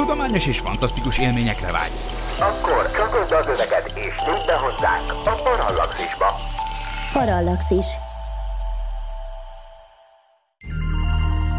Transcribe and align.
tudományos 0.00 0.46
és 0.46 0.58
fantasztikus 0.58 1.18
élményekre 1.18 1.72
vágysz. 1.72 2.36
Akkor 2.40 2.90
csatold 2.90 3.32
az 3.32 3.46
öveket 3.46 3.86
és 3.86 4.14
nyújt 4.26 4.46
be 4.46 4.56
hozzánk 4.56 5.10
a 5.24 5.42
Parallaxisba. 5.42 6.26
Parallaxis. 7.12 7.86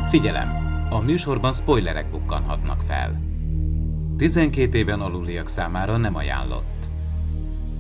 Figyelem! 0.09 0.49
A 0.89 0.99
műsorban 0.99 1.53
spoilerek 1.53 2.11
bukkanhatnak 2.11 2.81
fel. 2.87 3.19
12 4.17 4.77
éven 4.77 5.01
aluliak 5.01 5.47
számára 5.47 5.97
nem 5.97 6.15
ajánlott. 6.15 6.89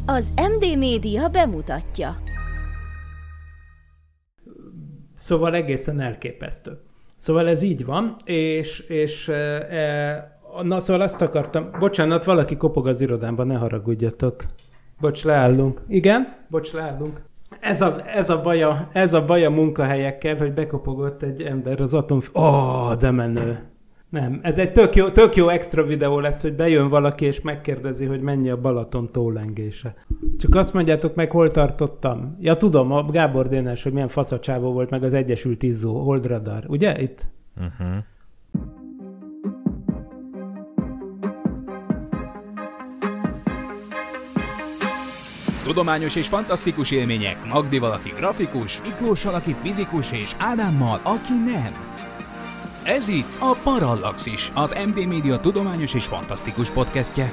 Az 0.05 0.33
MD 0.35 0.77
Média 0.77 1.27
bemutatja. 1.27 2.17
Szóval 5.15 5.55
egészen 5.55 5.99
elképesztő. 5.99 6.81
Szóval 7.15 7.47
ez 7.49 7.61
így 7.61 7.85
van, 7.85 8.15
és, 8.25 8.79
és 8.79 9.27
e, 9.27 10.40
na 10.63 10.79
szóval 10.79 11.01
azt 11.01 11.21
akartam, 11.21 11.69
bocsánat, 11.79 12.23
valaki 12.23 12.57
kopog 12.57 12.87
az 12.87 13.01
irodámban, 13.01 13.47
ne 13.47 13.55
haragudjatok. 13.55 14.45
Bocs, 14.99 15.23
leállunk. 15.23 15.81
Igen? 15.87 16.35
Bocs, 16.47 16.73
leállunk. 16.73 17.21
Ez 17.59 17.81
a, 17.81 18.01
ez 18.05 18.29
a, 18.29 18.41
baj 18.41 18.63
a, 18.63 18.87
ez 18.91 19.13
a 19.13 19.25
baj 19.25 19.45
a 19.45 19.49
munkahelyekkel, 19.49 20.37
hogy 20.37 20.53
bekopogott 20.53 21.21
egy 21.23 21.41
ember 21.41 21.81
az 21.81 21.93
atom... 21.93 22.19
Ó, 22.35 22.41
oh, 22.41 22.95
de 22.95 23.11
menő. 23.11 23.59
Nem, 24.09 24.39
ez 24.43 24.57
egy 24.57 24.71
tök 24.71 24.95
jó, 24.95 25.09
tök 25.09 25.35
jó 25.35 25.49
extra 25.49 25.83
videó 25.83 26.19
lesz, 26.19 26.41
hogy 26.41 26.53
bejön 26.53 26.89
valaki 26.89 27.25
és 27.25 27.41
megkérdezi, 27.41 28.05
hogy 28.05 28.21
mennyi 28.21 28.49
a 28.49 28.61
Balaton 28.61 29.11
tólengése. 29.11 29.93
Csak 30.37 30.55
azt 30.55 30.73
mondjátok 30.73 31.15
meg, 31.15 31.31
hol 31.31 31.51
tartottam. 31.51 32.37
Ja, 32.39 32.55
tudom, 32.55 32.91
a 32.91 33.05
Gábor 33.05 33.47
Dénes, 33.47 33.83
hogy 33.83 33.91
milyen 33.93 34.07
faszacsávó 34.07 34.71
volt, 34.71 34.89
meg 34.89 35.03
az 35.03 35.13
Egyesült 35.13 35.63
Izzó, 35.63 36.01
Holdradar. 36.01 36.63
Ugye 36.67 37.01
itt? 37.01 37.27
Uh-huh. 37.57 37.97
Tudományos 45.71 46.15
és 46.15 46.27
fantasztikus 46.27 46.91
élmények 46.91 47.45
Magdival, 47.45 47.91
aki 47.91 48.13
grafikus, 48.15 48.81
Miklóssal, 48.81 49.33
aki 49.33 49.55
fizikus, 49.61 50.11
és 50.11 50.35
Ádámmal, 50.37 50.99
aki 51.03 51.33
nem. 51.33 51.71
Ez 52.83 53.07
itt 53.07 53.35
a 53.39 53.57
Parallaxis, 53.63 54.51
az 54.53 54.75
MD 54.87 55.07
Media 55.07 55.39
tudományos 55.39 55.93
és 55.93 56.05
fantasztikus 56.05 56.69
podcastje. 56.69 57.31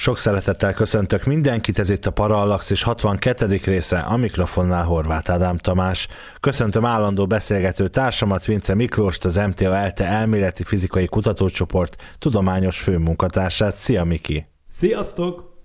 Sok 0.00 0.18
szeretettel 0.18 0.72
köszöntök 0.72 1.24
mindenkit, 1.24 1.78
ez 1.78 1.90
itt 1.90 2.06
a 2.06 2.10
Parallaxis 2.10 2.82
62. 2.82 3.60
része, 3.64 3.98
a 3.98 4.16
mikrofonnál 4.16 4.84
Horváth 4.84 5.32
Ádám 5.32 5.58
Tamás. 5.58 6.08
Köszöntöm 6.40 6.84
állandó 6.84 7.26
beszélgető 7.26 7.88
társamat, 7.88 8.44
Vince 8.44 8.74
Miklóst, 8.74 9.24
az 9.24 9.36
MTA 9.36 9.76
ELTE 9.76 10.04
elméleti 10.04 10.62
fizikai 10.62 11.06
kutatócsoport 11.06 11.96
tudományos 12.18 12.80
főmunkatársát. 12.80 13.74
Szia 13.74 14.04
Miki! 14.04 14.46
Sziasztok! 14.68 15.56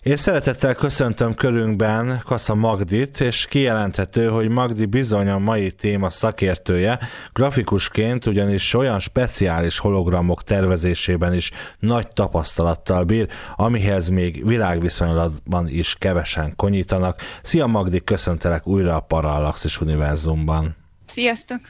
És 0.00 0.20
szeretettel 0.20 0.74
köszöntöm 0.74 1.34
körünkben 1.34 2.20
Kassa 2.24 2.54
Magdit, 2.54 3.20
és 3.20 3.46
kijelenthető, 3.46 4.28
hogy 4.28 4.48
Magdi 4.48 4.86
bizony 4.86 5.28
a 5.28 5.38
mai 5.38 5.72
téma 5.72 6.10
szakértője, 6.10 6.98
grafikusként 7.32 8.26
ugyanis 8.26 8.74
olyan 8.74 8.98
speciális 8.98 9.78
hologramok 9.78 10.42
tervezésében 10.42 11.34
is 11.34 11.50
nagy 11.78 12.08
tapasztalattal 12.08 13.04
bír, 13.04 13.28
amihez 13.56 14.08
még 14.08 14.46
világviszonylatban 14.46 15.68
is 15.68 15.94
kevesen 15.98 16.56
konyítanak. 16.56 17.20
Szia 17.42 17.66
Magdi, 17.66 18.04
köszöntelek 18.04 18.66
újra 18.66 18.96
a 18.96 19.00
Parallaxis 19.00 19.80
univerzumban. 19.80 20.76
Sziasztok! 21.06 21.60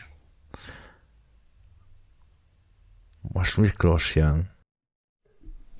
Most 3.20 3.56
Miklós 3.56 4.14
jön. 4.14 4.59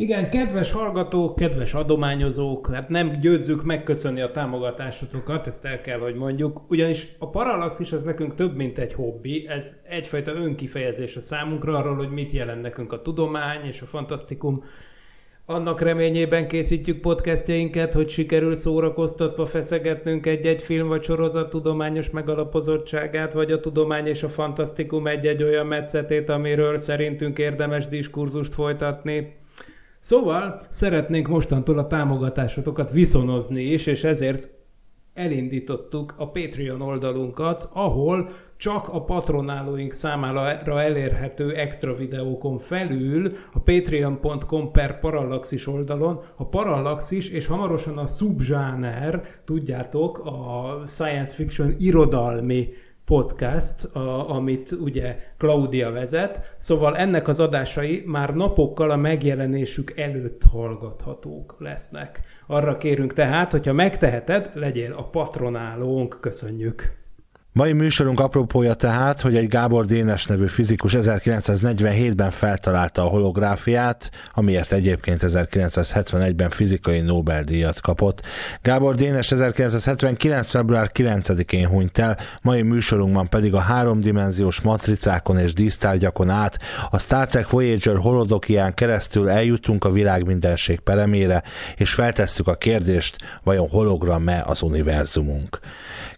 Igen, 0.01 0.31
kedves 0.31 0.73
hallgatók, 0.73 1.37
kedves 1.37 1.75
adományozók, 1.75 2.71
hát 2.73 2.89
nem 2.89 3.19
győzzük 3.21 3.65
megköszönni 3.65 4.21
a 4.21 4.31
támogatásotokat, 4.31 5.47
ezt 5.47 5.65
el 5.65 5.81
kell, 5.81 5.99
hogy 5.99 6.15
mondjuk, 6.15 6.61
ugyanis 6.69 7.09
a 7.19 7.31
Parallaxis 7.31 7.93
az 7.93 8.03
nekünk 8.03 8.35
több, 8.35 8.57
mint 8.57 8.79
egy 8.79 8.95
hobbi, 8.95 9.47
ez 9.49 9.77
egyfajta 9.89 10.33
önkifejezés 10.33 11.17
a 11.17 11.21
számunkra 11.21 11.77
arról, 11.79 11.95
hogy 11.95 12.11
mit 12.11 12.33
jelent 12.33 12.63
nekünk 12.63 12.93
a 12.93 13.03
tudomány 13.03 13.65
és 13.67 13.81
a 13.81 13.87
fantasztikum. 13.87 14.65
Annak 15.47 15.81
reményében 15.81 16.49
készítjük 16.49 17.01
podcastjainket, 17.01 17.95
hogy 17.95 18.09
sikerül 18.09 18.55
szórakoztatva 18.55 19.47
feszegetnünk 19.47 20.27
egy-egy 20.27 20.63
film 20.63 20.89
vagy 20.89 21.03
sorozat 21.03 21.51
tudományos 21.51 22.11
megalapozottságát, 22.11 23.33
vagy 23.33 23.53
a 23.53 23.61
tudomány 23.61 24.07
és 24.07 24.23
a 24.23 24.29
fantasztikum 24.29 25.07
egy-egy 25.07 25.43
olyan 25.43 25.67
metszetét, 25.67 26.29
amiről 26.29 26.79
szerintünk 26.79 27.39
érdemes 27.39 27.89
diskurzust 27.89 28.55
folytatni 28.55 29.39
Szóval 30.01 30.61
szeretnénk 30.69 31.29
mostantól 31.29 31.79
a 31.79 31.87
támogatásotokat 31.87 32.91
viszonozni 32.91 33.63
is, 33.63 33.87
és 33.87 34.05
ezért 34.05 34.49
elindítottuk 35.15 36.15
a 36.17 36.31
Patreon 36.31 36.81
oldalunkat, 36.81 37.69
ahol 37.73 38.31
csak 38.57 38.89
a 38.89 39.05
patronálóink 39.05 39.93
számára 39.93 40.81
elérhető 40.81 41.55
extra 41.55 41.95
videókon 41.95 42.59
felül 42.59 43.33
a 43.53 43.59
patreon.com 43.59 44.71
per 44.71 44.99
parallaxis 45.01 45.67
oldalon 45.67 46.21
a 46.37 46.49
parallaxis 46.49 47.31
és 47.31 47.47
hamarosan 47.47 47.99
a 47.99 48.07
subzsáner, 48.07 49.25
tudjátok, 49.45 50.19
a 50.19 50.83
science 50.87 51.35
fiction 51.35 51.75
irodalmi 51.79 52.69
podcast, 53.11 53.85
a, 53.85 54.31
amit 54.31 54.71
ugye 54.71 55.17
Claudia 55.37 55.91
vezet, 55.91 56.55
szóval 56.57 56.97
ennek 56.97 57.29
az 57.29 57.41
adásai 57.41 58.03
már 58.07 58.35
napokkal 58.35 58.91
a 58.91 58.97
megjelenésük 58.97 59.99
előtt 59.99 60.43
hallgathatók 60.51 61.57
lesznek. 61.59 62.21
Arra 62.47 62.77
kérünk 62.77 63.13
tehát, 63.13 63.51
hogyha 63.51 63.73
megteheted, 63.73 64.51
legyél 64.55 64.93
a 64.93 65.03
patronálónk, 65.03 66.19
köszönjük! 66.21 67.00
Mai 67.53 67.73
műsorunk 67.73 68.21
apropója 68.21 68.75
tehát, 68.75 69.21
hogy 69.21 69.37
egy 69.37 69.49
Gábor 69.49 69.87
Dénes 69.87 70.27
nevű 70.27 70.47
fizikus 70.47 70.97
1947-ben 70.97 72.31
feltalálta 72.31 73.03
a 73.03 73.09
holográfiát, 73.09 74.11
amiért 74.35 74.73
egyébként 74.73 75.23
1971-ben 75.27 76.51
fizikai 76.51 77.01
Nobel-díjat 77.01 77.81
kapott. 77.81 78.23
Gábor 78.63 78.95
Dénes 78.95 79.33
1979. 79.33 80.49
február 80.49 80.91
9-én 80.95 81.67
hunyt 81.67 81.99
el, 81.99 82.19
mai 82.43 82.63
műsorunkban 82.63 83.29
pedig 83.29 83.55
a 83.55 83.61
háromdimenziós 83.61 84.61
matricákon 84.61 85.39
és 85.39 85.53
dísztárgyakon 85.53 86.31
át 86.31 86.59
a 86.91 86.99
Star 86.99 87.27
Trek 87.27 87.51
Voyager 87.51 87.97
holodokián 87.97 88.75
keresztül 88.75 89.29
eljutunk 89.29 89.85
a 89.85 89.91
világ 89.91 90.27
mindenség 90.27 90.81
peremére, 90.81 91.43
és 91.77 91.95
feltesszük 91.95 92.47
a 92.47 92.55
kérdést, 92.55 93.17
vajon 93.43 93.69
hologram-e 93.69 94.45
az 94.47 94.63
univerzumunk. 94.63 95.61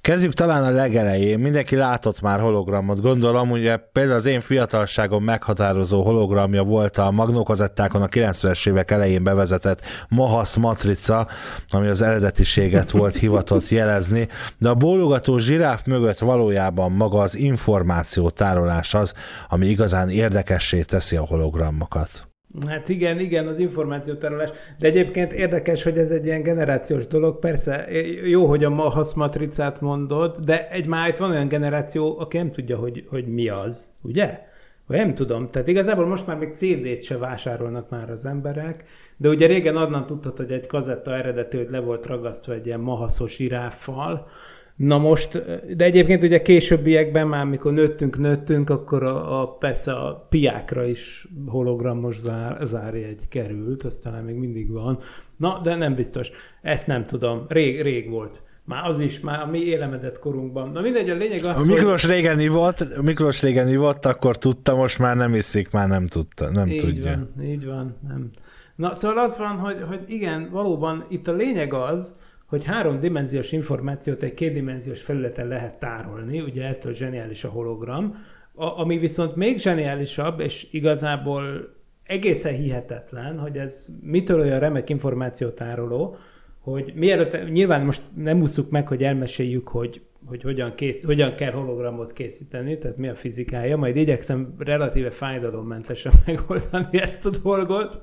Kezdjük 0.02 0.32
talán 0.32 0.64
a 0.64 0.70
legelején. 0.70 1.38
Mindenki 1.38 1.76
látott 1.76 2.20
már 2.20 2.40
hologramot. 2.40 3.00
Gondolom, 3.00 3.50
ugye 3.50 3.76
például 3.76 4.16
az 4.16 4.26
én 4.26 4.40
fiatalságom 4.40 5.24
meghatározó 5.24 6.02
hologramja 6.02 6.62
volt 6.62 6.98
a 6.98 7.10
magnókazettákon 7.10 8.02
a 8.02 8.08
90-es 8.08 8.68
évek 8.68 8.90
elején 8.90 9.24
bevezetett 9.24 9.80
Mahas 10.08 10.56
matrica, 10.56 11.28
ami 11.70 11.88
az 11.88 12.02
eredetiséget 12.02 12.90
volt 12.90 13.16
hivatott 13.16 13.68
jelezni, 13.68 14.28
de 14.58 14.68
a 14.68 14.74
bólogató 14.74 15.38
zsiráf 15.38 15.84
mögött 15.84 16.18
valójában 16.18 16.92
maga 16.92 17.18
az 17.18 17.36
információ 17.36 18.30
tárolás 18.30 18.94
az, 18.94 19.14
ami 19.48 19.66
igazán 19.66 20.08
érdekessé 20.08 20.82
teszi 20.82 21.16
a 21.16 21.26
hologramokat. 21.26 22.31
Hát 22.68 22.88
igen, 22.88 23.18
igen, 23.18 23.46
az 23.46 23.58
információtárolás. 23.58 24.50
De 24.78 24.86
egyébként 24.86 25.32
érdekes, 25.32 25.82
hogy 25.82 25.98
ez 25.98 26.10
egy 26.10 26.24
ilyen 26.24 26.42
generációs 26.42 27.06
dolog. 27.06 27.38
Persze, 27.38 27.86
jó, 28.24 28.46
hogy 28.46 28.64
a 28.64 28.70
Mahasz 28.70 29.12
matricát 29.12 29.80
mondod, 29.80 30.36
de 30.36 30.68
egy 30.68 30.86
már 30.86 31.08
itt 31.08 31.16
van 31.16 31.30
olyan 31.30 31.48
generáció, 31.48 32.18
aki 32.18 32.36
nem 32.36 32.50
tudja, 32.50 32.76
hogy, 32.76 33.04
hogy 33.08 33.26
mi 33.26 33.48
az, 33.48 33.90
ugye? 34.02 34.40
Vagy 34.86 34.96
nem 34.96 35.14
tudom. 35.14 35.50
Tehát 35.50 35.68
igazából 35.68 36.06
most 36.06 36.26
már 36.26 36.38
még 36.38 36.54
CD-t 36.54 37.02
se 37.02 37.16
vásárolnak 37.18 37.90
már 37.90 38.10
az 38.10 38.24
emberek, 38.24 38.84
de 39.16 39.28
ugye 39.28 39.46
régen 39.46 39.76
adnan 39.76 40.06
tudtad, 40.06 40.36
hogy 40.36 40.52
egy 40.52 40.66
kazetta 40.66 41.16
eredetű, 41.16 41.58
hogy 41.58 41.70
le 41.70 41.80
volt 41.80 42.06
ragasztva 42.06 42.52
egy 42.52 42.66
ilyen 42.66 42.80
mahaszos 42.80 43.38
iráffal, 43.38 44.28
Na 44.76 44.98
most, 44.98 45.42
de 45.76 45.84
egyébként 45.84 46.22
ugye 46.22 46.42
későbbiekben 46.42 47.26
már, 47.26 47.44
mikor 47.44 47.72
nőttünk, 47.72 48.18
nőttünk, 48.18 48.70
akkor 48.70 49.02
a, 49.02 49.40
a 49.40 49.46
persze 49.46 49.92
a 49.92 50.26
piákra 50.28 50.86
is 50.86 51.28
hologramos 51.46 52.18
zár, 52.18 52.58
zárjegy 52.62 53.28
került, 53.28 53.84
aztán 53.84 54.24
még 54.24 54.34
mindig 54.34 54.70
van. 54.70 54.98
Na, 55.36 55.60
de 55.62 55.74
nem 55.74 55.94
biztos. 55.94 56.30
Ezt 56.62 56.86
nem 56.86 57.04
tudom. 57.04 57.44
Rég, 57.48 57.82
rég 57.82 58.10
volt. 58.10 58.42
Már 58.64 58.84
az 58.84 59.00
is, 59.00 59.20
már 59.20 59.40
a 59.40 59.46
mi 59.46 59.58
élemedett 59.58 60.18
korunkban. 60.18 60.70
Na 60.70 60.80
mindegy, 60.80 61.10
a 61.10 61.14
lényeg 61.14 61.44
az, 61.44 61.60
a 61.60 61.64
Miklós 61.64 62.04
hogy... 62.04 62.14
régen 62.14 62.40
ivott, 62.40 63.02
Miklós 63.02 63.42
régen 63.42 63.68
ivott, 63.68 64.06
akkor 64.06 64.38
tudta, 64.38 64.74
most 64.74 64.98
már 64.98 65.16
nem 65.16 65.34
iszik, 65.34 65.70
már 65.70 65.88
nem 65.88 66.06
tudta, 66.06 66.50
nem 66.50 66.68
így 66.68 66.80
tudja. 66.80 67.28
Van, 67.36 67.44
így 67.44 67.66
van, 67.66 67.96
nem. 68.08 68.30
Na, 68.76 68.94
szóval 68.94 69.24
az 69.24 69.38
van, 69.38 69.56
hogy, 69.56 69.84
hogy 69.88 70.00
igen, 70.06 70.48
valóban 70.50 71.04
itt 71.08 71.28
a 71.28 71.32
lényeg 71.32 71.74
az, 71.74 72.16
hogy 72.52 72.64
háromdimenziós 72.64 73.52
információt 73.52 74.22
egy 74.22 74.34
kétdimenziós 74.34 75.02
felületen 75.02 75.46
lehet 75.46 75.78
tárolni, 75.78 76.40
ugye 76.40 76.66
ettől 76.66 76.94
zseniális 76.94 77.44
a 77.44 77.48
hologram, 77.48 78.24
A, 78.54 78.80
ami 78.80 78.98
viszont 78.98 79.36
még 79.36 79.58
zseniálisabb, 79.58 80.40
és 80.40 80.66
igazából 80.70 81.74
egészen 82.02 82.54
hihetetlen, 82.54 83.38
hogy 83.38 83.58
ez 83.58 83.88
mitől 84.02 84.40
olyan 84.40 84.58
remek 84.58 84.88
információtároló, 84.88 86.16
hogy 86.60 86.92
mielőtt, 86.94 87.50
nyilván 87.50 87.84
most 87.84 88.02
nem 88.16 88.40
úszuk 88.40 88.70
meg, 88.70 88.88
hogy 88.88 89.02
elmeséljük, 89.02 89.68
hogy, 89.68 90.00
hogy 90.24 90.42
hogyan, 90.42 90.74
kész, 90.74 91.04
hogyan 91.04 91.34
kell 91.34 91.52
hologramot 91.52 92.12
készíteni, 92.12 92.78
tehát 92.78 92.96
mi 92.96 93.08
a 93.08 93.14
fizikája, 93.14 93.76
majd 93.76 93.96
igyekszem 93.96 94.54
relatíve 94.58 95.10
fájdalommentesen 95.10 96.12
megoldani 96.26 97.00
ezt 97.00 97.26
a 97.26 97.30
dolgot. 97.42 98.02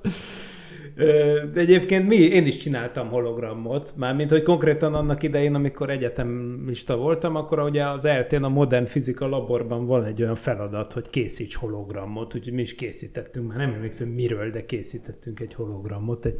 De 1.54 1.60
egyébként 1.60 2.08
mi, 2.08 2.16
én 2.16 2.46
is 2.46 2.58
csináltam 2.58 3.10
hologramot, 3.10 3.94
mármint, 3.98 4.30
hogy 4.30 4.44
konkrétan 4.44 4.94
annak 4.94 5.24
idején, 5.24 5.56
amikor 5.56 5.90
egyetemista 5.90 6.98
voltam, 6.98 7.36
akkor 7.36 7.60
ugye 7.60 7.88
az 7.88 8.06
eltén 8.06 8.44
a 8.44 8.50
modern 8.50 8.86
fizika 8.86 9.28
laborban 9.28 9.86
van 9.86 10.04
egy 10.04 10.22
olyan 10.22 10.36
feladat, 10.36 10.94
hogy 10.94 11.10
készíts 11.10 11.56
hologramot, 11.56 12.36
úgyhogy 12.36 12.54
mi 12.54 12.62
is 12.62 12.76
készítettünk, 12.76 13.48
már 13.48 13.58
nem 13.58 13.74
emlékszem 13.74 14.08
miről, 14.08 14.52
de 14.52 14.66
készítettünk 14.66 15.40
egy 15.40 15.54
hologramot. 15.54 16.26
Egy... 16.26 16.36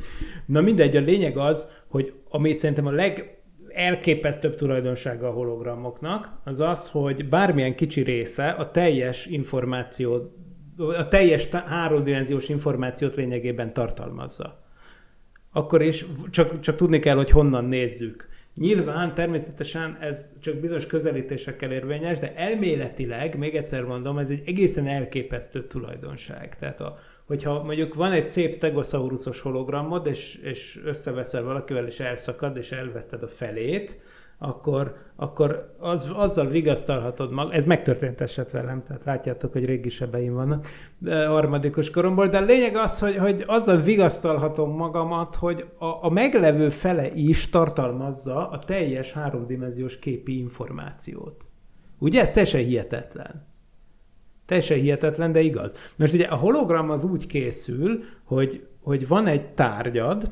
Na 0.46 0.62
mindegy, 0.62 0.96
a 0.96 1.01
lényeg 1.01 1.38
az, 1.38 1.68
hogy 1.88 2.13
ami 2.30 2.54
szerintem 2.54 2.86
a 2.86 2.92
leg 2.92 3.38
elképesztőbb 3.68 4.56
tulajdonsága 4.56 5.28
a 5.28 5.31
hologramoknak, 5.31 6.40
az 6.44 6.60
az, 6.60 6.90
hogy 6.90 7.30
bármilyen 7.30 7.75
kicsi 7.75 8.01
része 8.01 8.50
a 8.50 8.72
teljes 8.72 9.25
információ 9.25 10.34
a 10.79 11.07
teljes 11.07 11.47
háromdimenziós 11.49 12.49
információt 12.49 13.15
lényegében 13.15 13.73
tartalmazza. 13.73 14.63
Akkor 15.51 15.81
is 15.81 16.05
csak, 16.29 16.59
csak 16.59 16.75
tudni 16.75 16.99
kell, 16.99 17.15
hogy 17.15 17.29
honnan 17.29 17.65
nézzük. 17.65 18.27
Nyilván 18.55 19.13
természetesen 19.13 19.97
ez 20.01 20.31
csak 20.41 20.55
bizonyos 20.55 20.87
közelítésekkel 20.87 21.71
érvényes, 21.71 22.19
de 22.19 22.33
elméletileg, 22.35 23.37
még 23.37 23.55
egyszer 23.55 23.83
mondom, 23.83 24.17
ez 24.17 24.29
egy 24.29 24.41
egészen 24.45 24.87
elképesztő 24.87 25.67
tulajdonság. 25.67 26.57
Tehát 26.59 26.81
a, 26.81 26.97
hogyha 27.25 27.63
mondjuk 27.63 27.93
van 27.93 28.11
egy 28.11 28.27
szép 28.27 28.53
stegosaurus 28.53 29.41
hologramod, 29.41 30.07
és, 30.07 30.35
és 30.35 30.79
összeveszel 30.83 31.43
valakivel, 31.43 31.85
és 31.85 31.99
elszakad, 31.99 32.57
és 32.57 32.71
elveszted 32.71 33.23
a 33.23 33.27
felét, 33.27 33.99
akkor, 34.39 34.95
akkor 35.15 35.75
az, 35.80 36.12
azzal 36.13 36.47
vigasztalhatod 36.47 37.31
mag. 37.31 37.53
Ez 37.53 37.63
megtörtént 37.63 38.21
eset 38.21 38.51
velem, 38.51 38.83
tehát 38.83 39.03
látjátok, 39.03 39.51
hogy 39.51 39.65
régi 39.65 39.89
sebeim 39.89 40.33
vannak 40.33 40.68
de 41.00 41.25
harmadikos 41.25 41.89
koromból, 41.89 42.27
de 42.27 42.38
a 42.38 42.41
lényeg 42.41 42.75
az, 42.75 43.00
hogy, 43.00 43.18
hogy 43.18 43.44
azzal 43.47 43.77
vigasztalhatom 43.77 44.75
magamat, 44.75 45.36
hogy 45.36 45.65
a, 45.77 45.86
a 45.86 46.09
meglevő 46.09 46.69
fele 46.69 47.13
is 47.13 47.50
tartalmazza 47.50 48.50
a 48.50 48.59
teljes 48.59 49.12
háromdimenziós 49.12 50.00
képi 50.00 50.38
információt. 50.38 51.45
Ugye 51.97 52.21
ez 52.21 52.31
teljesen 52.31 52.63
hihetetlen. 52.63 53.47
Teljesen 54.45 54.77
hihetetlen, 54.77 55.31
de 55.31 55.39
igaz. 55.39 55.75
Most 55.97 56.13
ugye 56.13 56.25
a 56.25 56.36
hologram 56.36 56.89
az 56.89 57.03
úgy 57.03 57.27
készül, 57.27 58.03
hogy, 58.24 58.68
hogy 58.81 59.07
van 59.07 59.27
egy 59.27 59.47
tárgyad, 59.47 60.31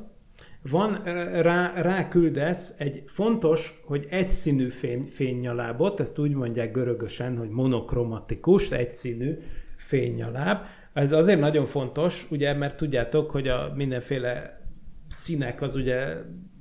van, 0.69 1.03
rá, 1.41 1.81
ráküldesz 1.81 2.75
egy 2.77 3.03
fontos, 3.05 3.81
hogy 3.85 4.05
egyszínű 4.09 4.69
fény, 4.69 5.03
fénynyalábot, 5.03 5.99
ezt 5.99 6.19
úgy 6.19 6.31
mondják 6.31 6.71
görögösen, 6.71 7.37
hogy 7.37 7.49
monokromatikus, 7.49 8.71
egyszínű 8.71 9.37
fénynyaláb. 9.75 10.65
Ez 10.93 11.11
azért 11.11 11.39
nagyon 11.39 11.65
fontos, 11.65 12.27
ugye, 12.31 12.53
mert 12.53 12.77
tudjátok, 12.77 13.31
hogy 13.31 13.47
a 13.47 13.71
mindenféle 13.75 14.61
színek 15.09 15.61
az 15.61 15.75
ugye 15.75 16.15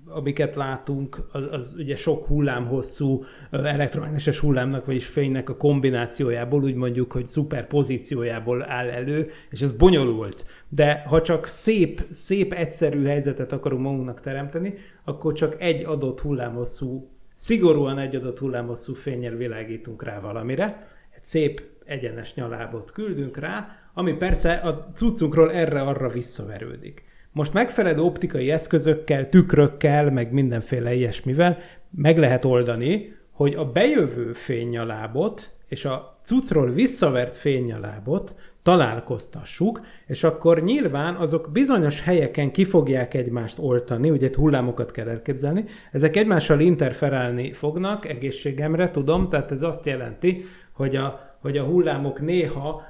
amiket 0.08 0.54
látunk, 0.54 1.28
az, 1.32 1.44
az 1.50 1.74
ugye 1.78 1.96
sok 1.96 2.26
hullámhosszú 2.26 3.24
elektromágneses 3.50 4.38
hullámnak, 4.38 4.86
vagyis 4.86 5.06
fénynek 5.06 5.48
a 5.48 5.56
kombinációjából, 5.56 6.62
úgy 6.62 6.74
mondjuk, 6.74 7.12
hogy 7.12 7.26
szuperpozíciójából 7.26 8.70
áll 8.70 8.88
elő, 8.88 9.30
és 9.50 9.60
ez 9.60 9.72
bonyolult. 9.72 10.44
De 10.68 11.02
ha 11.06 11.22
csak 11.22 11.46
szép, 11.46 12.04
szép, 12.10 12.52
egyszerű 12.52 13.04
helyzetet 13.04 13.52
akarunk 13.52 13.82
magunknak 13.82 14.20
teremteni, 14.20 14.74
akkor 15.04 15.32
csak 15.32 15.60
egy 15.60 15.84
adott 15.84 16.20
hullámhosszú, 16.20 17.10
szigorúan 17.34 17.98
egy 17.98 18.14
adott 18.14 18.38
hullámhosszú 18.38 18.94
fényel 18.94 19.34
világítunk 19.34 20.02
rá 20.02 20.20
valamire, 20.20 20.88
egy 21.16 21.24
szép 21.24 21.62
egyenes 21.84 22.34
nyalábot 22.34 22.90
küldünk 22.90 23.36
rá, 23.36 23.68
ami 23.94 24.12
persze 24.12 24.52
a 24.52 24.90
cuccunkról 24.94 25.52
erre-arra 25.52 26.08
visszaverődik. 26.08 27.04
Most 27.32 27.52
megfelelő 27.52 28.00
optikai 28.00 28.50
eszközökkel, 28.50 29.28
tükrökkel, 29.28 30.10
meg 30.10 30.32
mindenféle 30.32 30.94
ilyesmivel 30.94 31.58
meg 31.90 32.18
lehet 32.18 32.44
oldani, 32.44 33.14
hogy 33.30 33.54
a 33.54 33.64
bejövő 33.64 34.32
fénynyalábot 34.32 35.50
és 35.68 35.84
a 35.84 36.18
cuccról 36.22 36.70
visszavert 36.70 37.36
fénynyalábot 37.36 38.34
találkoztassuk, 38.66 39.80
és 40.06 40.24
akkor 40.24 40.62
nyilván 40.62 41.14
azok 41.14 41.48
bizonyos 41.52 42.00
helyeken 42.00 42.52
ki 42.52 42.64
fogják 42.64 43.14
egymást 43.14 43.58
oltani, 43.58 44.10
ugye 44.10 44.30
hullámokat 44.36 44.90
kell 44.90 45.08
elképzelni, 45.08 45.64
ezek 45.92 46.16
egymással 46.16 46.60
interferálni 46.60 47.52
fognak, 47.52 48.08
egészségemre 48.08 48.90
tudom, 48.90 49.28
tehát 49.28 49.52
ez 49.52 49.62
azt 49.62 49.86
jelenti, 49.86 50.44
hogy 50.72 50.96
a, 50.96 51.36
hogy 51.40 51.56
a 51.56 51.64
hullámok 51.64 52.20
néha 52.20 52.82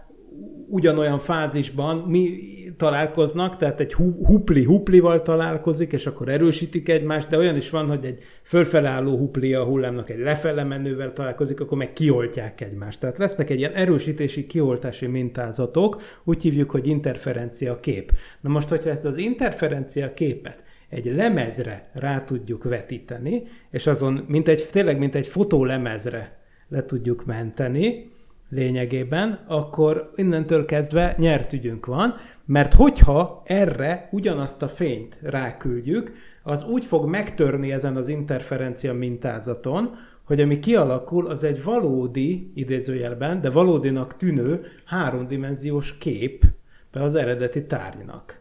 ugyanolyan 0.68 1.18
fázisban 1.18 1.96
mi 1.96 2.38
találkoznak, 2.76 3.56
tehát 3.56 3.80
egy 3.80 3.94
hupli 3.94 4.64
huplival 4.64 5.22
találkozik, 5.22 5.92
és 5.92 6.06
akkor 6.06 6.28
erősítik 6.28 6.88
egymást, 6.88 7.28
de 7.28 7.36
olyan 7.36 7.56
is 7.56 7.70
van, 7.70 7.86
hogy 7.86 8.04
egy 8.04 8.18
fölfelálló 8.42 9.16
hupli 9.16 9.54
a 9.54 9.64
hullámnak 9.64 10.10
egy 10.10 10.18
lefele 10.18 10.64
menővel 10.64 11.12
találkozik, 11.12 11.60
akkor 11.60 11.78
meg 11.78 11.92
kioltják 11.92 12.60
egymást. 12.60 13.00
Tehát 13.00 13.18
lesznek 13.18 13.50
egy 13.50 13.58
ilyen 13.58 13.72
erősítési, 13.72 14.46
kioltási 14.46 15.06
mintázatok, 15.06 16.02
úgy 16.24 16.42
hívjuk, 16.42 16.70
hogy 16.70 16.86
interferencia 16.86 17.80
kép. 17.80 18.12
Na 18.40 18.48
most, 18.48 18.68
hogyha 18.68 18.90
ezt 18.90 19.04
az 19.04 19.16
interferencia 19.16 20.14
képet 20.14 20.62
egy 20.88 21.14
lemezre 21.14 21.90
rá 21.92 22.24
tudjuk 22.24 22.64
vetíteni, 22.64 23.42
és 23.70 23.86
azon 23.86 24.24
mint 24.28 24.48
egy, 24.48 24.66
tényleg 24.70 24.98
mint 24.98 25.14
egy 25.14 25.26
fotólemezre 25.26 26.38
le 26.68 26.84
tudjuk 26.84 27.24
menteni, 27.24 28.14
lényegében, 28.48 29.44
akkor 29.46 30.10
innentől 30.14 30.64
kezdve 30.64 31.14
nyert 31.18 31.52
ügyünk 31.52 31.86
van, 31.86 32.14
mert 32.44 32.74
hogyha 32.74 33.42
erre 33.44 34.08
ugyanazt 34.12 34.62
a 34.62 34.68
fényt 34.68 35.18
ráküldjük, 35.22 36.12
az 36.42 36.64
úgy 36.64 36.84
fog 36.84 37.08
megtörni 37.08 37.72
ezen 37.72 37.96
az 37.96 38.08
interferencia 38.08 38.94
mintázaton, 38.94 39.94
hogy 40.24 40.40
ami 40.40 40.58
kialakul, 40.58 41.26
az 41.26 41.44
egy 41.44 41.62
valódi, 41.62 42.52
idézőjelben, 42.54 43.40
de 43.40 43.50
valódinak 43.50 44.16
tűnő 44.16 44.66
háromdimenziós 44.84 45.98
kép 45.98 46.44
az 46.92 47.14
eredeti 47.14 47.66
tárgynak. 47.66 48.40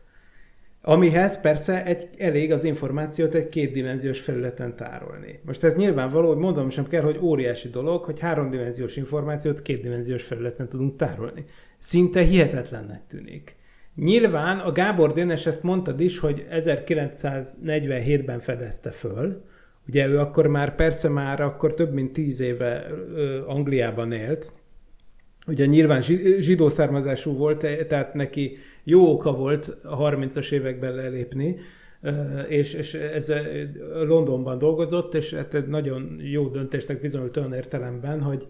Amihez 0.88 1.42
persze 1.42 1.86
egy, 1.86 2.10
elég 2.18 2.52
az 2.52 2.64
információt 2.64 3.34
egy 3.34 3.50
kétdimenziós 3.50 4.20
felületen 4.20 4.76
tárolni. 4.76 5.40
Most 5.46 5.64
ez 5.64 5.76
nyilvánvaló, 5.76 6.28
hogy 6.28 6.38
mondom 6.38 6.70
sem 6.70 6.88
kell, 6.88 7.02
hogy 7.02 7.18
óriási 7.22 7.70
dolog, 7.70 8.04
hogy 8.04 8.20
háromdimenziós 8.20 8.96
információt 8.96 9.62
kétdimenziós 9.62 10.24
felületen 10.24 10.70
tudunk 10.70 10.96
tárolni. 10.96 11.46
Szinte 11.80 12.22
hihetetlennek 12.22 13.02
tűnik. 13.08 13.56
Nyilván 13.96 14.60
a 14.60 14.72
Gábor 14.72 15.14
Dénes 15.14 15.46
ezt 15.46 15.64
mondtad 15.64 16.00
is, 16.00 16.20
hogy 16.20 16.46
1947-ben 16.52 18.40
fedezte 18.40 18.92
föl, 18.92 19.44
Ugye 19.88 20.08
ő 20.08 20.20
akkor 20.20 20.48
már, 20.48 20.76
persze 20.76 21.10
már 21.10 21.42
akkor 21.42 21.74
több 21.74 21.94
mint 21.94 22.14
tíz 22.14 22.40
éve 22.40 22.88
Angliában 23.48 24.12
élt, 24.12 24.52
ugye 25.48 25.66
nyilván 25.66 26.02
zsidó 26.40 26.70
származású 26.70 27.34
volt, 27.34 27.88
tehát 27.88 28.14
neki 28.14 28.58
jó 28.86 29.12
oka 29.12 29.32
volt 29.32 29.78
a 29.84 29.98
30-as 29.98 30.52
években 30.52 30.96
lelépni, 30.96 31.58
és, 32.48 32.74
és 32.74 32.94
ez 32.94 33.34
Londonban 33.94 34.58
dolgozott, 34.58 35.14
és 35.14 35.34
hát 35.34 35.54
egy 35.54 35.68
nagyon 35.68 36.20
jó 36.20 36.48
döntésnek 36.48 37.02
bizonyult 37.02 37.38
olyan 37.38 37.54
értelemben, 37.54 38.22
hogy, 38.22 38.48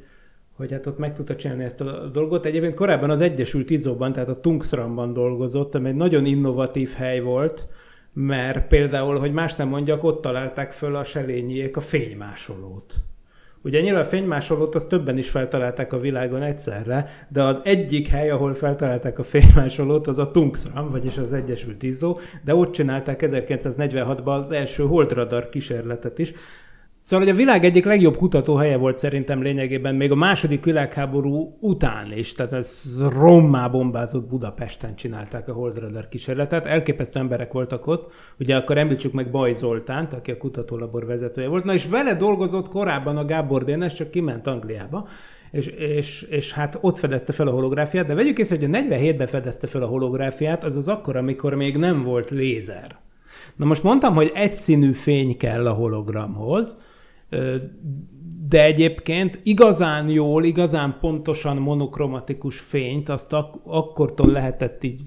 hogy 0.56 0.72
hát 0.72 0.88
ott 0.88 0.98
meg 0.98 1.14
tudta 1.14 1.36
csinálni 1.36 1.64
ezt 1.64 1.82
a 1.82 2.10
dolgot. 2.14 2.46
Egyébként 2.46 2.74
korábban 2.74 3.10
az 3.10 3.22
Egyesült 3.22 3.70
Izóban, 3.70 4.14
tehát 4.14 4.30
a 4.30 4.40
Tungsramban 4.40 5.14
dolgozott, 5.14 5.76
ami 5.76 5.90
egy 5.90 5.96
nagyon 5.96 6.26
innovatív 6.26 6.90
hely 6.90 7.20
volt, 7.20 7.68
mert 8.14 8.68
például, 8.68 9.20
hogy 9.20 9.32
más 9.32 9.56
nem 9.56 9.68
mondjak, 9.68 10.04
ott 10.04 10.22
találták 10.22 10.72
föl 10.72 10.96
a 10.96 11.04
selényiek 11.04 11.78
a 11.78 11.82
fénymásolót. 11.82 12.94
Ugye 13.66 13.82
nyilván 13.82 14.02
a 14.02 14.06
fénymásolót 14.06 14.76
azt 14.76 14.90
többen 14.90 15.18
is 15.18 15.30
feltalálták 15.30 15.94
a 15.94 16.00
világon 16.00 16.42
egyszerre, 16.42 17.26
de 17.30 17.44
az 17.44 17.62
egyik 17.64 18.08
hely, 18.08 18.30
ahol 18.30 18.54
feltalálták 18.54 19.20
a 19.20 19.24
fénymásolót, 19.24 20.08
az 20.08 20.18
a 20.18 20.32
Tungsram, 20.32 20.92
vagyis 20.92 21.18
az 21.18 21.34
Egyesült 21.34 21.84
Izzó, 21.84 22.20
de 22.44 22.56
ott 22.56 22.72
csinálták 22.72 23.24
1946-ban 23.26 24.38
az 24.38 24.52
első 24.52 24.84
holdradar 24.84 25.50
kísérletet 25.50 26.20
is, 26.20 26.34
Szóval, 27.06 27.26
hogy 27.26 27.36
a 27.36 27.38
világ 27.38 27.66
egyik 27.66 27.86
legjobb 27.86 28.18
kutatóhelye 28.18 28.78
volt 28.78 28.98
szerintem 28.98 29.42
lényegében 29.42 29.96
még 29.96 30.12
a 30.12 30.16
második 30.16 30.64
világháború 30.64 31.58
után 31.60 32.12
is, 32.12 32.34
tehát 32.34 32.54
ez 32.54 33.00
rommá 33.18 33.68
bombázott 33.68 34.28
Budapesten 34.30 34.96
csinálták 34.96 35.48
a 35.48 35.54
Holdradar 35.54 36.10
kísérletet, 36.10 36.66
elképesztő 36.66 37.20
emberek 37.20 37.52
voltak 37.52 37.88
ott, 37.88 38.12
ugye 38.40 38.56
akkor 38.56 38.78
említsük 38.78 39.14
meg 39.14 39.32
Baj 39.32 39.54
Zoltánt, 39.54 40.14
aki 40.14 40.32
a 40.32 40.38
kutatólabor 40.38 41.06
vezetője 41.06 41.48
volt, 41.48 41.64
na 41.64 41.74
és 41.74 41.88
vele 41.88 42.14
dolgozott 42.14 42.70
korábban 42.70 43.18
a 43.18 43.26
Gábor 43.26 43.64
Dénes, 43.64 43.94
csak 43.94 44.12
kiment 44.12 44.48
Angliába, 44.48 45.08
és, 45.52 45.68
és, 45.68 46.22
és 46.22 46.54
hát 46.54 46.78
ott 46.82 46.98
fedezte 46.98 47.34
fel 47.34 47.48
a 47.48 47.52
holográfiát, 47.52 48.08
de 48.08 48.14
vegyük 48.14 48.38
észre, 48.38 48.56
hogy 48.56 48.66
a 48.66 48.78
47-ben 48.78 49.28
fedezte 49.28 49.68
fel 49.68 49.82
a 49.82 49.88
holográfiát, 49.88 50.64
az 50.64 50.78
az 50.78 50.88
akkor, 50.88 51.16
amikor 51.16 51.54
még 51.54 51.78
nem 51.78 52.04
volt 52.04 52.30
lézer. 52.30 52.98
Na 53.56 53.66
most 53.66 53.84
mondtam, 53.84 54.16
hogy 54.16 54.32
egyszínű 54.34 54.94
fény 54.94 55.38
kell 55.38 55.68
a 55.68 55.74
hologramhoz, 55.74 56.94
de 58.48 58.64
egyébként 58.64 59.40
igazán 59.44 60.10
jól, 60.10 60.44
igazán 60.44 60.98
pontosan 61.00 61.58
monokromatikus 61.58 62.60
fényt 62.60 63.10
azt 63.10 63.34
ak- 63.34 63.60
akkortól 63.64 64.32
lehetett 64.32 64.84
így 64.84 65.02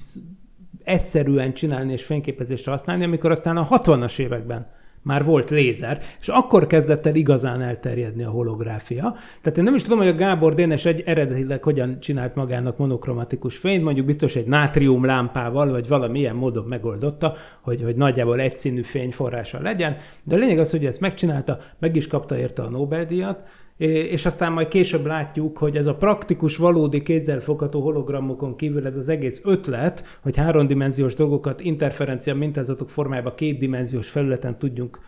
egyszerűen 0.85 1.55
csinálni 1.55 1.93
és 1.93 2.05
fényképezésre 2.05 2.71
használni, 2.71 3.05
amikor 3.05 3.31
aztán 3.31 3.57
a 3.57 3.69
60-as 3.69 4.19
években 4.19 4.71
már 5.09 5.25
volt 5.25 5.51
lézer, 5.51 6.03
és 6.21 6.29
akkor 6.29 6.67
kezdett 6.67 7.07
el 7.07 7.15
igazán 7.15 7.61
elterjedni 7.61 8.23
a 8.23 8.31
holográfia. 8.31 9.17
Tehát 9.43 9.59
én 9.59 9.65
nem 9.65 9.75
is 9.75 9.83
tudom, 9.83 9.99
hogy 9.99 10.09
a 10.09 10.15
Gábor 10.15 10.55
Dénes 10.55 10.85
egy 10.85 11.03
eredetileg 11.07 11.63
hogyan 11.63 12.01
csinált 12.01 12.35
magának 12.35 12.77
monokromatikus 12.77 13.57
fényt, 13.57 13.85
mondjuk 13.85 14.07
biztos 14.07 14.37
egy 14.37 14.47
nátrium 14.47 15.05
lámpával, 15.05 15.71
vagy 15.71 15.89
valamilyen 15.89 16.37
módon 16.37 16.65
megoldotta, 16.65 17.35
hogy, 17.61 17.83
hogy 17.83 17.97
nagyjából 17.97 18.41
egyszínű 18.41 18.83
fényforrása 18.83 19.61
legyen, 19.61 19.97
de 20.25 20.35
a 20.35 20.39
lényeg 20.39 20.59
az, 20.59 20.71
hogy 20.71 20.87
ezt 20.87 21.01
megcsinálta, 21.01 21.59
meg 21.79 21.97
is 21.97 22.07
kapta 22.07 22.39
érte 22.39 22.63
a 22.63 22.69
Nobel-díjat, 22.69 23.43
és 23.87 24.27
aztán 24.27 24.53
majd 24.53 24.69
később 24.69 25.07
látjuk, 25.07 25.59
hogy 25.59 25.77
ez 25.77 25.87
a 25.87 25.95
praktikus, 25.95 26.57
valódi 26.57 27.03
kézzelfogható 27.03 27.81
hologramokon 27.81 28.57
kívül 28.57 28.87
ez 28.87 28.97
az 28.97 29.09
egész 29.09 29.41
ötlet, 29.45 30.19
hogy 30.23 30.37
háromdimenziós 30.37 31.15
dolgokat 31.15 31.61
interferencia 31.61 32.35
mintázatok 32.35 32.91
formájában 32.91 33.35
kétdimenziós 33.35 34.09
felületen 34.09 34.59
tudjunk 34.59 35.01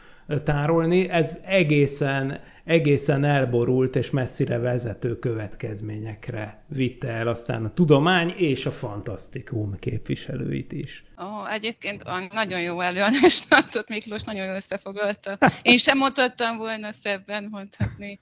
tárolni, 0.44 1.08
ez 1.08 1.38
egészen, 1.44 2.40
egészen 2.64 3.24
elborult 3.24 3.96
és 3.96 4.10
messzire 4.10 4.58
vezető 4.58 5.18
következményekre 5.18 6.64
vitte 6.68 7.08
el 7.08 7.28
aztán 7.28 7.64
a 7.64 7.74
tudomány 7.74 8.28
és 8.36 8.66
a 8.66 8.70
fantasztikum 8.70 9.78
képviselőit 9.78 10.72
is. 10.72 11.04
Ó, 11.18 11.46
egyébként 11.46 12.02
nagyon 12.32 12.60
jó 12.60 12.80
előadást 12.80 13.48
tartott 13.48 13.88
Miklós, 13.94 14.22
nagyon 14.22 14.44
jól 14.44 14.54
összefoglalta. 14.54 15.38
Én 15.62 15.78
sem 15.78 15.98
mondhattam 15.98 16.56
volna 16.56 16.92
szebben 16.92 17.48
mondhatni 17.50 18.18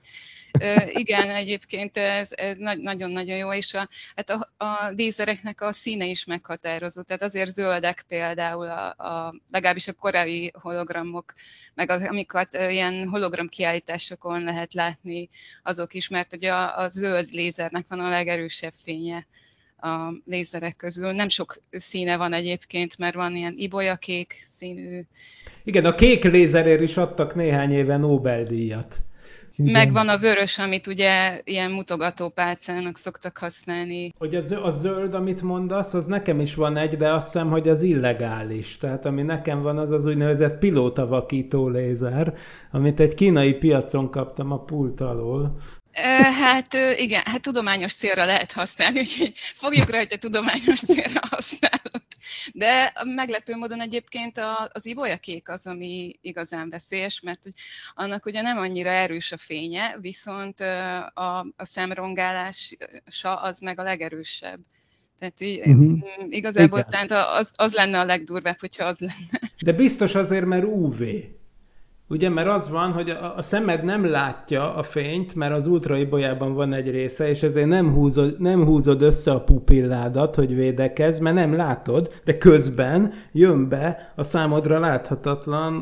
igen, 0.92 1.30
egyébként 1.30 1.96
ez, 1.96 2.28
ez 2.30 2.56
nagyon-nagyon 2.78 3.36
jó, 3.36 3.52
és 3.52 3.74
a, 3.74 3.88
hát 4.16 4.30
a, 4.30 4.64
a 4.64 4.92
dízereknek 4.92 5.60
a 5.60 5.72
színe 5.72 6.04
is 6.04 6.24
meghatározó, 6.24 7.02
tehát 7.02 7.22
azért 7.22 7.50
zöldek 7.50 8.04
például 8.08 8.68
a, 8.68 8.88
a 8.88 9.34
legalábbis 9.52 9.88
a 9.88 9.92
korai 9.92 10.52
hologramok, 10.60 11.34
meg 11.74 11.90
az, 11.90 12.02
amiket 12.08 12.54
ilyen 12.68 13.08
hologram 13.08 13.48
kiállításokon 13.48 14.42
lehet 14.42 14.74
látni, 14.74 15.28
azok 15.62 15.94
is, 15.94 16.08
mert 16.08 16.34
ugye 16.34 16.52
a, 16.52 16.78
a 16.78 16.88
zöld 16.88 17.32
lézernek 17.32 17.84
van 17.88 18.00
a 18.00 18.08
legerősebb 18.08 18.72
fénye 18.82 19.26
a 19.80 20.12
lézerek 20.24 20.76
közül. 20.76 21.12
Nem 21.12 21.28
sok 21.28 21.56
színe 21.70 22.16
van 22.16 22.32
egyébként, 22.32 22.98
mert 22.98 23.14
van 23.14 23.36
ilyen 23.36 23.54
ibolyakék 23.56 24.32
színű. 24.44 25.00
Igen, 25.64 25.84
a 25.84 25.94
kék 25.94 26.24
lézerért 26.24 26.82
is 26.82 26.96
adtak 26.96 27.34
néhány 27.34 27.72
éve 27.72 27.96
Nobel-díjat. 27.96 29.00
Igen. 29.58 29.72
Meg 29.72 29.92
van 29.92 30.08
a 30.08 30.16
vörös, 30.16 30.58
amit 30.58 30.86
ugye 30.86 31.40
ilyen 31.44 31.70
mutogatópálcának 31.70 32.96
szoktak 32.96 33.38
használni. 33.38 34.12
Hogy 34.18 34.34
a, 34.34 34.40
zöld, 34.40 34.64
a 34.64 34.70
zöld, 34.70 35.14
amit 35.14 35.42
mondasz, 35.42 35.94
az 35.94 36.06
nekem 36.06 36.40
is 36.40 36.54
van 36.54 36.76
egy, 36.76 36.96
de 36.96 37.12
azt 37.12 37.26
hiszem, 37.26 37.50
hogy 37.50 37.68
az 37.68 37.82
illegális. 37.82 38.76
Tehát 38.76 39.04
ami 39.06 39.22
nekem 39.22 39.62
van, 39.62 39.78
az 39.78 39.90
az 39.90 40.06
úgynevezett 40.06 40.58
pilótavakító 40.58 41.68
lézer, 41.68 42.34
amit 42.70 43.00
egy 43.00 43.14
kínai 43.14 43.54
piacon 43.54 44.10
kaptam 44.10 44.52
a 44.52 44.64
pult 44.64 45.00
alól. 45.00 45.62
Hát 46.40 46.76
igen, 46.96 47.22
hát 47.24 47.42
tudományos 47.42 47.94
célra 47.94 48.24
lehet 48.24 48.52
használni, 48.52 48.98
úgyhogy 48.98 49.32
fogjuk 49.34 49.90
rajta 49.90 50.16
tudományos 50.16 50.80
célra 50.80 51.20
használni. 51.30 52.06
De 52.52 52.92
meglepő 53.04 53.56
módon 53.56 53.80
egyébként 53.80 54.40
az 54.72 54.86
ibolyakék 54.86 55.48
az, 55.48 55.66
ami 55.66 56.12
igazán 56.20 56.70
veszélyes, 56.70 57.20
mert 57.20 57.48
annak 57.94 58.26
ugye 58.26 58.42
nem 58.42 58.58
annyira 58.58 58.90
erős 58.90 59.32
a 59.32 59.36
fénye, 59.36 59.96
viszont 60.00 60.60
a, 60.60 61.38
a 61.38 61.64
szemrongálása 61.64 63.34
az 63.42 63.58
meg 63.58 63.78
a 63.78 63.82
legerősebb. 63.82 64.60
Tehát 65.18 65.40
így, 65.40 65.58
uh-huh. 65.58 65.98
igazából 66.28 66.84
tehát 66.84 67.10
az, 67.10 67.52
az 67.56 67.74
lenne 67.74 67.98
a 67.98 68.04
legdurvább, 68.04 68.60
hogyha 68.60 68.84
az 68.84 68.98
lenne. 68.98 69.50
De 69.64 69.72
biztos 69.72 70.14
azért, 70.14 70.44
mert 70.44 70.64
UV. 70.64 71.02
Ugye, 72.10 72.28
mert 72.28 72.48
az 72.48 72.68
van, 72.68 72.92
hogy 72.92 73.10
a, 73.10 73.36
a 73.36 73.42
szemed 73.42 73.84
nem 73.84 74.04
látja 74.04 74.74
a 74.74 74.82
fényt, 74.82 75.34
mert 75.34 75.52
az 75.52 75.66
ultraibolyában 75.66 76.54
van 76.54 76.72
egy 76.72 76.90
része, 76.90 77.28
és 77.28 77.42
ezért 77.42 77.66
nem 77.66 77.92
húzod, 77.92 78.40
nem 78.40 78.64
húzod 78.64 79.02
össze 79.02 79.30
a 79.30 79.40
pupilládat, 79.40 80.34
hogy 80.34 80.54
védekezz, 80.54 81.18
mert 81.18 81.36
nem 81.36 81.56
látod, 81.56 82.20
de 82.24 82.38
közben 82.38 83.12
jön 83.32 83.68
be 83.68 84.12
a 84.16 84.22
számodra 84.22 84.78
láthatatlan 84.78 85.74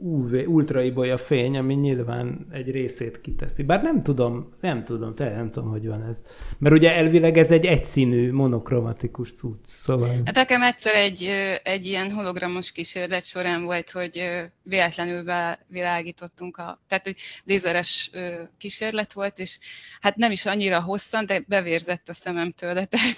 UV, 0.00 0.34
ultraibolya 0.46 1.18
fény, 1.18 1.56
ami 1.56 1.74
nyilván 1.74 2.46
egy 2.52 2.70
részét 2.70 3.20
kiteszi. 3.20 3.62
Bár 3.62 3.82
nem 3.82 4.02
tudom, 4.02 4.48
nem 4.60 4.84
tudom, 4.84 5.14
te 5.14 5.34
nem 5.34 5.50
tudom, 5.50 5.70
hogy 5.70 5.86
van 5.86 6.02
ez. 6.02 6.22
Mert 6.58 6.74
ugye 6.74 6.94
elvileg 6.94 7.38
ez 7.38 7.50
egy 7.50 7.66
egyszínű, 7.66 8.32
monokromatikus 8.32 9.32
cucc. 9.32 9.66
Szóval... 9.78 10.08
Hát 10.24 10.34
nekem 10.34 10.62
egyszer 10.62 10.94
egy, 10.94 11.30
egy 11.62 11.86
ilyen 11.86 12.10
hologramos 12.10 12.72
kísérlet 12.72 13.24
során 13.24 13.62
volt, 13.62 13.90
hogy 13.90 14.22
véletlenül 14.62 15.24
be 15.24 15.58
világítottunk, 15.70 16.56
a, 16.56 16.80
tehát 16.88 17.04
hogy 17.04 17.16
lézeres 17.44 18.10
kísérlet 18.58 19.12
volt, 19.12 19.38
és 19.38 19.58
hát 20.00 20.16
nem 20.16 20.30
is 20.30 20.46
annyira 20.46 20.80
hosszan, 20.80 21.26
de 21.26 21.42
bevérzett 21.46 22.08
a 22.08 22.12
szemem 22.12 22.52
tőle, 22.52 22.84
tehát 22.84 23.16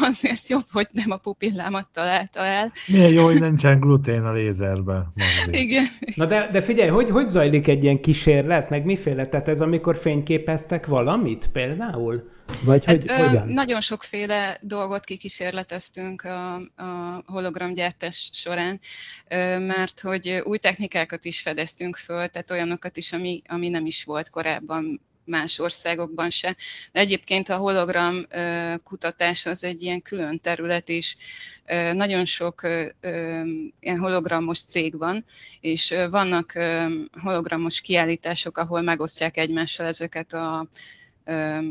azért 0.00 0.48
jobb, 0.48 0.64
hogy 0.72 0.88
nem 0.92 1.10
a 1.10 1.16
pupillámat 1.16 1.88
találta 1.92 2.40
el. 2.40 2.72
Milyen 2.86 3.12
jó, 3.12 3.24
hogy 3.24 3.40
nincsen 3.40 3.80
glutén 3.80 4.22
a 4.22 4.32
lézerben. 4.32 5.12
Igen. 5.50 5.84
Na 6.14 6.26
de, 6.26 6.48
de 6.52 6.62
figyelj, 6.62 6.88
hogy, 6.88 7.10
hogy 7.10 7.28
zajlik 7.28 7.68
egy 7.68 7.84
ilyen 7.84 8.00
kísérlet, 8.00 8.70
meg 8.70 8.84
miféle? 8.84 9.26
Tehát 9.26 9.48
ez 9.48 9.60
amikor 9.60 9.96
fényképeztek 9.96 10.86
valamit 10.86 11.48
például? 11.52 12.38
Vagy 12.62 12.84
hát, 12.84 12.96
hogy, 12.96 13.10
ö, 13.10 13.26
hogyan? 13.26 13.48
Nagyon 13.48 13.80
sokféle 13.80 14.58
dolgot 14.60 15.04
kikísérleteztünk 15.04 16.22
a, 16.22 16.54
a 16.54 17.22
hologramgyártás 17.26 18.30
során, 18.32 18.80
ö, 19.28 19.58
mert 19.58 20.00
hogy 20.00 20.40
új 20.44 20.58
technikákat 20.58 21.24
is 21.24 21.40
fedeztünk 21.40 21.96
föl, 21.96 22.28
tehát 22.28 22.50
olyanokat 22.50 22.96
is, 22.96 23.12
ami, 23.12 23.42
ami 23.48 23.68
nem 23.68 23.86
is 23.86 24.04
volt 24.04 24.30
korábban 24.30 25.00
más 25.24 25.58
országokban 25.58 26.30
se. 26.30 26.56
De 26.92 27.00
egyébként 27.00 27.48
a 27.48 27.56
hologram 27.56 28.26
kutatás 28.84 29.46
az 29.46 29.64
egy 29.64 29.82
ilyen 29.82 30.02
külön 30.02 30.40
terület 30.40 30.88
is. 30.88 31.16
Nagyon 31.92 32.24
sok 32.24 32.60
ilyen 33.80 33.98
hologramos 33.98 34.62
cég 34.62 34.98
van, 34.98 35.24
és 35.60 35.94
vannak 36.10 36.52
hologramos 37.22 37.80
kiállítások, 37.80 38.58
ahol 38.58 38.80
megosztják 38.80 39.36
egymással 39.36 39.86
ezeket 39.86 40.32
a 40.32 40.66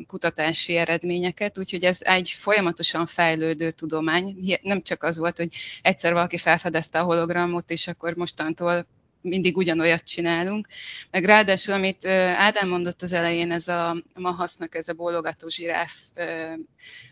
kutatási 0.08 0.76
eredményeket, 0.76 1.58
úgyhogy 1.58 1.84
ez 1.84 2.00
egy 2.02 2.30
folyamatosan 2.30 3.06
fejlődő 3.06 3.72
tudomány. 3.72 4.36
Nem 4.62 4.82
csak 4.82 5.04
az 5.04 5.18
volt, 5.18 5.38
hogy 5.38 5.56
egyszer 5.82 6.14
valaki 6.14 6.38
felfedezte 6.38 7.00
a 7.00 7.04
hologramot, 7.04 7.70
és 7.72 7.88
akkor 7.88 8.14
mostantól 8.14 8.88
mindig 9.22 9.58
ugyanolyat 9.58 10.04
csinálunk. 10.04 10.68
Meg 11.12 11.26
ráadásul, 11.26 11.74
amit 11.74 12.06
Ádám 12.06 12.70
mondott 12.70 13.02
az 13.02 13.14
elején, 13.14 13.52
ez 13.52 13.68
a 13.68 14.04
Mahasznak 14.14 14.76
ez 14.76 14.88
a 14.88 14.94
bólogató 14.94 15.48
zsiráf 15.48 15.94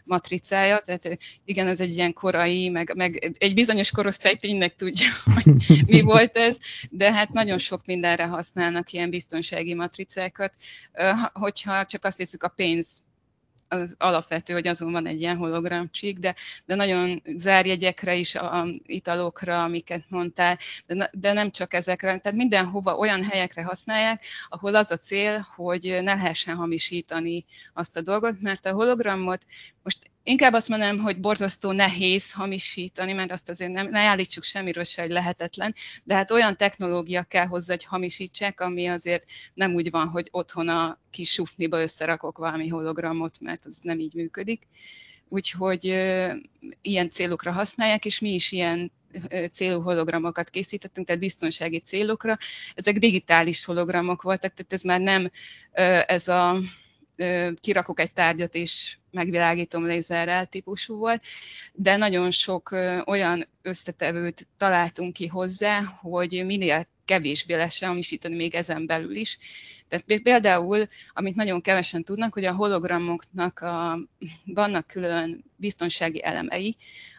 matricája, 0.03 0.79
tehát 0.79 1.17
igen, 1.45 1.67
ez 1.67 1.81
egy 1.81 1.93
ilyen 1.93 2.13
korai, 2.13 2.69
meg, 2.69 2.93
meg 2.95 3.35
egy 3.37 3.53
bizonyos 3.53 3.91
korosztály 3.91 4.35
tényleg 4.35 4.75
tudja, 4.75 5.07
hogy 5.33 5.53
mi 5.85 6.01
volt 6.01 6.37
ez, 6.37 6.57
de 6.89 7.13
hát 7.13 7.33
nagyon 7.33 7.57
sok 7.57 7.85
mindenre 7.85 8.25
használnak 8.25 8.91
ilyen 8.91 9.09
biztonsági 9.09 9.73
matricákat. 9.73 10.55
Hogyha 11.33 11.85
csak 11.85 12.05
azt 12.05 12.17
hiszük 12.17 12.43
a 12.43 12.47
pénz 12.47 13.05
az 13.67 13.95
alapvető, 13.97 14.53
hogy 14.53 14.67
azon 14.67 14.91
van 14.91 15.07
egy 15.07 15.19
ilyen 15.19 15.37
hologramcsík, 15.37 16.17
de, 16.17 16.35
de 16.65 16.75
nagyon 16.75 17.21
zárjegyekre 17.35 18.15
is, 18.15 18.35
a, 18.35 18.59
a 18.59 18.67
italokra, 18.85 19.63
amiket 19.63 20.03
mondtál, 20.09 20.57
de, 20.85 21.09
de 21.13 21.33
nem 21.33 21.51
csak 21.51 21.73
ezekre, 21.73 22.17
tehát 22.17 22.37
mindenhova 22.37 22.95
olyan 22.95 23.23
helyekre 23.23 23.63
használják, 23.63 24.25
ahol 24.49 24.75
az 24.75 24.91
a 24.91 24.97
cél, 24.97 25.47
hogy 25.55 25.97
ne 26.01 26.15
lehessen 26.17 26.55
hamisítani 26.55 27.45
azt 27.73 27.97
a 27.97 28.01
dolgot, 28.01 28.41
mert 28.41 28.65
a 28.65 28.73
hologramot 28.73 29.45
most 29.83 30.11
Inkább 30.29 30.53
azt 30.53 30.67
mondanám, 30.67 30.97
hogy 30.97 31.19
borzasztó 31.19 31.71
nehéz 31.71 32.31
hamisítani, 32.31 33.13
mert 33.13 33.31
azt 33.31 33.49
azért 33.49 33.71
nem, 33.71 33.89
ne 33.89 33.99
állítsuk 33.99 34.43
semmiről 34.43 34.83
se, 34.83 35.01
hogy 35.01 35.11
lehetetlen, 35.11 35.73
de 36.03 36.15
hát 36.15 36.31
olyan 36.31 36.57
technológia 36.57 37.23
kell 37.23 37.45
hozzá, 37.45 37.73
hogy 37.73 37.83
hamisítsák, 37.83 38.59
ami 38.61 38.87
azért 38.87 39.25
nem 39.53 39.73
úgy 39.73 39.89
van, 39.89 40.07
hogy 40.07 40.27
otthon 40.31 40.67
a 40.67 40.99
kis 41.11 41.31
sufniba 41.31 41.81
összerakok 41.81 42.37
valami 42.37 42.67
hologramot, 42.67 43.39
mert 43.39 43.65
az 43.65 43.79
nem 43.81 43.99
így 43.99 44.13
működik. 44.13 44.67
Úgyhogy 45.29 45.87
e, 45.87 46.35
ilyen 46.81 47.09
célokra 47.09 47.51
használják, 47.51 48.05
és 48.05 48.19
mi 48.19 48.33
is 48.33 48.51
ilyen 48.51 48.91
célú 49.51 49.81
hologramokat 49.81 50.49
készítettünk, 50.49 51.07
tehát 51.07 51.21
biztonsági 51.21 51.79
célokra. 51.79 52.37
Ezek 52.75 52.97
digitális 52.97 53.65
hologramok 53.65 54.21
voltak, 54.21 54.53
tehát 54.53 54.73
ez 54.73 54.81
már 54.81 54.99
nem 54.99 55.29
ez 56.07 56.27
a 56.27 56.59
kirakok 57.59 57.99
egy 57.99 58.13
tárgyat 58.13 58.55
és 58.55 58.97
megvilágítom 59.11 59.85
lézerrel 59.85 60.45
típusú 60.45 60.97
volt, 60.97 61.23
de 61.73 61.95
nagyon 61.95 62.31
sok 62.31 62.75
olyan 63.05 63.47
összetevőt 63.61 64.47
találtunk 64.57 65.13
ki 65.13 65.27
hozzá, 65.27 65.81
hogy 65.83 66.43
minél 66.45 66.87
kevésbé 67.05 67.53
lesz 67.53 67.83
hamisítani 67.83 68.35
még 68.35 68.55
ezen 68.55 68.85
belül 68.85 69.15
is. 69.15 69.37
Tehát 69.87 70.21
például, 70.21 70.87
amit 71.13 71.35
nagyon 71.35 71.61
kevesen 71.61 72.03
tudnak, 72.03 72.33
hogy 72.33 72.45
a 72.45 72.53
hologramoknak 72.53 73.59
a, 73.59 73.99
vannak 74.45 74.87
külön 74.87 75.43
biztonsági 75.55 76.23
elemei, 76.23 76.75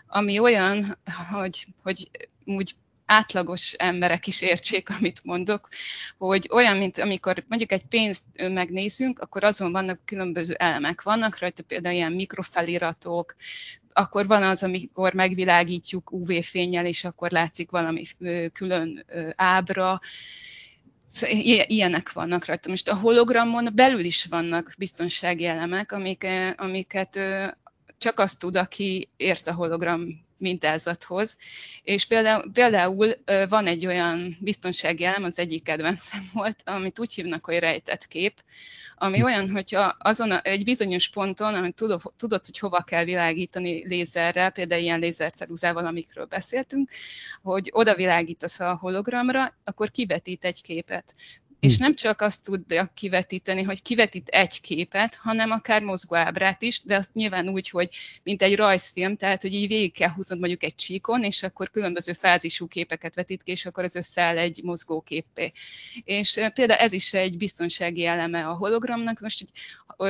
ami 0.07 0.39
olyan, 0.39 0.99
hogy, 1.31 1.67
hogy 1.83 2.11
úgy 2.45 2.75
átlagos 3.09 3.73
emberek 3.73 4.27
is 4.27 4.43
értsék, 4.43 4.89
amit 4.99 5.25
mondok, 5.25 5.69
hogy 6.19 6.49
olyan, 6.53 6.77
mint 6.77 6.99
amikor 6.99 7.45
mondjuk 7.49 7.73
egy 7.73 7.85
pénzt 7.85 8.23
megnézünk, 8.37 9.19
akkor 9.19 9.45
azon 9.45 9.73
vannak 9.73 10.01
különböző 10.05 10.55
elemek. 10.55 11.03
Vannak 11.03 11.39
rajta 11.39 11.63
például 11.63 11.95
ilyen 11.95 12.13
mikrofeliratok, 12.13 13.35
akkor 13.93 14.27
van 14.27 14.43
az, 14.43 14.63
amikor 14.63 15.13
megvilágítjuk 15.13 16.13
UV-fényel, 16.13 16.87
és 16.87 17.05
akkor 17.05 17.31
látszik 17.31 17.71
valami 17.71 18.05
külön 18.53 19.05
ábra, 19.37 20.01
Szóval 21.11 21.37
ilyenek 21.67 22.13
vannak 22.13 22.45
rajta. 22.45 22.69
Most 22.69 22.89
a 22.89 22.97
hologramon 22.97 23.69
belül 23.75 24.05
is 24.05 24.25
vannak 24.25 24.75
biztonsági 24.79 25.45
elemek, 25.45 25.93
amik, 25.93 26.27
amiket 26.57 27.19
csak 27.99 28.19
azt 28.19 28.39
tud, 28.39 28.57
aki 28.57 29.09
ért 29.17 29.47
a 29.47 29.55
hologram 29.55 30.28
mintázathoz. 30.39 31.37
És 31.83 32.05
például, 32.05 32.51
például 32.53 33.09
van 33.49 33.67
egy 33.67 33.87
olyan 33.87 34.37
biztonsági 34.41 35.05
elem, 35.05 35.25
az 35.25 35.39
egyik 35.39 35.63
kedvencem 35.63 36.31
volt, 36.35 36.63
amit 36.65 36.99
úgy 36.99 37.13
hívnak, 37.13 37.45
hogy 37.45 37.59
rejtett 37.59 38.07
kép, 38.07 38.43
ami 39.01 39.23
olyan, 39.23 39.51
hogyha 39.51 39.97
azon 39.99 40.31
a, 40.31 40.43
egy 40.43 40.65
bizonyos 40.65 41.09
ponton, 41.09 41.55
amit 41.55 41.75
tudod, 41.75 42.01
tudod, 42.17 42.45
hogy 42.45 42.59
hova 42.59 42.83
kell 42.83 43.05
világítani 43.05 43.87
lézerrel, 43.87 44.51
például 44.51 44.83
ilyen 44.83 45.01
lézerceruzával, 45.01 45.87
amikről 45.87 46.25
beszéltünk, 46.25 46.91
hogy 47.43 47.71
oda 47.73 47.95
világítasz 47.95 48.61
a 48.61 48.77
hologramra, 48.81 49.55
akkor 49.65 49.91
kivetít 49.91 50.45
egy 50.45 50.63
képet 50.63 51.15
és 51.61 51.79
nem 51.79 51.95
csak 51.95 52.21
azt 52.21 52.43
tudja 52.43 52.91
kivetíteni, 52.95 53.63
hogy 53.63 53.83
kivetít 53.83 54.29
egy 54.29 54.61
képet, 54.61 55.15
hanem 55.15 55.51
akár 55.51 55.83
mozgóábrát 55.83 56.63
is, 56.63 56.81
de 56.83 56.97
azt 56.97 57.15
nyilván 57.15 57.49
úgy, 57.49 57.69
hogy 57.69 57.89
mint 58.23 58.43
egy 58.43 58.57
rajzfilm, 58.57 59.17
tehát 59.17 59.43
hogy 59.43 59.55
így 59.55 59.69
végig 59.69 59.93
kell 59.93 60.09
húznod 60.09 60.39
mondjuk 60.39 60.63
egy 60.63 60.75
csíkon, 60.75 61.23
és 61.23 61.43
akkor 61.43 61.71
különböző 61.71 62.13
fázisú 62.13 62.67
képeket 62.67 63.15
vetít 63.15 63.43
ki, 63.43 63.51
és 63.51 63.67
akkor 63.67 63.85
ez 63.85 63.95
összeáll 63.95 64.39
egy 64.39 64.61
mozgóképpé. 64.63 65.53
És 66.05 66.41
például 66.55 66.81
ez 66.81 66.93
is 66.93 67.15
egy 67.15 67.37
biztonsági 67.37 68.07
eleme 68.07 68.47
a 68.47 68.55
hologramnak, 68.55 69.21
most 69.21 69.43
így, 69.43 69.51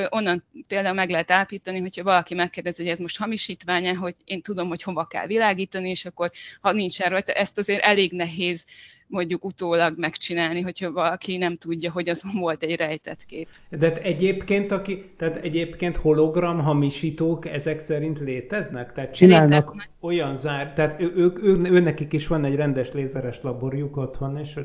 onnan 0.08 0.44
például 0.66 0.94
meg 0.94 1.10
lehet 1.10 1.30
állítani, 1.30 1.78
hogyha 1.80 2.02
valaki 2.02 2.34
megkérdezi, 2.34 2.82
hogy 2.82 2.90
ez 2.90 2.98
most 2.98 3.18
hamisítványa, 3.18 3.96
hogy 3.96 4.14
én 4.24 4.42
tudom, 4.42 4.68
hogy 4.68 4.82
hova 4.82 5.06
kell 5.06 5.26
világítani, 5.26 5.90
és 5.90 6.04
akkor 6.04 6.30
ha 6.60 6.72
nincs 6.72 7.00
erről, 7.00 7.18
ezt 7.18 7.58
azért 7.58 7.82
elég 7.82 8.12
nehéz 8.12 8.64
mondjuk 9.08 9.44
utólag 9.44 9.98
megcsinálni, 9.98 10.60
hogyha 10.60 10.92
valaki 10.92 11.36
nem 11.36 11.54
tudja, 11.54 11.92
hogy 11.92 12.08
azon 12.08 12.32
volt 12.40 12.62
egy 12.62 12.76
rejtett 12.76 13.24
kép. 13.24 13.48
De 13.70 14.02
egyébként, 14.02 14.72
aki, 14.72 15.10
tehát 15.16 15.36
egyébként 15.36 15.96
hologram 15.96 16.58
hamisítók 16.58 17.46
ezek 17.46 17.78
szerint 17.78 18.18
léteznek? 18.18 18.92
Tehát 18.92 19.14
csinálnak 19.14 19.50
léteznek. 19.50 19.88
olyan 20.00 20.36
zár, 20.36 20.72
tehát 20.72 21.00
ő, 21.00 21.12
ő, 21.16 21.32
ő, 21.42 21.60
ő, 21.70 21.80
nekik 21.80 22.12
is 22.12 22.26
van 22.26 22.44
egy 22.44 22.54
rendes 22.54 22.92
lézeres 22.92 23.40
laborjuk 23.42 23.96
otthon, 23.96 24.38
és 24.38 24.60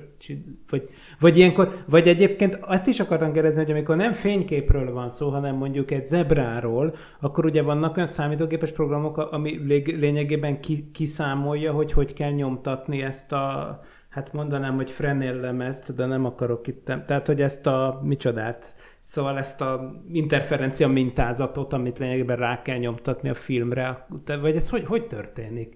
vagy, 0.70 0.90
vagy 1.20 1.38
ilyenkor, 1.38 1.84
vagy 1.88 2.08
egyébként 2.08 2.58
azt 2.62 2.88
is 2.88 3.00
akartam 3.00 3.34
kérdezni, 3.34 3.62
hogy 3.62 3.72
amikor 3.72 3.96
nem 3.96 4.14
fényképről 4.14 4.94
van 4.94 5.10
szó, 5.10 5.30
hanem 5.30 5.56
mondjuk 5.56 5.92
egy 5.92 6.06
zebráról, 6.06 6.96
akkor 7.20 7.46
ugye 7.46 7.62
vannak 7.62 7.96
olyan 7.96 8.08
számítógépes 8.08 8.72
programok, 8.72 9.18
ami 9.18 9.60
lényegében 9.86 10.60
ki, 10.62 10.90
kiszámolja, 10.94 11.72
hogy 11.72 11.92
hogy 11.92 12.14
kell 12.14 12.32
nyomtatni 12.32 13.02
ezt 13.02 13.32
a 13.32 13.80
hát 14.14 14.34
mondanám, 14.34 14.76
hogy 14.76 14.92
Frenél 14.92 15.36
lemezt, 15.36 15.96
de 15.96 16.06
nem 16.06 16.26
akarok 16.26 16.68
itt, 16.68 16.86
tehát 16.86 17.28
hogy 17.28 17.42
ezt 17.42 17.68
a 17.68 18.00
micsodát, 18.04 18.76
szóval 19.06 19.38
ezt 19.38 19.62
a 19.62 20.02
interferencia 20.12 20.88
mintázatot, 20.88 21.74
amit 21.74 22.00
lényegében 22.00 22.38
rá 22.38 22.62
kell 22.62 22.78
nyomtatni 22.78 23.30
a 23.30 23.34
filmre, 23.34 24.08
vagy 24.26 24.56
ez 24.56 24.70
hogy, 24.70 24.86
hogy 24.86 25.08
történik? 25.08 25.76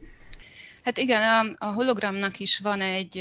Hát 0.84 0.98
igen, 0.98 1.22
a, 1.22 1.66
a 1.66 1.72
hologramnak 1.72 2.40
is 2.40 2.60
van 2.60 2.82
egy, 2.82 3.14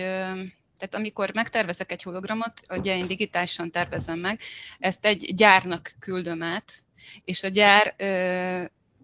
tehát 0.78 0.94
amikor 0.94 1.30
megtervezek 1.34 1.92
egy 1.92 2.02
hologramot, 2.02 2.52
ugye 2.70 2.96
én 2.96 3.06
digitálisan 3.06 3.70
tervezem 3.70 4.18
meg, 4.18 4.40
ezt 4.78 5.06
egy 5.06 5.32
gyárnak 5.34 5.92
küldöm 5.98 6.42
át, 6.42 6.72
és 7.24 7.42
a 7.42 7.48
gyár 7.48 7.94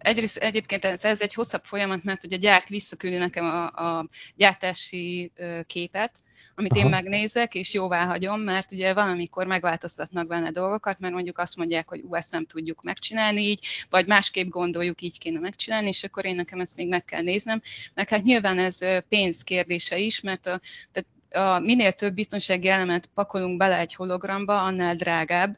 egyrészt 0.03 0.37
egyébként 0.37 0.85
ez, 0.85 1.05
ez 1.05 1.21
egy 1.21 1.35
hosszabb 1.35 1.65
folyamat, 1.65 2.05
mert 2.05 2.25
ugye 2.25 2.37
a 2.37 2.39
gyárt 2.39 2.69
visszaküldi 2.69 3.17
nekem 3.17 3.45
a, 3.45 3.65
a 3.99 4.07
gyártási 4.37 5.33
képet, 5.67 6.23
amit 6.55 6.73
Aha. 6.73 6.81
én 6.81 6.91
megnézek, 6.91 7.55
és 7.55 7.75
jóvá 7.75 8.05
hagyom, 8.05 8.41
mert 8.41 8.73
ugye 8.73 8.95
valamikor 8.95 9.47
megváltoztatnak 9.47 10.27
benne 10.27 10.51
dolgokat, 10.51 10.99
mert 10.99 11.15
mondjuk 11.15 11.39
azt 11.39 11.57
mondják, 11.57 11.89
hogy 11.89 12.01
ú, 12.01 12.15
ezt 12.15 12.33
nem 12.33 12.47
tudjuk 12.47 12.83
megcsinálni 12.83 13.41
így, 13.41 13.67
vagy 13.91 14.07
másképp 14.07 14.49
gondoljuk, 14.49 15.03
így 15.03 15.19
kéne 15.19 15.39
megcsinálni, 15.39 15.89
és 15.89 16.05
akkor 16.05 16.25
én 16.25 16.35
nekem 16.35 16.61
ezt 16.61 16.77
még 16.77 16.89
meg 16.89 17.05
kell 17.05 17.23
néznem. 17.23 17.61
Meg 17.95 18.09
hát 18.09 18.23
nyilván 18.23 18.59
ez 18.59 18.79
pénz 19.09 19.43
kérdése 19.43 19.99
is, 19.99 20.21
mert 20.21 20.47
a, 20.47 20.61
tehát 20.93 21.09
a 21.57 21.59
minél 21.59 21.93
több 21.93 22.15
biztonsági 22.15 22.69
elemet 22.69 23.09
pakolunk 23.15 23.57
bele 23.57 23.79
egy 23.79 23.95
hologramba, 23.95 24.63
annál 24.63 24.95
drágább, 24.95 25.57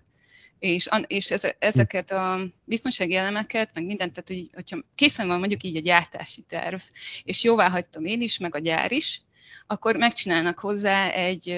és, 0.65 0.89
és 1.07 1.31
ezeket 1.59 2.11
a 2.11 2.41
biztonsági 2.65 3.15
elemeket, 3.15 3.71
meg 3.75 3.85
mindent, 3.85 4.13
tehát 4.13 4.29
hogy, 4.29 4.51
hogyha 4.55 4.85
készen 4.95 5.27
van 5.27 5.39
mondjuk 5.39 5.63
így 5.63 5.77
a 5.77 5.81
gyártási 5.81 6.43
terv, 6.43 6.81
és 7.25 7.45
jóvá 7.45 7.69
hagytam 7.69 8.05
én 8.05 8.21
is, 8.21 8.39
meg 8.39 8.55
a 8.55 8.59
gyár 8.59 8.93
is, 8.93 9.23
akkor 9.67 9.97
megcsinálnak 9.97 10.59
hozzá 10.59 11.11
egy, 11.11 11.49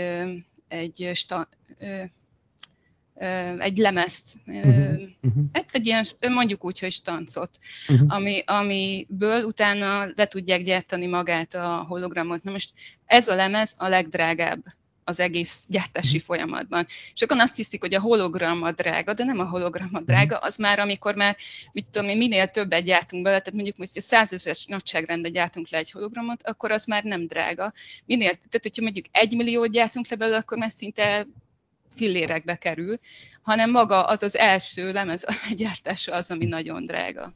egy, 0.69 1.11
sta, 1.15 1.49
egy 3.59 3.77
lemezt, 3.77 4.37
uh-huh. 4.47 5.03
egy 5.73 5.87
ilyen, 5.87 6.05
mondjuk 6.31 6.65
úgy, 6.65 6.79
hogy 6.79 6.93
stancot, 6.93 7.59
uh-huh. 7.89 8.15
ami, 8.15 8.43
amiből 8.47 9.45
utána 9.45 10.11
le 10.15 10.27
tudják 10.27 10.63
gyártani 10.63 11.07
magát 11.07 11.55
a 11.55 11.85
hologramot. 11.89 12.43
Na 12.43 12.51
most 12.51 12.73
ez 13.05 13.29
a 13.29 13.35
lemez 13.35 13.75
a 13.79 13.89
legdrágább 13.89 14.65
az 15.09 15.21
egész 15.21 15.67
gyártási 15.69 16.17
mhm. 16.17 16.25
folyamatban. 16.25 16.87
Sokan 17.13 17.41
azt 17.41 17.57
hiszik, 17.57 17.81
hogy 17.81 17.95
a 17.95 18.01
hologram 18.01 18.63
a 18.63 18.73
drága, 18.73 19.13
de 19.13 19.25
nem 19.25 19.39
a 19.39 19.49
hologram 19.49 19.91
a 19.93 20.01
drága, 20.01 20.37
mhm. 20.37 20.45
az 20.47 20.57
már 20.57 20.79
amikor 20.79 21.15
már, 21.15 21.37
mit 21.73 21.87
tudom 21.91 22.09
én, 22.09 22.17
minél 22.17 22.47
többet 22.47 22.85
gyártunk 22.85 23.23
bele, 23.23 23.39
tehát 23.39 23.55
mondjuk, 23.55 23.77
hogy 23.77 23.89
százezres 23.89 24.67
nagyságrendben 24.67 25.33
gyártunk 25.33 25.71
le 25.71 25.79
egy 25.79 25.91
hologramot, 25.91 26.43
akkor 26.43 26.71
az 26.71 26.85
már 26.85 27.05
nem 27.05 27.27
drága. 27.27 27.73
Minél, 28.05 28.31
tehát 28.31 28.63
hogyha 28.63 28.83
mondjuk 28.83 29.05
egy 29.11 29.37
milliót 29.37 29.71
gyártunk 29.71 30.09
le 30.09 30.17
belőle, 30.17 30.37
akkor 30.39 30.59
már 30.59 30.71
szinte 30.71 31.27
fillérekbe 31.91 32.57
kerül, 32.57 32.95
hanem 33.43 33.71
maga 33.71 34.03
az 34.03 34.23
az 34.23 34.37
első 34.37 34.93
lemez 34.93 35.25
a 35.25 35.33
gyártása 35.63 36.15
az, 36.15 36.31
ami 36.31 36.45
nagyon 36.45 36.87
drága. 36.87 37.33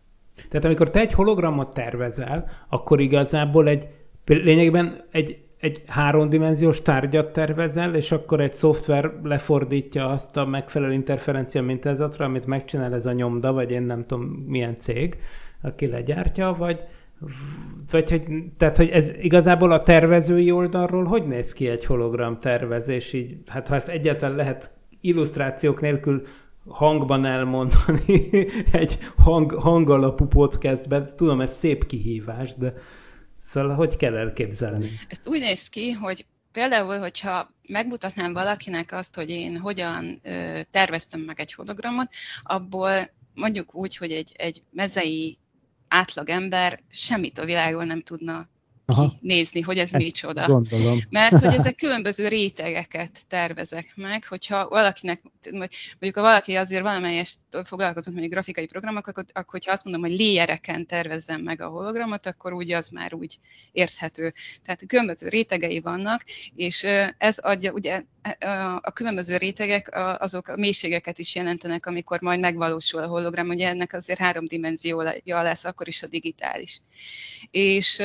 Tehát 0.49 0.65
amikor 0.65 0.91
te 0.91 1.01
egy 1.01 1.13
hologramot 1.13 1.75
tervezel, 1.75 2.67
akkor 2.69 3.01
igazából 3.01 3.69
egy 3.69 3.87
lényegben 4.25 5.05
egy 5.11 5.50
egy 5.61 5.83
háromdimenziós 5.87 6.83
tárgyat 6.83 7.33
tervezel, 7.33 7.95
és 7.95 8.13
akkor 8.13 8.41
egy 8.41 8.55
szoftver 8.55 9.13
lefordítja 9.23 10.09
azt 10.09 10.37
a 10.37 10.47
megfelelő 10.47 10.93
interferencia 10.93 11.63
mintázatra, 11.63 12.25
amit 12.25 12.47
megcsinál 12.47 12.95
ez 12.95 13.07
a 13.07 13.13
nyomda, 13.13 13.53
vagy 13.53 13.71
én 13.71 13.83
nem 13.83 14.07
tudom 14.07 14.25
milyen 14.47 14.79
cég, 14.79 15.19
aki 15.63 15.87
legyártja, 15.87 16.55
vagy, 16.59 16.81
vagy 17.91 18.11
hogy, 18.11 18.23
tehát, 18.57 18.77
hogy 18.77 18.89
ez 18.89 19.13
igazából 19.21 19.73
a 19.73 19.83
tervezői 19.83 20.51
oldalról 20.51 21.05
hogy 21.05 21.27
néz 21.27 21.53
ki 21.53 21.69
egy 21.69 21.85
hologram 21.85 22.39
tervezés, 22.39 23.13
így, 23.13 23.37
hát 23.47 23.69
ha 23.69 23.75
ezt 23.75 23.89
egyáltalán 23.89 24.37
lehet 24.37 24.71
illusztrációk 25.01 25.81
nélkül 25.81 26.23
hangban 26.69 27.25
elmondani 27.25 28.31
egy 28.73 28.99
hang, 29.17 29.53
hangalapú 29.53 30.25
podcastben, 30.27 31.09
tudom, 31.17 31.41
ez 31.41 31.53
szép 31.53 31.87
kihívás, 31.87 32.55
de 32.55 32.73
Szóval 33.41 33.75
hogy 33.75 33.97
kell 33.97 34.17
elképzelni? 34.17 34.89
Ezt 35.09 35.29
úgy 35.29 35.41
néz 35.41 35.69
ki, 35.69 35.91
hogy 35.91 36.27
például, 36.53 36.99
hogyha 36.99 37.51
megmutatnám 37.69 38.33
valakinek 38.33 38.93
azt, 38.93 39.15
hogy 39.15 39.31
én 39.31 39.59
hogyan 39.59 40.21
ö, 40.23 40.61
terveztem 40.71 41.21
meg 41.21 41.41
egy 41.41 41.53
hologramot, 41.53 42.09
abból 42.43 43.11
mondjuk 43.35 43.75
úgy, 43.75 43.97
hogy 43.97 44.13
egy, 44.13 44.35
egy 44.37 44.63
mezei 44.71 45.39
átlagember 45.89 46.81
semmit 46.91 47.39
a 47.39 47.45
világon 47.45 47.87
nem 47.87 48.03
tudna 48.03 48.49
Aha. 48.91 49.13
kinézni, 49.21 49.61
hogy 49.61 49.79
ez 49.79 49.95
Ezt 49.95 50.03
micsoda. 50.03 50.47
Gondolom. 50.47 50.99
Mert 51.11 51.39
hogy 51.39 51.55
ezek 51.55 51.77
különböző 51.85 52.29
rétegeket 52.29 53.27
tervezek 53.29 53.93
meg, 53.97 54.25
hogyha 54.25 54.69
valakinek, 54.69 55.23
mondjuk 55.51 56.15
ha 56.15 56.23
valaki 56.23 56.55
azért 56.55 56.83
valamelyest 56.83 57.39
foglalkozott 57.65 58.13
mondjuk 58.13 58.33
grafikai 58.33 58.67
programokkal, 58.67 59.13
akkor, 59.13 59.25
akkor 59.29 59.51
hogyha 59.51 59.73
azt 59.73 59.85
mondom, 59.85 60.03
hogy 60.03 60.19
léjereken 60.19 60.87
tervezzem 60.87 61.41
meg 61.41 61.61
a 61.61 61.69
hologramot, 61.69 62.27
akkor 62.27 62.53
úgy 62.53 62.73
az 62.73 62.89
már 62.89 63.15
úgy 63.15 63.39
érthető. 63.73 64.33
Tehát 64.65 64.87
különböző 64.87 65.29
rétegei 65.29 65.81
vannak, 65.81 66.25
és 66.57 66.87
ez 67.19 67.39
adja, 67.39 67.73
ugye 67.73 68.03
a 68.81 68.91
különböző 68.91 69.37
rétegek 69.37 69.89
azok 70.19 70.49
a 70.49 70.57
mélységeket 70.57 71.19
is 71.19 71.35
jelentenek, 71.35 71.87
amikor 71.87 72.21
majd 72.21 72.41
megvalósul 72.41 73.03
a 73.03 73.07
hologram, 73.07 73.49
ugye 73.49 73.69
ennek 73.69 73.93
azért 73.93 74.19
három 74.19 74.47
dimenziója 74.47 75.43
lesz, 75.43 75.65
akkor 75.65 75.89
is 75.89 76.03
a 76.03 76.07
digitális. 76.07 76.81
És 77.51 78.03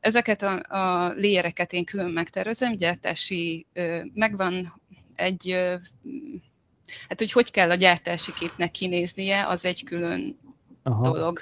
ezeket 0.00 0.42
a, 0.42 0.62
a 0.68 1.12
léjereket 1.12 1.72
én 1.72 1.84
külön 1.84 2.10
megtervezem, 2.10 2.76
gyártási, 2.76 3.66
megvan 4.14 4.80
egy, 5.14 5.52
hát 7.08 7.18
hogy 7.18 7.32
hogy 7.32 7.50
kell 7.50 7.70
a 7.70 7.74
gyártási 7.74 8.32
képnek 8.32 8.70
kinéznie, 8.70 9.46
az 9.46 9.64
egy 9.64 9.84
külön 9.84 10.38
Aha. 10.82 11.12
dolog. 11.12 11.40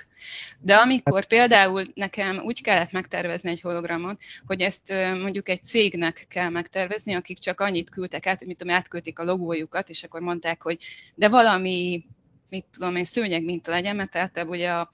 De 0.61 0.75
amikor 0.75 1.25
például 1.27 1.83
nekem 1.95 2.39
úgy 2.39 2.63
kellett 2.63 2.93
megtervezni 2.93 3.51
egy 3.51 3.61
hologramot, 3.61 4.21
hogy 4.47 4.61
ezt 4.61 4.93
mondjuk 5.21 5.49
egy 5.49 5.65
cégnek 5.65 6.25
kell 6.29 6.49
megtervezni, 6.49 7.15
akik 7.15 7.39
csak 7.39 7.61
annyit 7.61 7.91
küldtek 7.91 8.27
át, 8.27 8.45
mint 8.45 8.59
tudom, 8.59 8.75
átküldték 8.75 9.19
a 9.19 9.25
logójukat, 9.25 9.89
és 9.89 10.05
akkor 10.05 10.21
mondták, 10.21 10.63
hogy 10.63 10.79
de 11.15 11.29
valami 11.29 12.05
mit 12.49 12.65
tudom 12.73 12.97
én, 12.97 13.05
szőnyeg 13.05 13.45
minta 13.45 13.71
legyen, 13.71 13.97
mert 13.97 14.17
általában 14.17 14.57
ugye 14.57 14.71
a, 14.71 14.91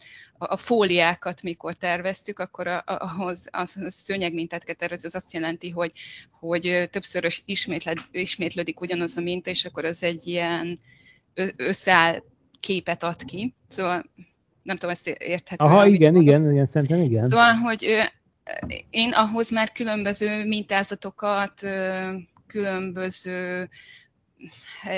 a 0.49 0.57
fóliákat 0.57 1.43
mikor 1.43 1.75
terveztük, 1.75 2.39
akkor 2.39 2.67
a, 2.67 2.83
ahhoz 2.85 3.49
a 3.51 3.65
szőnyeg 3.87 4.35
mintát 4.35 4.65
kell 4.65 4.75
tervezni, 4.75 5.07
az 5.07 5.15
azt 5.15 5.33
jelenti, 5.33 5.71
hogy, 5.71 5.93
hogy 6.31 6.89
többször 6.91 7.27
ismétlődik 8.13 8.81
ugyanaz 8.81 9.17
a 9.17 9.21
minta, 9.21 9.51
és 9.51 9.65
akkor 9.65 9.85
az 9.85 10.03
egy 10.03 10.27
ilyen 10.27 10.79
összeáll 11.57 12.23
képet 12.61 13.03
ad 13.03 13.25
ki. 13.25 13.55
Szóval 13.69 14.05
nem 14.63 14.77
tudom, 14.77 14.95
ezt 14.95 15.09
érthető. 15.09 15.65
Aha, 15.65 15.87
igen, 15.87 16.13
mondom. 16.13 16.35
igen, 16.35 16.53
igen, 16.53 16.67
szerintem 16.67 17.01
igen. 17.01 17.23
Szóval, 17.23 17.53
hogy 17.53 18.11
én 18.91 19.13
ahhoz 19.13 19.51
már 19.51 19.73
különböző 19.73 20.47
mintázatokat, 20.47 21.67
különböző 22.47 23.69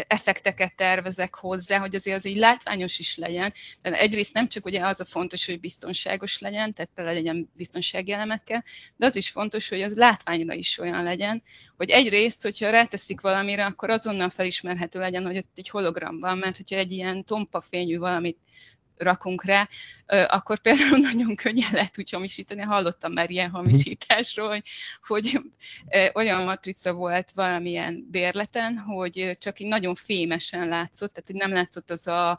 effekteket 0.06 0.74
tervezek 0.74 1.34
hozzá, 1.34 1.78
hogy 1.78 1.94
azért 1.94 2.16
az 2.16 2.24
így 2.24 2.36
látványos 2.36 2.98
is 2.98 3.16
legyen. 3.16 3.52
De 3.82 3.98
egyrészt 3.98 4.34
nem 4.34 4.48
csak 4.48 4.64
ugye 4.64 4.86
az 4.86 5.00
a 5.00 5.04
fontos, 5.04 5.46
hogy 5.46 5.60
biztonságos 5.60 6.38
legyen, 6.38 6.72
tehát 6.74 6.90
tele 6.94 7.12
legyen 7.12 7.50
biztonsági 7.52 8.12
elemekkel, 8.12 8.64
de 8.96 9.06
az 9.06 9.16
is 9.16 9.30
fontos, 9.30 9.68
hogy 9.68 9.82
az 9.82 9.94
látványra 9.94 10.54
is 10.54 10.78
olyan 10.78 11.02
legyen, 11.02 11.42
hogy 11.76 11.90
egyrészt, 11.90 12.42
hogyha 12.42 12.70
ráteszik 12.70 13.20
valamire, 13.20 13.64
akkor 13.64 13.90
azonnal 13.90 14.30
felismerhető 14.30 14.98
legyen, 14.98 15.24
hogy 15.26 15.36
ott 15.36 15.52
egy 15.54 15.68
hologram 15.68 16.20
van, 16.20 16.38
mert 16.38 16.56
hogyha 16.56 16.76
egy 16.76 16.92
ilyen 16.92 17.24
tompa 17.24 17.60
fényű 17.60 17.98
valamit 17.98 18.38
rakunk 18.96 19.44
rá, 19.44 19.68
akkor 20.26 20.58
például 20.58 20.98
nagyon 21.12 21.34
könnyen 21.34 21.70
lehet 21.72 21.98
úgy 21.98 22.10
hamisítani. 22.10 22.60
Hallottam 22.60 23.12
már 23.12 23.30
ilyen 23.30 23.46
mhm. 23.46 23.56
hamisításról, 23.56 24.48
hogy, 24.48 24.62
hogy 25.06 25.40
olyan 26.14 26.44
matrica 26.44 26.92
volt 26.92 27.30
valamilyen 27.30 28.08
bérleten, 28.10 28.78
hogy 28.78 29.36
csak 29.40 29.58
így 29.60 29.68
nagyon 29.68 29.94
fémesen 29.94 30.68
látszott, 30.68 31.12
tehát 31.12 31.30
hogy 31.30 31.40
nem 31.40 31.52
látszott 31.52 31.90
az 31.90 32.06
a 32.06 32.38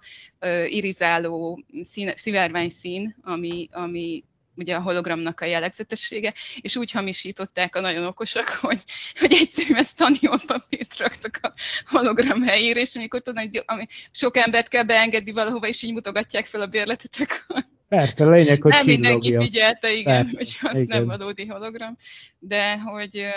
irizáló 0.65 1.63
szín, 1.82 2.12
szivárvány 2.15 2.70
szín, 2.70 3.15
ami, 3.22 3.70
ami 3.72 4.24
ugye 4.56 4.76
a 4.76 4.82
hologramnak 4.82 5.41
a 5.41 5.46
jellegzetessége, 5.46 6.34
és 6.62 6.76
úgy 6.76 6.91
hamisították 6.91 7.76
a 7.76 7.80
nagyon 7.80 8.06
okosak, 8.06 8.50
hogy, 8.62 8.84
hogy 9.20 9.34
egyszerűen 9.34 9.80
ezt 9.80 9.98
taniol 9.98 10.39
papírt 10.46 10.98
raktak 10.98 11.39
a 11.41 11.54
hologram 11.86 12.41
helyére, 12.41 12.80
és 12.80 12.96
amikor 12.96 13.22
tudnak, 13.22 13.44
hogy 13.44 13.63
ami 13.65 13.86
sok 14.12 14.38
embert 14.38 14.68
kell 14.68 14.84
beengedni 14.84 15.32
valahova, 15.32 15.68
és 15.68 15.84
így 15.84 15.94
mutogatják 15.94 16.46
fel 16.46 16.62
a 16.62 16.68
bérletet, 16.68 17.15
akkor 17.20 17.65
Persze, 17.88 18.26
lényeg, 18.26 18.62
hogy 18.62 18.72
Nem 18.72 18.86
mindenki 18.86 19.38
figyelte, 19.38 19.94
igen, 19.94 20.30
Persze, 20.32 20.58
hogy 20.62 20.70
az 20.72 20.80
igen. 20.80 20.98
nem 20.98 21.18
valódi 21.18 21.46
hologram, 21.46 21.96
de 22.39 22.80
hogy 22.80 23.28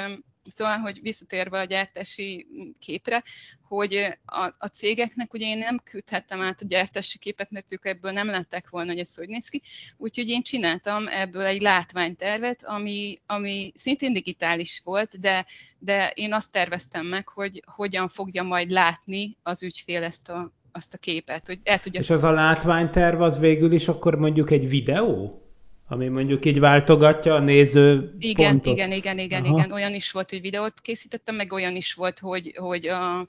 Szóval, 0.51 0.77
hogy 0.77 0.99
visszatérve 1.03 1.59
a 1.59 1.65
gyártási 1.65 2.47
képre, 2.79 3.23
hogy 3.69 4.19
a, 4.25 4.51
a 4.59 4.67
cégeknek 4.67 5.33
ugye 5.33 5.47
én 5.47 5.59
nem 5.59 5.81
küldhettem 5.85 6.41
át 6.41 6.61
a 6.61 6.67
gyártási 6.67 7.19
képet, 7.19 7.51
mert 7.51 7.73
ők 7.73 7.85
ebből 7.85 8.13
nem 8.13 8.27
látták 8.27 8.71
volna, 8.71 8.91
hogy 8.91 9.01
ez 9.01 9.15
hogy 9.15 9.29
néz 9.29 9.49
ki, 9.49 9.63
úgyhogy 9.97 10.29
én 10.29 10.43
csináltam 10.43 11.09
ebből 11.09 11.43
egy 11.43 11.61
látványtervet, 11.61 12.65
ami, 12.65 13.21
ami 13.27 13.73
szintén 13.75 14.13
digitális 14.13 14.81
volt, 14.85 15.21
de, 15.21 15.47
de 15.79 16.11
én 16.15 16.33
azt 16.33 16.53
terveztem 16.53 17.07
meg, 17.07 17.29
hogy 17.29 17.63
hogyan 17.67 18.09
fogja 18.09 18.43
majd 18.43 18.71
látni 18.71 19.37
az 19.43 19.63
ügyfél 19.63 20.03
ezt 20.03 20.29
a, 20.29 20.53
azt 20.73 20.95
a 20.95 20.99
képet, 20.99 21.47
hogy 21.47 21.59
el 21.65 21.79
tudja... 21.79 22.01
És 22.01 22.11
az 22.11 22.25
a 22.25 22.33
látványterv 22.33 23.21
az 23.21 23.39
végül 23.39 23.73
is 23.73 23.89
akkor 23.89 24.15
mondjuk 24.15 24.51
egy 24.51 24.69
videó? 24.69 25.43
Ami 25.89 26.09
mondjuk 26.09 26.45
így 26.45 26.59
váltogatja 26.59 27.35
a 27.35 27.41
néző 27.41 28.15
Igen, 28.19 28.51
pontot. 28.51 28.73
igen, 28.73 28.93
igen, 28.93 29.19
igen, 29.19 29.45
Aha. 29.45 29.59
igen. 29.59 29.73
Olyan 29.73 29.95
is 29.95 30.11
volt, 30.11 30.31
hogy 30.31 30.41
videót 30.41 30.81
készítettem, 30.81 31.35
meg 31.35 31.53
olyan 31.53 31.77
is 31.77 31.95
volt, 31.95 32.19
hogy, 32.19 32.55
hogy 32.57 32.87
a, 32.87 33.27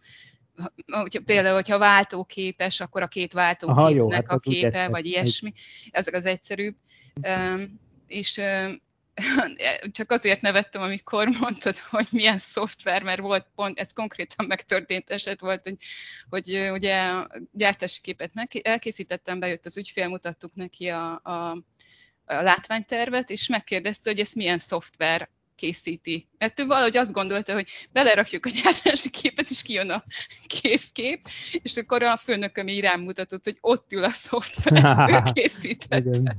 hogy 0.87 1.19
például, 1.25 1.55
hogyha 1.55 1.77
váltóképes, 1.77 2.79
akkor 2.79 3.01
a 3.01 3.07
két 3.07 3.33
váltóképnek 3.33 3.85
Aha, 3.85 3.95
jó, 3.95 4.11
hát 4.11 4.27
a 4.27 4.37
képe, 4.37 4.87
vagy 4.87 5.05
ilyesmi. 5.05 5.53
Ezek 5.91 6.13
az 6.13 6.25
egyszerűbb. 6.25 6.75
Um, 7.21 7.79
és 8.07 8.37
um, 8.37 8.81
csak 9.97 10.11
azért 10.11 10.41
nevettem, 10.41 10.81
amikor 10.81 11.27
mondtad, 11.39 11.77
hogy 11.77 12.07
milyen 12.11 12.37
szoftver, 12.37 13.03
mert 13.03 13.19
volt 13.19 13.47
pont, 13.55 13.79
ez 13.79 13.93
konkrétan 13.93 14.45
megtörtént 14.45 15.09
eset 15.09 15.39
volt, 15.39 15.63
hogy, 15.63 15.77
hogy 16.29 16.69
ugye 16.71 17.01
a 17.01 17.27
gyártási 17.51 18.01
képet 18.01 18.31
elkészítettem, 18.61 19.39
bejött 19.39 19.65
az 19.65 19.77
ügyfél, 19.77 20.07
mutattuk 20.07 20.55
neki 20.55 20.87
a, 20.87 21.11
a 21.11 21.57
a 22.29 22.41
látványtervet, 22.41 23.29
és 23.29 23.47
megkérdezte, 23.47 24.09
hogy 24.09 24.19
ez 24.19 24.33
milyen 24.33 24.59
szoftver 24.59 25.29
készíti. 25.55 26.27
Mert 26.37 26.59
ő 26.59 26.65
valahogy 26.65 26.97
azt 26.97 27.11
gondolta, 27.11 27.53
hogy 27.53 27.69
belerakjuk 27.91 28.45
a 28.45 28.49
gyártási 28.49 29.09
képet, 29.09 29.49
és 29.49 29.61
kijön 29.61 29.89
a 29.89 30.03
készkép, 30.47 31.27
és 31.51 31.77
akkor 31.77 32.03
a 32.03 32.17
főnököm 32.17 32.67
így 32.67 32.79
rám 32.79 33.01
mutatott, 33.01 33.43
hogy 33.43 33.57
ott 33.61 33.93
ül 33.93 34.03
a 34.03 34.09
szoftver, 34.09 35.09
ő 35.09 35.21
készítette. 35.33 36.35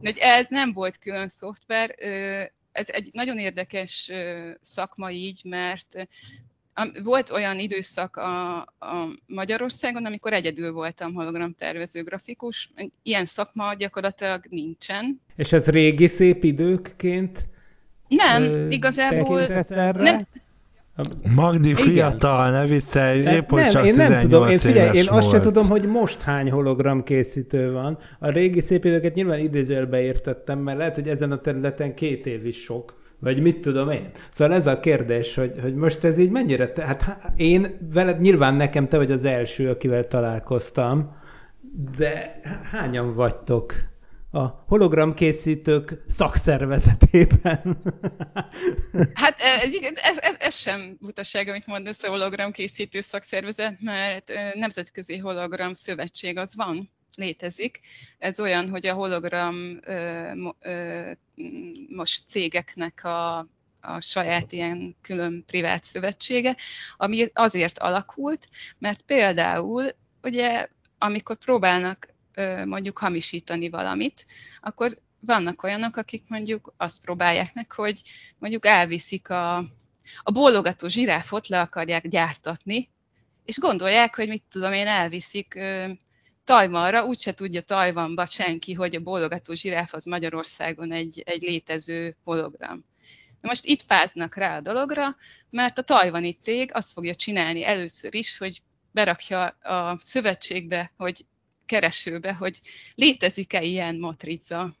De 0.00 0.12
ez 0.38 0.46
nem 0.48 0.72
volt 0.72 0.98
külön 0.98 1.28
szoftver, 1.28 1.94
ez 2.72 2.88
egy 2.88 3.10
nagyon 3.12 3.38
érdekes 3.38 4.10
szakma 4.60 5.10
így, 5.10 5.40
mert 5.44 6.08
volt 7.02 7.30
olyan 7.30 7.58
időszak 7.58 8.16
a, 8.16 8.56
a 8.58 9.08
Magyarországon, 9.26 10.04
amikor 10.04 10.32
egyedül 10.32 10.72
voltam 10.72 11.14
hologramtervező 11.14 12.02
grafikus. 12.02 12.70
Ilyen 13.02 13.24
szakma 13.24 13.74
gyakorlatilag 13.74 14.44
nincsen. 14.50 15.20
És 15.36 15.52
ez 15.52 15.66
régi 15.66 16.06
szép 16.06 16.44
időkként? 16.44 17.46
Nem, 18.08 18.42
ö, 18.42 18.68
igazából 18.68 19.46
nem, 19.92 20.26
Magdi 21.34 21.68
Igen. 21.68 21.82
fiatal, 21.82 22.50
ne 22.50 22.66
viccelj, 22.66 23.20
épp 23.20 23.50
hogy 23.50 23.68
csak 23.68 23.86
én 23.86 23.94
nem 23.94 24.18
tudom, 24.18 24.48
én, 24.48 24.58
figyelj, 24.58 24.96
én 24.96 25.08
azt 25.08 25.30
sem 25.30 25.40
tudom, 25.40 25.68
hogy 25.68 25.84
most 25.84 26.20
hány 26.20 26.50
hologram 26.50 27.02
készítő 27.02 27.72
van. 27.72 27.98
A 28.18 28.30
régi 28.30 28.60
szép 28.60 28.84
időket 28.84 29.14
nyilván 29.14 29.38
idézőjelbe 29.38 30.00
értettem, 30.00 30.58
mert 30.58 30.78
lehet, 30.78 30.94
hogy 30.94 31.08
ezen 31.08 31.32
a 31.32 31.40
területen 31.40 31.94
két 31.94 32.26
év 32.26 32.46
is 32.46 32.62
sok. 32.62 32.94
Vagy 33.18 33.40
mit 33.42 33.60
tudom 33.60 33.90
én? 33.90 34.10
Szóval 34.30 34.54
ez 34.54 34.66
a 34.66 34.80
kérdés, 34.80 35.34
hogy, 35.34 35.54
hogy 35.60 35.74
most 35.74 36.04
ez 36.04 36.18
így 36.18 36.30
mennyire... 36.30 36.72
Te, 36.72 36.84
hát 36.84 37.32
én 37.36 37.78
veled, 37.92 38.20
nyilván 38.20 38.54
nekem 38.54 38.88
te 38.88 38.96
vagy 38.96 39.12
az 39.12 39.24
első, 39.24 39.70
akivel 39.70 40.08
találkoztam, 40.08 41.16
de 41.96 42.40
hányan 42.70 43.14
vagytok 43.14 43.74
a 44.30 44.64
hologramkészítők 44.66 46.02
szakszervezetében? 46.08 47.60
Hát 49.14 49.40
ez, 49.40 49.74
ez, 49.94 50.18
ez, 50.18 50.34
ez 50.38 50.56
sem 50.56 50.96
butaság, 51.00 51.48
amit 51.48 51.66
mondasz 51.66 52.02
a 52.02 52.08
hologramkészítő 52.08 53.00
szakszervezet, 53.00 53.76
mert 53.80 54.32
Nemzetközi 54.54 55.16
Hologram 55.16 55.72
Szövetség 55.72 56.38
az 56.38 56.56
van, 56.56 56.88
létezik. 57.16 57.80
Ez 58.18 58.40
olyan, 58.40 58.68
hogy 58.68 58.86
a 58.86 58.94
hologram 58.94 59.80
most 61.88 62.26
cégeknek 62.26 63.04
a, 63.04 63.38
a 63.80 64.00
saját 64.00 64.52
ilyen 64.52 64.96
külön 65.02 65.44
privát 65.46 65.84
szövetsége, 65.84 66.56
ami 66.96 67.26
azért 67.32 67.78
alakult, 67.78 68.48
mert 68.78 69.02
például 69.02 69.96
ugye 70.22 70.66
amikor 70.98 71.36
próbálnak 71.36 72.14
mondjuk 72.64 72.98
hamisítani 72.98 73.68
valamit, 73.68 74.26
akkor 74.60 74.98
vannak 75.20 75.62
olyanok, 75.62 75.96
akik 75.96 76.22
mondjuk 76.28 76.74
azt 76.76 77.00
próbálják 77.00 77.54
meg, 77.54 77.72
hogy 77.72 78.02
mondjuk 78.38 78.66
elviszik 78.66 79.30
a, 79.30 79.56
a 80.22 80.30
bólogató 80.32 80.88
zsiráfot, 80.88 81.48
le 81.48 81.60
akarják 81.60 82.08
gyártatni, 82.08 82.88
és 83.44 83.58
gondolják, 83.58 84.16
hogy 84.16 84.28
mit 84.28 84.42
tudom 84.50 84.72
én, 84.72 84.86
elviszik 84.86 85.58
Tajvanra 86.46 87.04
úgyse 87.04 87.32
tudja 87.32 87.60
Tajvanba 87.60 88.26
senki, 88.26 88.72
hogy 88.72 88.96
a 88.96 89.00
bólogató 89.00 89.54
zsiráf 89.54 89.94
az 89.94 90.04
Magyarországon 90.04 90.92
egy, 90.92 91.22
egy 91.24 91.42
létező 91.42 92.16
hologram. 92.24 92.84
Na 93.40 93.48
most 93.48 93.64
itt 93.64 93.82
fáznak 93.82 94.34
rá 94.34 94.56
a 94.56 94.60
dologra, 94.60 95.16
mert 95.50 95.78
a 95.78 95.82
tajvani 95.82 96.32
cég 96.32 96.70
azt 96.72 96.92
fogja 96.92 97.14
csinálni 97.14 97.64
először 97.64 98.14
is, 98.14 98.38
hogy 98.38 98.62
berakja 98.90 99.44
a 99.46 99.98
szövetségbe, 99.98 100.92
hogy 100.96 101.24
keresőbe, 101.66 102.32
hogy 102.34 102.60
létezik-e 102.94 103.62
ilyen 103.62 103.98
matrica. 103.98 104.74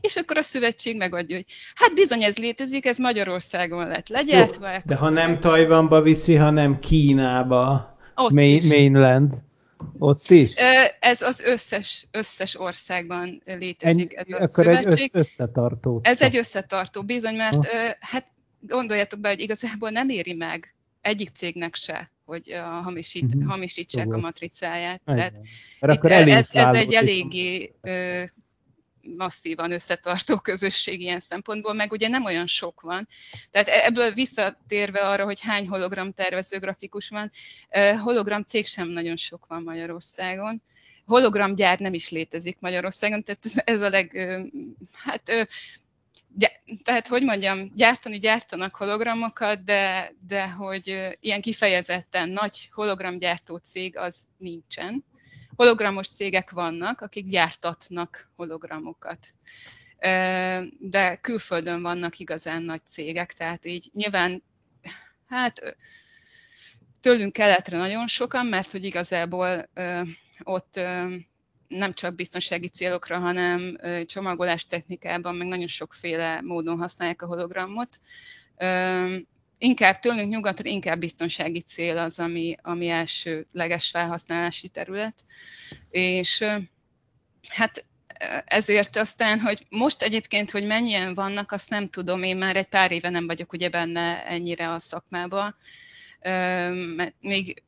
És 0.00 0.16
akkor 0.16 0.36
a 0.36 0.42
szövetség 0.42 0.96
megadja, 0.96 1.36
hogy 1.36 1.46
hát 1.74 1.94
bizony 1.94 2.22
ez 2.22 2.36
létezik, 2.36 2.86
ez 2.86 2.98
Magyarországon 2.98 3.86
lett 3.86 4.08
legyártva. 4.08 4.82
De 4.84 4.94
ha 4.94 5.08
nem 5.08 5.40
Tajvanba 5.40 6.02
viszi, 6.02 6.34
hanem 6.34 6.78
Kínába, 6.78 7.96
Ott 8.14 8.30
Main, 8.30 8.56
is. 8.56 8.66
mainland. 8.66 9.48
Ott 9.98 10.30
is? 10.30 10.52
Ez 11.00 11.22
az 11.22 11.40
összes, 11.40 12.06
összes 12.12 12.60
országban 12.60 13.42
létezik 13.44 14.14
Ennyi, 14.14 14.32
ez 14.32 14.40
a 14.40 14.42
akkor 14.42 14.68
egy 14.68 14.82
szövetség. 14.82 15.10
össz, 15.12 15.26
összetartó. 15.28 16.00
Ez 16.02 16.20
egy 16.22 16.36
összetartó, 16.36 17.02
bizony, 17.02 17.34
mert 17.36 17.66
Ha. 17.66 17.78
hát 18.00 18.26
gondoljatok 18.60 19.20
be, 19.20 19.28
hogy 19.28 19.40
igazából 19.40 19.90
nem 19.90 20.08
éri 20.08 20.32
meg 20.32 20.74
egyik 21.00 21.28
cégnek 21.28 21.74
se, 21.74 22.10
hogy 22.24 22.44
uh, 22.52 22.82
hamisít, 22.82 23.34
Mhm. 23.34 23.48
hamisítsák 23.48 24.02
a 24.02 24.06
Tudom. 24.06 24.20
matricáját. 24.20 25.00
Igen. 25.06 25.16
Tehát 25.16 26.02
Mert 26.02 26.26
itt, 26.26 26.34
ez, 26.34 26.50
ez 26.52 26.74
egy 26.74 26.92
eléggé 26.94 27.74
masszívan 29.16 29.72
összetartó 29.72 30.36
közösség 30.36 31.00
ilyen 31.00 31.20
szempontból, 31.20 31.72
meg 31.74 31.92
ugye 31.92 32.08
nem 32.08 32.24
olyan 32.24 32.46
sok 32.46 32.80
van. 32.80 33.08
Tehát 33.50 33.68
e- 33.68 33.84
ebből 33.84 34.12
visszatérve 34.12 34.98
arra, 34.98 35.24
hogy 35.24 35.40
hány 35.40 35.68
hologram 35.68 36.12
tervező 36.12 36.58
grafikus 36.58 37.08
van, 37.08 37.30
hologram 37.98 38.42
cég 38.42 38.66
sem 38.66 38.88
nagyon 38.88 39.16
sok 39.16 39.46
van 39.46 39.62
Magyarországon. 39.62 40.62
Hologramgyár 41.06 41.78
nem 41.78 41.94
is 41.94 42.10
létezik 42.10 42.56
Magyarországon, 42.60 43.22
tehát 43.22 43.68
ez, 43.68 43.80
a 43.80 43.88
leg, 43.88 44.12
hát 44.92 45.48
tehát, 46.82 47.06
hogy 47.06 47.22
mondjam, 47.22 47.72
gyártani 47.74 48.18
gyártanak 48.18 48.76
hologramokat, 48.76 49.64
de, 49.64 50.12
de 50.26 50.48
hogy 50.48 51.16
ilyen 51.20 51.40
kifejezetten 51.40 52.28
nagy 52.28 52.68
hologramgyártó 52.72 53.56
cég 53.56 53.96
az 53.96 54.24
nincsen. 54.36 55.04
Hologramos 55.60 56.08
cégek 56.08 56.50
vannak, 56.50 57.00
akik 57.00 57.26
gyártatnak 57.28 58.30
hologramokat. 58.36 59.18
De 60.78 61.16
külföldön 61.20 61.82
vannak 61.82 62.18
igazán 62.18 62.62
nagy 62.62 62.86
cégek, 62.86 63.32
tehát 63.32 63.64
így 63.64 63.90
nyilván, 63.92 64.42
hát 65.28 65.76
tőlünk 67.00 67.32
keletre 67.32 67.76
nagyon 67.76 68.06
sokan, 68.06 68.46
mert 68.46 68.70
hogy 68.70 68.84
igazából 68.84 69.68
ott 70.42 70.80
nem 71.68 71.92
csak 71.94 72.14
biztonsági 72.14 72.68
célokra, 72.68 73.18
hanem 73.18 73.78
csomagolás 74.06 74.66
technikában, 74.66 75.34
meg 75.34 75.46
nagyon 75.46 75.66
sokféle 75.66 76.40
módon 76.40 76.78
használják 76.78 77.22
a 77.22 77.26
hologramot. 77.26 78.00
Inkább 79.62 79.98
tőlünk 79.98 80.30
nyugatra, 80.30 80.68
inkább 80.68 80.98
biztonsági 80.98 81.60
cél 81.60 81.98
az, 81.98 82.18
ami, 82.18 82.56
ami 82.62 82.88
elsőleges 82.88 83.88
felhasználási 83.88 84.68
terület. 84.68 85.24
És 85.90 86.44
hát 87.48 87.84
ezért 88.44 88.96
aztán, 88.96 89.40
hogy 89.40 89.66
most 89.68 90.02
egyébként, 90.02 90.50
hogy 90.50 90.66
mennyien 90.66 91.14
vannak, 91.14 91.52
azt 91.52 91.70
nem 91.70 91.88
tudom, 91.88 92.22
én 92.22 92.36
már 92.36 92.56
egy 92.56 92.66
pár 92.66 92.92
éve 92.92 93.08
nem 93.08 93.26
vagyok 93.26 93.52
ugye 93.52 93.68
benne 93.68 94.26
ennyire 94.26 94.72
a 94.72 94.78
szakmában, 94.78 95.56
mert 96.96 97.14
még 97.20 97.62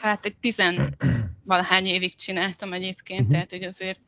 hát 0.00 0.24
egy 0.24 0.36
tizen 0.36 0.96
valahány 1.44 1.86
évig 1.86 2.14
csináltam 2.14 2.72
egyébként, 2.72 3.28
tehát 3.28 3.50
hogy 3.50 3.62
azért 3.62 4.00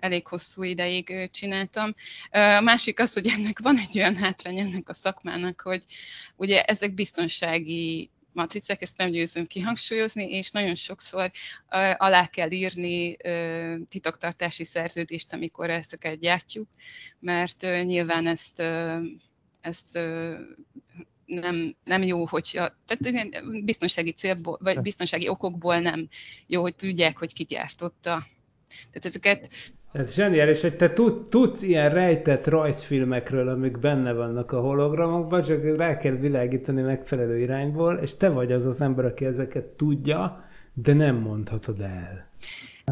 elég 0.00 0.26
hosszú 0.26 0.62
ideig 0.62 1.30
csináltam. 1.30 1.94
A 2.30 2.60
másik 2.60 3.00
az, 3.00 3.12
hogy 3.12 3.26
ennek 3.26 3.58
van 3.58 3.78
egy 3.78 3.98
olyan 3.98 4.16
hátrány 4.16 4.58
ennek 4.58 4.88
a 4.88 4.94
szakmának, 4.94 5.60
hogy 5.60 5.84
ugye 6.36 6.62
ezek 6.62 6.94
biztonsági 6.94 8.10
matricák, 8.32 8.82
ezt 8.82 8.96
nem 8.96 9.10
győzöm 9.10 9.46
kihangsúlyozni, 9.46 10.30
és 10.30 10.50
nagyon 10.50 10.74
sokszor 10.74 11.30
alá 11.96 12.26
kell 12.26 12.50
írni 12.50 13.16
titoktartási 13.88 14.64
szerződést, 14.64 15.32
amikor 15.32 15.70
ezeket 15.70 16.18
gyártjuk, 16.18 16.68
mert 17.20 17.62
nyilván 17.62 18.26
ezt, 18.26 18.62
ezt 19.60 19.98
nem, 21.24 21.76
nem 21.84 22.02
jó, 22.02 22.26
hogyha, 22.26 22.76
tehát 22.86 23.64
biztonsági 23.64 24.12
célból, 24.12 24.58
vagy 24.60 24.80
biztonsági 24.80 25.28
okokból 25.28 25.78
nem 25.78 26.08
jó, 26.46 26.60
hogy 26.60 26.74
tudják, 26.74 27.18
hogy 27.18 27.32
ki 27.32 27.44
gyártotta. 27.44 28.26
Tehát 28.68 29.04
ezeket 29.04 29.48
Ez 29.92 30.14
zseniális, 30.14 30.60
hogy 30.60 30.76
te 30.76 30.92
tud, 30.92 31.28
tudsz 31.28 31.62
ilyen 31.62 31.90
rejtett 31.90 32.46
rajzfilmekről, 32.46 33.48
amik 33.48 33.78
benne 33.78 34.12
vannak 34.12 34.52
a 34.52 34.60
hologramokban, 34.60 35.42
csak 35.42 35.76
rá 35.76 35.96
kell 35.96 36.16
világítani 36.16 36.82
megfelelő 36.82 37.38
irányból, 37.38 37.96
és 37.96 38.16
te 38.16 38.28
vagy 38.28 38.52
az 38.52 38.66
az 38.66 38.80
ember, 38.80 39.04
aki 39.04 39.24
ezeket 39.24 39.64
tudja, 39.64 40.44
de 40.74 40.92
nem 40.92 41.16
mondhatod 41.16 41.80
el. 41.80 42.28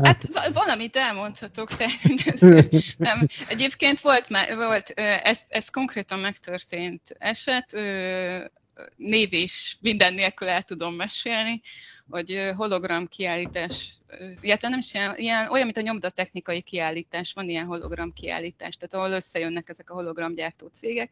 Hát 0.02 0.28
va- 0.32 0.52
valamit 0.52 0.96
elmondhatok, 0.96 1.68
te, 1.72 1.86
nem. 3.08 3.26
Egyébként 3.48 4.00
volt, 4.00 4.28
már, 4.28 4.54
volt 4.54 4.90
ez, 5.22 5.40
ez 5.48 5.68
konkrétan 5.68 6.18
megtörtént 6.18 7.16
eset, 7.18 7.78
név 8.96 9.32
is 9.32 9.76
minden 9.80 10.14
nélkül 10.14 10.48
el 10.48 10.62
tudom 10.62 10.94
mesélni, 10.94 11.60
hogy 12.10 12.50
hologram 12.56 13.06
kiállítás, 13.06 13.92
illetve 14.40 14.68
nem 14.68 14.78
is 14.78 14.94
ilyen, 14.94 15.16
ilyen, 15.16 15.48
olyan, 15.50 15.64
mint 15.64 15.76
a 15.76 15.80
nyomdatechnikai 15.80 16.60
kiállítás, 16.60 17.32
van 17.32 17.48
ilyen 17.48 17.66
hologram 17.66 18.12
kiállítás, 18.12 18.76
tehát 18.76 18.94
ahol 18.94 19.16
összejönnek 19.16 19.68
ezek 19.68 19.90
a 19.90 19.94
hologramgyártó 19.94 20.66
cégek, 20.72 21.10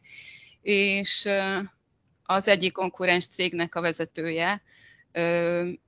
és 0.63 1.29
az 2.23 2.49
egyik 2.49 2.73
konkurens 2.73 3.27
cégnek 3.27 3.75
a 3.75 3.81
vezetője 3.81 4.63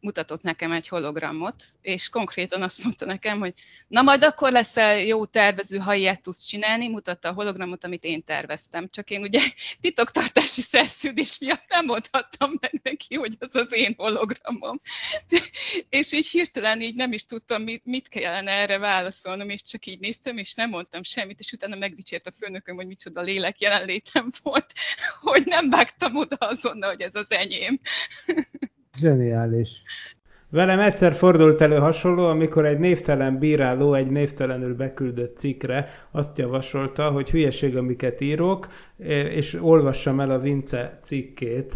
mutatott 0.00 0.42
nekem 0.42 0.72
egy 0.72 0.88
hologramot, 0.88 1.64
és 1.80 2.08
konkrétan 2.08 2.62
azt 2.62 2.84
mondta 2.84 3.06
nekem, 3.06 3.38
hogy 3.38 3.54
na 3.88 4.02
majd 4.02 4.24
akkor 4.24 4.52
leszel 4.52 4.98
jó 4.98 5.24
tervező, 5.26 5.78
ha 5.78 5.94
ilyet 5.94 6.22
tudsz 6.22 6.44
csinálni, 6.44 6.88
mutatta 6.88 7.28
a 7.28 7.32
hologramot, 7.32 7.84
amit 7.84 8.04
én 8.04 8.24
terveztem. 8.24 8.88
Csak 8.90 9.10
én 9.10 9.20
ugye 9.20 9.40
titoktartási 9.80 10.60
szerződés 10.60 11.38
miatt 11.38 11.64
nem 11.68 11.84
mondhattam 11.84 12.50
meg 12.60 12.80
neki, 12.82 13.14
hogy 13.14 13.36
az 13.38 13.54
az 13.54 13.72
én 13.72 13.94
hologramom. 13.96 14.80
és 15.98 16.12
így 16.12 16.28
hirtelen 16.28 16.80
így 16.80 16.94
nem 16.94 17.12
is 17.12 17.24
tudtam, 17.24 17.62
mit, 17.62 17.84
mit 17.84 18.08
kellene 18.08 18.50
erre 18.50 18.78
válaszolnom, 18.78 19.48
és 19.48 19.62
csak 19.62 19.86
így 19.86 19.98
néztem, 19.98 20.36
és 20.36 20.54
nem 20.54 20.70
mondtam 20.70 21.02
semmit, 21.02 21.40
és 21.40 21.52
utána 21.52 21.76
megdicsért 21.76 22.26
a 22.26 22.32
főnököm, 22.32 22.76
hogy 22.76 22.86
micsoda 22.86 23.20
lélek 23.20 23.60
jelenlétem 23.60 24.30
volt, 24.42 24.72
hogy 25.20 25.42
nem 25.46 25.70
vágtam 25.70 26.16
oda 26.16 26.36
azonnal, 26.36 26.90
hogy 26.90 27.00
ez 27.00 27.14
az 27.14 27.30
enyém. 27.30 27.80
Zseniális. 28.98 29.68
Velem 30.50 30.80
egyszer 30.80 31.12
fordult 31.12 31.61
elő 31.61 31.76
hasonló, 31.76 32.26
amikor 32.26 32.66
egy 32.66 32.78
névtelen 32.78 33.38
bíráló 33.38 33.94
egy 33.94 34.11
névtelenül 34.11 34.74
beküldött 34.74 35.37
cikkre 35.37 35.88
azt 36.11 36.38
javasolta, 36.38 37.11
hogy 37.11 37.30
hülyeség, 37.30 37.76
amiket 37.76 38.20
írok, 38.20 38.68
és 39.28 39.59
olvassam 39.61 40.20
el 40.20 40.30
a 40.30 40.38
Vince 40.38 40.98
cikkét, 41.02 41.72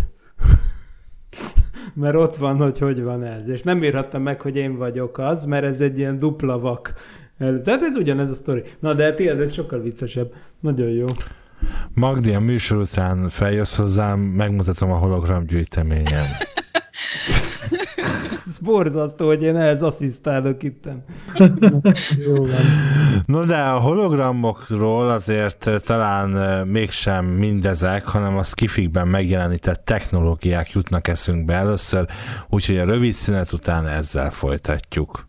mert 1.95 2.15
ott 2.15 2.37
van, 2.37 2.57
hogy 2.57 2.79
hogy 2.79 3.03
van 3.03 3.23
ez. 3.25 3.49
És 3.49 3.63
nem 3.63 3.83
írhattam 3.83 4.23
meg, 4.23 4.41
hogy 4.41 4.57
én 4.57 4.77
vagyok 4.77 5.19
az, 5.19 5.45
mert 5.45 5.65
ez 5.65 5.81
egy 5.81 5.99
ilyen 5.99 6.19
dupla 6.19 6.59
vak. 6.59 6.93
Tehát 7.39 7.83
ez 7.83 7.97
ugyanez 7.97 8.31
a 8.31 8.35
sztori. 8.35 8.63
Na, 8.79 8.95
de 8.95 9.15
tiéd, 9.15 9.41
ez 9.41 9.53
sokkal 9.53 9.81
viccesebb. 9.81 10.33
Nagyon 10.61 10.89
jó. 10.89 11.07
Magdi, 11.95 12.35
a 12.35 12.41
műsor 12.41 12.79
után 12.79 13.29
feljössz 13.29 13.77
hozzám, 13.77 14.21
megmutatom 14.21 14.91
a 14.91 14.97
hologram 14.97 15.47
gyűjteményem. 15.47 16.25
Borzasztó, 18.61 19.27
hogy 19.27 19.43
én 19.43 19.57
ehhez 19.57 19.83
asszisztálok 19.83 20.63
itten. 20.63 21.05
No 23.27 23.45
de 23.45 23.57
a 23.57 23.79
hologramokról 23.79 25.11
azért 25.11 25.67
eh, 25.67 25.79
talán 25.79 26.37
eh, 26.37 26.65
mégsem 26.65 27.25
mindezek, 27.25 28.07
hanem 28.07 28.37
a 28.37 28.43
skifikben 28.43 29.09
megjelenített 29.09 29.85
technológiák 29.85 30.71
jutnak 30.71 31.09
eszünkbe 31.09 31.55
először, 31.55 32.07
úgyhogy 32.49 32.79
a 32.79 32.85
rövid 32.85 33.13
szünet 33.13 33.53
után 33.53 33.87
ezzel 33.87 34.31
folytatjuk. 34.31 35.29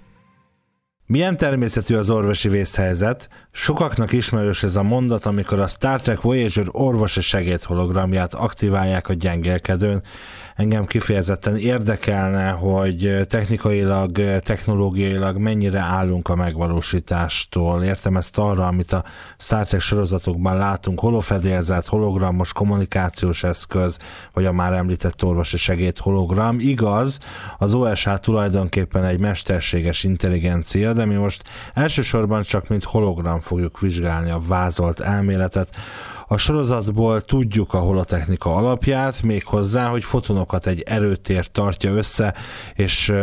Milyen 1.11 1.37
természetű 1.37 1.95
az 1.95 2.09
orvosi 2.09 2.49
vészhelyzet? 2.49 3.29
Sokaknak 3.51 4.11
ismerős 4.11 4.63
ez 4.63 4.75
a 4.75 4.83
mondat, 4.83 5.25
amikor 5.25 5.59
a 5.59 5.67
Star 5.67 6.01
Trek 6.01 6.21
Voyager 6.21 6.65
orvosi 6.71 7.21
segédhologramját 7.21 8.33
aktiválják 8.33 9.09
a 9.09 9.13
gyengélkedőn. 9.13 10.01
Engem 10.55 10.85
kifejezetten 10.85 11.57
érdekelne, 11.57 12.49
hogy 12.49 13.25
technikailag, 13.27 14.39
technológiailag 14.39 15.37
mennyire 15.37 15.79
állunk 15.79 16.29
a 16.29 16.35
megvalósítástól. 16.35 17.83
Értem 17.83 18.17
ezt 18.17 18.37
arra, 18.37 18.67
amit 18.67 18.91
a 18.91 19.03
Star 19.37 19.65
Trek 19.65 19.81
sorozatokban 19.81 20.57
látunk, 20.57 20.99
holofedélzet, 20.99 21.85
hologramos 21.85 22.53
kommunikációs 22.53 23.43
eszköz, 23.43 23.97
vagy 24.33 24.45
a 24.45 24.51
már 24.51 24.73
említett 24.73 25.23
orvosi 25.23 25.57
segéd 25.57 25.97
hologram. 25.97 26.59
Igaz, 26.59 27.19
az 27.57 27.73
OSH 27.73 28.13
tulajdonképpen 28.13 29.03
egy 29.03 29.19
mesterséges 29.19 30.03
intelligencia, 30.03 30.93
de 31.01 31.07
mi 31.07 31.15
most 31.15 31.43
elsősorban 31.73 32.41
csak 32.41 32.67
mint 32.67 32.83
hologram 32.83 33.39
fogjuk 33.39 33.79
vizsgálni 33.79 34.29
a 34.29 34.39
vázolt 34.47 34.99
elméletet. 34.99 35.75
A 36.27 36.37
sorozatból 36.37 37.21
tudjuk 37.21 37.73
a 37.73 37.79
holotechnika 37.79 38.55
alapját, 38.55 39.21
még 39.21 39.45
hozzá, 39.45 39.87
hogy 39.87 40.03
fotonokat 40.03 40.67
egy 40.67 40.81
erőtér 40.81 41.47
tartja 41.47 41.91
össze, 41.91 42.35
és 42.73 43.13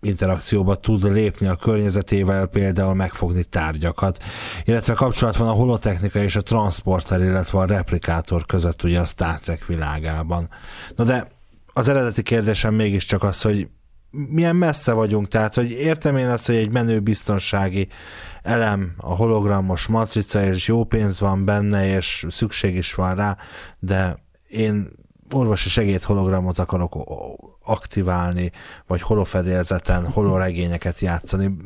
interakcióba 0.00 0.74
tud 0.74 1.12
lépni 1.12 1.46
a 1.46 1.56
környezetével, 1.56 2.46
például 2.46 2.94
megfogni 2.94 3.44
tárgyakat, 3.44 4.22
illetve 4.64 4.94
kapcsolat 4.94 5.36
van 5.36 5.48
a 5.48 5.52
holotechnika 5.52 6.22
és 6.22 6.36
a 6.36 6.40
transporter, 6.40 7.20
illetve 7.20 7.58
a 7.58 7.66
replikátor 7.66 8.46
között 8.46 8.82
ugye 8.82 9.00
a 9.00 9.04
Star 9.04 9.38
Trek 9.38 9.66
világában. 9.66 10.48
Na 10.96 11.04
de 11.04 11.28
az 11.72 11.88
eredeti 11.88 12.22
kérdésem 12.22 12.74
mégiscsak 12.74 13.22
az, 13.22 13.42
hogy 13.42 13.68
milyen 14.10 14.56
messze 14.56 14.92
vagyunk, 14.92 15.28
tehát 15.28 15.54
hogy 15.54 15.70
értem 15.70 16.16
én 16.16 16.28
azt, 16.28 16.46
hogy 16.46 16.56
egy 16.56 16.70
menő 16.70 17.00
biztonsági 17.00 17.88
elem, 18.42 18.92
a 18.96 19.14
hologramos 19.14 19.86
matrica, 19.86 20.44
és 20.44 20.66
jó 20.66 20.84
pénz 20.84 21.20
van 21.20 21.44
benne, 21.44 21.86
és 21.86 22.26
szükség 22.28 22.76
is 22.76 22.94
van 22.94 23.14
rá, 23.14 23.36
de 23.78 24.16
én 24.48 24.88
orvosi 25.30 25.68
segéd 25.68 26.02
hologramot 26.02 26.58
akarok 26.58 26.96
aktiválni, 27.64 28.50
vagy 28.86 29.02
holofedélzeten 29.02 30.06
holoregényeket 30.06 31.00
játszani 31.00 31.56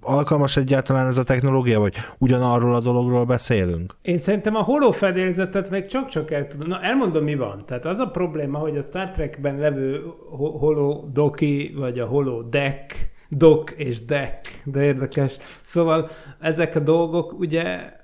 alkalmas 0.00 0.56
egyáltalán 0.56 1.06
ez 1.06 1.18
a 1.18 1.22
technológia, 1.22 1.80
vagy 1.80 1.96
ugyanarról 2.18 2.74
a 2.74 2.80
dologról 2.80 3.24
beszélünk? 3.24 3.96
Én 4.02 4.18
szerintem 4.18 4.54
a 4.54 4.62
holofedélzetet 4.62 5.70
meg 5.70 5.86
csak-csak 5.86 6.30
el 6.30 6.48
tudom. 6.48 6.68
Na, 6.68 6.80
elmondom, 6.80 7.24
mi 7.24 7.34
van. 7.34 7.62
Tehát 7.66 7.86
az 7.86 7.98
a 7.98 8.06
probléma, 8.06 8.58
hogy 8.58 8.76
a 8.76 8.82
Star 8.82 9.10
Trekben 9.10 9.58
levő 9.58 10.02
holodoki, 10.58 11.74
vagy 11.78 11.98
a 11.98 12.06
holodeck, 12.06 13.10
dok 13.28 13.70
és 13.70 14.04
deck, 14.04 14.62
de 14.64 14.82
érdekes. 14.82 15.36
Szóval 15.62 16.10
ezek 16.40 16.76
a 16.76 16.80
dolgok 16.80 17.38
ugye 17.38 17.98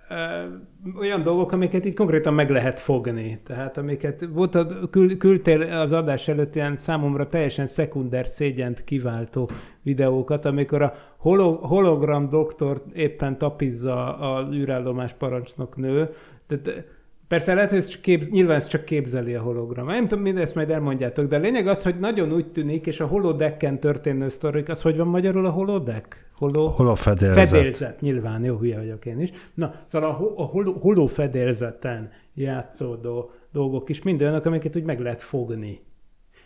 olyan 0.99 1.23
dolgok, 1.23 1.53
amiket 1.53 1.85
itt 1.85 1.97
konkrétan 1.97 2.35
meg 2.35 2.51
lehet 2.51 2.81
fogni. 2.81 3.41
Tehát 3.45 3.77
amiket 3.77 4.29
volt 4.33 4.55
a, 4.55 4.67
kül, 4.91 5.17
küldtél 5.17 5.63
az 5.63 5.93
adás 5.93 6.29
előtt 6.29 6.55
ilyen 6.55 6.77
számomra 6.77 7.29
teljesen 7.29 7.67
szekunder 7.67 8.27
szégyent 8.27 8.85
kiváltó 8.85 9.51
videókat, 9.83 10.45
amikor 10.45 10.83
a 10.83 10.93
holo, 11.19 11.53
hologram 11.55 12.29
doktor 12.29 12.83
éppen 12.95 13.39
tapizza 13.39 14.19
az 14.19 14.55
űrállomás 14.55 15.13
parancsnok 15.13 15.77
nő. 15.77 16.15
Tehát 16.47 16.85
Persze 17.29 17.55
lehet, 17.55 17.71
hogy 17.71 17.79
ez 17.79 17.89
csak 17.89 18.01
kép, 18.01 18.31
nyilván 18.31 18.57
ez 18.57 18.67
csak 18.67 18.85
képzeli 18.85 19.35
a 19.35 19.43
hologram. 19.43 19.87
Nem 19.87 20.07
tudom, 20.07 20.23
mindezt 20.23 20.55
majd 20.55 20.71
elmondjátok, 20.71 21.29
de 21.29 21.37
a 21.37 21.39
lényeg 21.39 21.67
az, 21.67 21.83
hogy 21.83 21.99
nagyon 21.99 22.33
úgy 22.33 22.53
tűnik, 22.53 22.87
és 22.87 23.01
a 23.01 23.07
holodecken 23.07 23.81
történő 23.81 24.29
sztorik, 24.29 24.69
az 24.69 24.83
hogy 24.83 24.97
van 24.97 25.07
magyarul 25.07 25.47
a 25.47 25.51
holodeck? 25.51 26.25
Holo, 26.35 26.67
holofedélzet. 26.67 27.49
Fedélzet, 27.49 28.01
nyilván, 28.01 28.45
jó, 28.45 28.57
hülye 28.57 28.77
vagyok 28.77 29.07
én 29.07 29.21
is. 29.21 29.31
Na, 29.55 29.75
szóval 29.85 30.11
a, 30.11 30.43
a 30.43 30.45
holo, 30.45 30.73
holofedélzeten 30.73 32.11
játszódó 32.35 33.31
dolgok 33.53 33.89
is 33.89 34.03
mind 34.03 34.21
olyanok, 34.21 34.45
amiket 34.45 34.77
úgy 34.77 34.85
meg 34.85 35.01
lehet 35.01 35.23
fogni. 35.23 35.81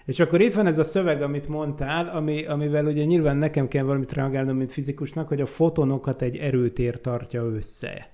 És 0.05 0.21
akkor 0.21 0.41
itt 0.41 0.55
van 0.55 0.67
ez 0.67 0.79
a 0.79 0.85
szöveg, 0.85 1.23
amit 1.23 1.49
mondtál, 1.49 2.09
ami, 2.09 2.47
amivel 2.47 2.87
ugye 2.87 3.05
nyilván 3.05 3.37
nekem 3.37 3.69
kell 3.69 3.85
valamit 3.85 4.13
reagálnom, 4.13 4.57
mint 4.57 4.73
fizikusnak, 4.73 5.29
hogy 5.29 5.41
a 5.41 5.47
fotonokat 5.47 6.23
egy 6.23 6.37
erőtér 6.37 7.01
tartja 7.01 7.43
össze 7.43 8.10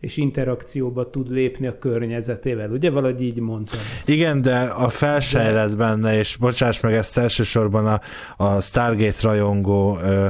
és 0.00 0.16
interakcióba 0.16 1.10
tud 1.10 1.30
lépni 1.30 1.66
a 1.66 1.78
környezetével. 1.78 2.70
Ugye 2.70 2.90
valahogy 2.90 3.22
így 3.22 3.38
mondtam. 3.38 3.80
Igen, 4.04 4.42
de 4.42 4.58
a 4.58 4.88
felsejlet 4.88 5.76
benne, 5.76 6.18
és 6.18 6.36
bocsáss 6.36 6.80
meg 6.80 6.92
ezt 6.92 7.18
elsősorban 7.18 7.86
a, 7.86 8.00
a 8.44 8.60
Stargate 8.60 9.18
rajongó 9.22 9.98
ö, 9.98 10.26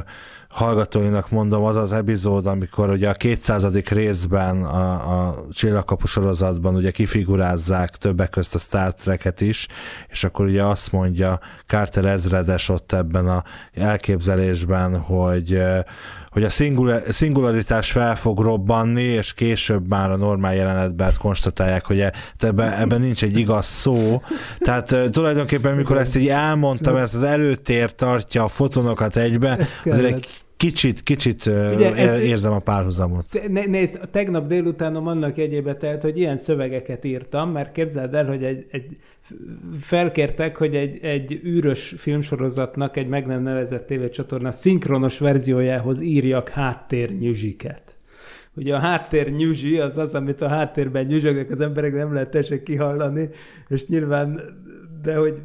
hallgatóinak 0.57 1.31
mondom, 1.31 1.64
az 1.64 1.76
az 1.76 1.92
epizód, 1.92 2.46
amikor 2.46 2.90
ugye 2.90 3.09
a 3.09 3.14
200. 3.14 3.66
részben 3.88 4.64
a, 4.64 4.92
a 4.92 5.46
Csillagkapu 5.52 6.07
sorozatban 6.07 6.74
ugye 6.74 6.90
kifigurázzák 6.90 7.96
többek 7.96 8.31
közt 8.31 8.55
a 8.55 8.59
Star 8.59 8.94
Trek-et 8.94 9.40
is, 9.40 9.66
és 10.09 10.24
akkor 10.24 10.46
ugye 10.46 10.64
azt 10.64 10.92
mondja 10.92 11.40
Carter 11.66 12.05
ezredes 12.05 12.68
ott 12.68 12.92
ebben 12.92 13.26
a 13.26 13.42
elképzelésben, 13.72 15.00
hogy 15.00 15.62
hogy 16.37 16.44
a 16.44 17.12
szingularitás 17.12 17.90
fel 17.90 18.16
fog 18.16 18.40
robbanni, 18.40 19.03
és 19.03 19.35
később 19.35 19.88
már 19.88 20.11
a 20.11 20.16
normál 20.16 20.55
jelenetben 20.55 21.12
konstatálják, 21.18 21.85
hogy 21.85 22.01
e, 22.01 22.12
ebben, 22.38 22.72
ebben 22.72 23.01
nincs 23.01 23.22
egy 23.22 23.38
igaz 23.38 23.66
szó. 23.66 24.22
Tehát 24.59 24.96
tulajdonképpen, 25.11 25.77
mikor 25.77 25.99
ezt 25.99 26.16
így 26.16 26.29
elmondtam, 26.29 26.96
ezt 26.96 27.14
az 27.14 27.22
előtér 27.22 27.94
tartja 27.94 28.44
a 28.44 28.49
fotonokat 28.49 29.16
egybe, 29.16 29.66
azért 29.85 30.05
egy 30.05 30.27
kicsit, 30.57 31.03
kicsit 31.03 31.46
Ugye, 31.46 31.94
ez, 31.94 32.14
érzem 32.14 32.53
a 32.53 32.59
párhuzamot. 32.59 33.27
Nézd, 33.49 34.01
tegnap 34.11 34.46
délutánom 34.46 35.07
annak 35.07 35.37
jegyébe 35.37 35.75
telt, 35.75 36.03
hogy 36.03 36.18
ilyen 36.18 36.37
szövegeket 36.37 37.05
írtam, 37.05 37.51
mert 37.51 37.72
képzeld 37.72 38.14
el, 38.14 38.27
hogy 38.27 38.44
egy, 38.44 38.66
egy 38.70 38.87
felkértek, 39.81 40.57
hogy 40.57 40.75
egy, 40.75 40.99
egy 41.05 41.41
űrös 41.45 41.95
filmsorozatnak 41.99 42.97
egy 42.97 43.09
meg 43.09 43.27
nem 43.27 43.43
nevezett 43.43 43.87
tévécsatorna 43.87 44.51
szinkronos 44.51 45.19
verziójához 45.19 46.01
írjak 46.01 46.49
háttérnyüzsiket. 46.49 47.97
Ugye 48.55 48.75
a 48.75 48.79
háttér 48.79 49.33
nyüzsi 49.33 49.79
az 49.79 49.97
az, 49.97 50.15
amit 50.15 50.41
a 50.41 50.49
háttérben 50.49 51.07
nyüzsögnek 51.07 51.51
az 51.51 51.61
emberek, 51.61 51.95
nem 51.95 52.12
lehet 52.12 52.31
tessék 52.31 52.62
kihallani, 52.62 53.29
és 53.69 53.87
nyilván, 53.87 54.41
de 55.03 55.17
hogy 55.17 55.41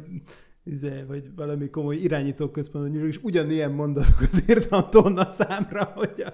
izé, 0.64 1.04
vagy 1.08 1.22
valami 1.36 1.68
komoly 1.68 1.96
irányítóközpontban 1.96 3.06
és 3.06 3.18
ugyanilyen 3.22 3.70
mondatokat 3.70 4.30
írtam 4.48 4.90
tonna 4.90 5.28
számra, 5.28 5.92
hogy 5.94 6.24
a... 6.26 6.32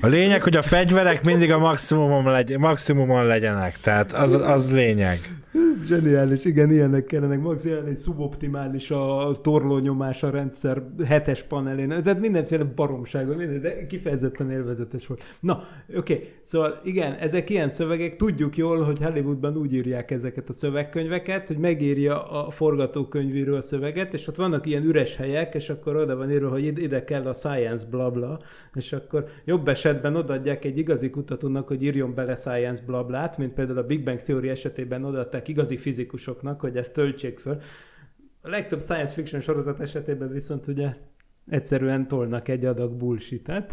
a 0.00 0.06
lényeg, 0.06 0.42
hogy 0.42 0.56
a 0.56 0.62
fegyverek 0.62 1.24
mindig 1.24 1.52
a 1.52 1.58
maximumon, 1.58 2.24
legy- 2.24 2.58
maximumon 2.58 3.26
legyenek, 3.26 3.78
tehát 3.78 4.12
az, 4.12 4.34
az 4.34 4.72
lényeg. 4.72 5.39
Ez 5.52 5.86
zseniális, 5.86 6.44
igen, 6.44 6.72
ilyenek 6.72 7.04
kellenek. 7.04 7.40
Maximális 7.40 7.98
szuboptimális 7.98 8.90
a 8.90 9.32
torlónyomás 9.42 10.22
a 10.22 10.30
rendszer 10.30 10.82
hetes 11.06 11.42
panelén. 11.42 11.88
Tehát 11.88 12.20
mindenféle 12.20 12.64
baromságon, 12.64 13.36
minden, 13.36 13.60
de 13.60 13.86
kifejezetten 13.86 14.50
élvezetes 14.50 15.06
volt. 15.06 15.22
Na, 15.40 15.62
oké, 15.96 16.12
okay. 16.14 16.28
szóval 16.40 16.80
igen, 16.84 17.12
ezek 17.12 17.50
ilyen 17.50 17.68
szövegek. 17.68 18.16
Tudjuk 18.16 18.56
jól, 18.56 18.82
hogy 18.82 18.98
Hollywoodban 19.02 19.56
úgy 19.56 19.72
írják 19.72 20.10
ezeket 20.10 20.48
a 20.48 20.52
szövegkönyveket, 20.52 21.46
hogy 21.46 21.58
megírja 21.58 22.22
a 22.22 22.50
forgatókönyvíről 22.50 23.56
a 23.56 23.62
szöveget, 23.62 24.14
és 24.14 24.26
ott 24.26 24.36
vannak 24.36 24.66
ilyen 24.66 24.82
üres 24.82 25.16
helyek, 25.16 25.54
és 25.54 25.70
akkor 25.70 25.96
oda 25.96 26.16
van 26.16 26.30
írva, 26.30 26.48
hogy 26.48 26.64
ide 26.64 27.04
kell 27.04 27.26
a 27.26 27.32
science 27.32 27.86
blabla, 27.90 28.40
és 28.74 28.92
akkor 28.92 29.26
jobb 29.44 29.68
esetben 29.68 30.16
odaadják 30.16 30.64
egy 30.64 30.78
igazi 30.78 31.10
kutatónak, 31.10 31.68
hogy 31.68 31.82
írjon 31.82 32.14
bele 32.14 32.34
science 32.34 32.82
blablát, 32.86 33.38
mint 33.38 33.52
például 33.52 33.78
a 33.78 33.86
Big 33.86 34.04
Bang 34.04 34.22
Theory 34.22 34.48
esetében 34.48 35.04
odaadták 35.04 35.39
mondták 35.40 35.48
igazi 35.48 35.76
fizikusoknak, 35.76 36.60
hogy 36.60 36.76
ezt 36.76 36.92
töltsék 36.92 37.38
föl. 37.38 37.60
A 38.42 38.48
legtöbb 38.48 38.82
science 38.82 39.12
fiction 39.12 39.40
sorozat 39.40 39.80
esetében 39.80 40.32
viszont 40.32 40.66
ugye 40.66 40.94
egyszerűen 41.48 42.08
tolnak 42.08 42.48
egy 42.48 42.64
adag 42.64 42.92
bullshit-et. 42.92 43.72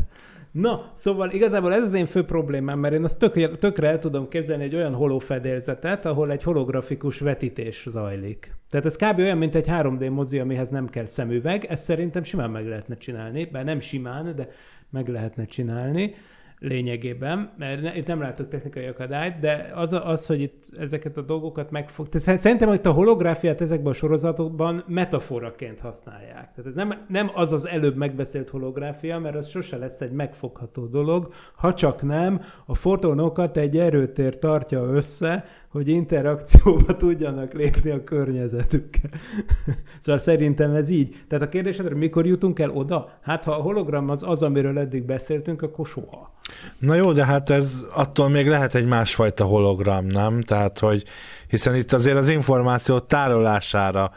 Na, 0.51 0.91
szóval 0.93 1.31
igazából 1.31 1.73
ez 1.73 1.83
az 1.83 1.93
én 1.93 2.05
fő 2.05 2.23
problémám, 2.25 2.79
mert 2.79 2.93
én 2.93 3.03
azt 3.03 3.19
tök, 3.19 3.57
tökre 3.57 3.87
el 3.87 3.99
tudom 3.99 4.27
képzelni 4.27 4.63
egy 4.63 4.75
olyan 4.75 4.93
holofedélzetet, 4.93 6.05
ahol 6.05 6.31
egy 6.31 6.43
holografikus 6.43 7.19
vetítés 7.19 7.87
zajlik. 7.89 8.55
Tehát 8.69 8.85
ez 8.85 8.95
kb. 8.95 9.19
olyan, 9.19 9.37
mint 9.37 9.55
egy 9.55 9.67
3D 9.69 10.11
mozi, 10.11 10.39
amihez 10.39 10.69
nem 10.69 10.89
kell 10.89 11.05
szemüveg. 11.05 11.65
Ezt 11.65 11.83
szerintem 11.83 12.23
simán 12.23 12.49
meg 12.49 12.67
lehetne 12.67 12.97
csinálni, 12.97 13.45
bár 13.45 13.63
nem 13.63 13.79
simán, 13.79 14.35
de 14.35 14.49
meg 14.89 15.07
lehetne 15.07 15.45
csinálni 15.45 16.13
lényegében, 16.59 17.51
mert 17.57 17.95
itt 17.95 18.07
nem 18.07 18.21
látok 18.21 18.47
technikai 18.47 18.85
akadályt, 18.85 19.39
de 19.39 19.71
az, 19.75 19.93
az, 19.93 20.25
hogy 20.25 20.41
itt 20.41 20.65
ezeket 20.77 21.17
a 21.17 21.21
dolgokat 21.21 21.71
megfog... 21.71 22.09
Tehát 22.09 22.39
szerintem, 22.39 22.69
hogy 22.69 22.79
a 22.83 22.91
holográfiát 22.91 23.61
ezekben 23.61 23.91
a 23.91 23.95
sorozatokban 23.95 24.83
metaforaként 24.87 25.79
használják. 25.79 26.53
Tehát 26.53 26.65
ez 26.65 26.73
nem, 26.73 27.05
nem 27.07 27.31
az 27.33 27.53
az 27.53 27.67
előbb 27.67 27.95
megbeszélt 27.95 28.49
holográfia, 28.49 29.19
mert 29.19 29.35
az 29.35 29.47
sose 29.47 29.77
lesz 29.77 30.01
egy 30.01 30.11
megfogható 30.11 30.85
dolog, 30.85 31.33
ha 31.55 31.73
csak 31.73 32.01
nem 32.01 32.41
a 32.65 32.75
fotonokat 32.75 33.57
egy 33.57 33.77
erőtér 33.77 34.39
tartja 34.39 34.83
össze, 34.83 35.45
hogy 35.69 35.87
interakcióba 35.87 36.95
tudjanak 37.05 37.53
lépni 37.53 37.89
a 37.89 38.03
környezetükkel. 38.03 39.09
szóval 40.01 40.21
szerintem 40.21 40.71
ez 40.71 40.89
így. 40.89 41.15
Tehát 41.27 41.45
a 41.45 41.49
kérdésedre, 41.49 41.95
mikor 41.95 42.25
jutunk 42.25 42.59
el 42.59 42.69
oda? 42.69 43.09
Hát 43.21 43.43
ha 43.43 43.51
a 43.51 43.61
hologram 43.61 44.09
az 44.09 44.23
az, 44.23 44.43
amiről 44.43 44.79
eddig 44.79 45.05
beszéltünk, 45.05 45.61
akkor 45.61 45.87
soha. 45.87 46.33
Na 46.79 46.95
jó, 46.95 47.11
de 47.11 47.25
hát 47.25 47.49
ez 47.49 47.85
attól 47.93 48.29
még 48.29 48.47
lehet 48.47 48.75
egy 48.75 48.85
másfajta 48.85 49.43
hologram, 49.43 50.05
nem? 50.05 50.41
Tehát, 50.41 50.79
hogy 50.79 51.03
hiszen 51.47 51.75
itt 51.75 51.93
azért 51.93 52.17
az 52.17 52.29
információ 52.29 52.99
tárolására 52.99 54.11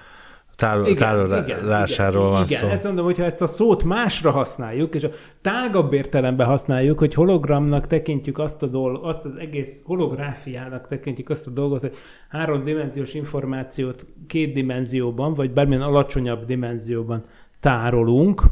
tárol, 0.61 0.95
tárolásáról 0.95 2.23
igen, 2.23 2.33
van 2.33 2.45
igen, 2.45 2.59
szó. 2.59 2.67
ezt 2.67 2.85
mondom, 2.85 3.05
hogyha 3.05 3.25
ezt 3.25 3.43
a 3.43 3.47
szót 3.47 3.85
másra 3.85 4.31
használjuk, 4.31 4.95
és 4.95 5.05
a 5.05 5.11
tágabb 5.41 5.93
értelemben 5.93 6.47
használjuk, 6.47 6.99
hogy 6.99 7.15
hologramnak 7.15 7.87
tekintjük 7.87 8.39
azt 8.39 8.63
a 8.63 8.67
dolgot, 8.67 9.05
azt 9.05 9.25
az 9.25 9.35
egész 9.37 9.83
holográfiának 9.85 10.87
tekintjük 10.87 11.31
azt 11.31 11.47
a 11.47 11.51
dolgot, 11.51 11.81
hogy 11.81 11.97
háromdimenziós 12.29 13.15
információt 13.15 14.07
két 14.27 14.53
dimenzióban, 14.53 15.35
vagy 15.35 15.51
bármilyen 15.51 15.83
alacsonyabb 15.83 16.45
dimenzióban 16.45 17.23
tárolunk, 17.61 18.43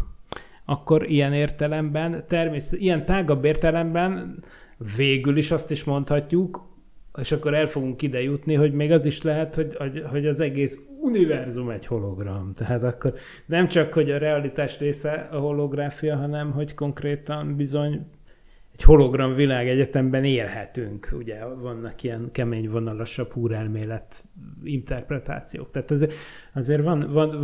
akkor 0.65 1.11
ilyen 1.11 1.33
értelemben, 1.33 2.25
természet, 2.29 2.81
ilyen 2.81 3.05
tágabb 3.05 3.45
értelemben 3.45 4.43
végül 4.97 5.37
is 5.37 5.51
azt 5.51 5.71
is 5.71 5.85
mondhatjuk, 5.85 6.63
és 7.21 7.33
akkor 7.33 7.55
el 7.55 7.67
fogunk 7.67 8.03
ide 8.03 8.23
jutni, 8.23 8.55
hogy 8.55 8.73
még 8.73 8.93
az 8.93 9.05
is 9.05 9.23
lehet, 9.23 9.55
hogy, 9.55 9.77
hogy, 10.11 10.27
az 10.27 10.41
egész 10.41 10.79
univerzum 11.01 11.71
egy 11.71 11.87
hologram. 11.87 12.53
Tehát 12.55 12.83
akkor 12.83 13.15
nem 13.47 13.67
csak, 13.67 13.93
hogy 13.93 14.11
a 14.11 14.19
realitás 14.19 14.79
része 14.79 15.29
a 15.33 15.37
holográfia, 15.37 16.17
hanem 16.17 16.53
hogy 16.53 16.75
konkrétan 16.75 17.57
bizony 17.57 18.07
egy 18.73 18.83
hologram 18.83 19.35
világegyetemben 19.35 20.25
élhetünk. 20.25 21.09
Ugye 21.13 21.45
vannak 21.45 22.03
ilyen 22.03 22.29
kemény 22.33 22.71
vonalasabb 22.71 23.33
húrelmélet 23.33 24.25
interpretációk. 24.63 25.71
Tehát 25.71 25.91
azért, 25.91 26.13
azért 26.55 26.83
van, 26.83 27.13
van, 27.13 27.41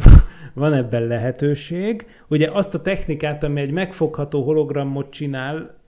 van 0.55 0.72
ebben 0.72 1.07
lehetőség. 1.07 2.07
Ugye 2.29 2.51
azt 2.51 2.75
a 2.75 2.81
technikát, 2.81 3.43
ami 3.43 3.61
egy 3.61 3.70
megfogható 3.70 4.43
hologramot 4.43 5.11
csinál, 5.11 5.83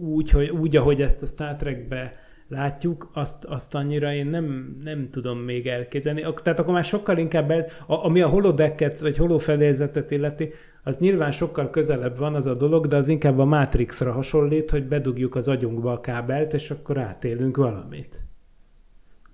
úgy, 0.00 0.30
hogy, 0.30 0.50
úgy 0.50 0.76
ahogy 0.76 1.02
ezt 1.02 1.22
a 1.22 1.26
Star 1.26 1.56
Trekbe 1.56 2.23
látjuk, 2.48 3.10
azt, 3.12 3.44
azt 3.44 3.74
annyira 3.74 4.12
én 4.12 4.26
nem, 4.26 4.76
nem 4.84 5.08
tudom 5.10 5.38
még 5.38 5.66
elképzelni. 5.66 6.26
Tehát 6.42 6.58
akkor 6.58 6.74
már 6.74 6.84
sokkal 6.84 7.18
inkább, 7.18 7.50
el, 7.50 7.66
a, 7.86 8.04
ami 8.04 8.20
a 8.20 8.28
holodeket, 8.28 9.00
vagy 9.00 9.16
holofedélzetet 9.16 10.10
illeti, 10.10 10.52
az 10.82 10.98
nyilván 10.98 11.30
sokkal 11.30 11.70
közelebb 11.70 12.18
van 12.18 12.34
az 12.34 12.46
a 12.46 12.54
dolog, 12.54 12.86
de 12.86 12.96
az 12.96 13.08
inkább 13.08 13.38
a 13.38 13.44
Matrixra 13.44 14.12
hasonlít, 14.12 14.70
hogy 14.70 14.84
bedugjuk 14.84 15.34
az 15.34 15.48
agyunkba 15.48 15.92
a 15.92 16.00
kábelt, 16.00 16.52
és 16.52 16.70
akkor 16.70 16.98
átélünk 16.98 17.56
valamit. 17.56 18.24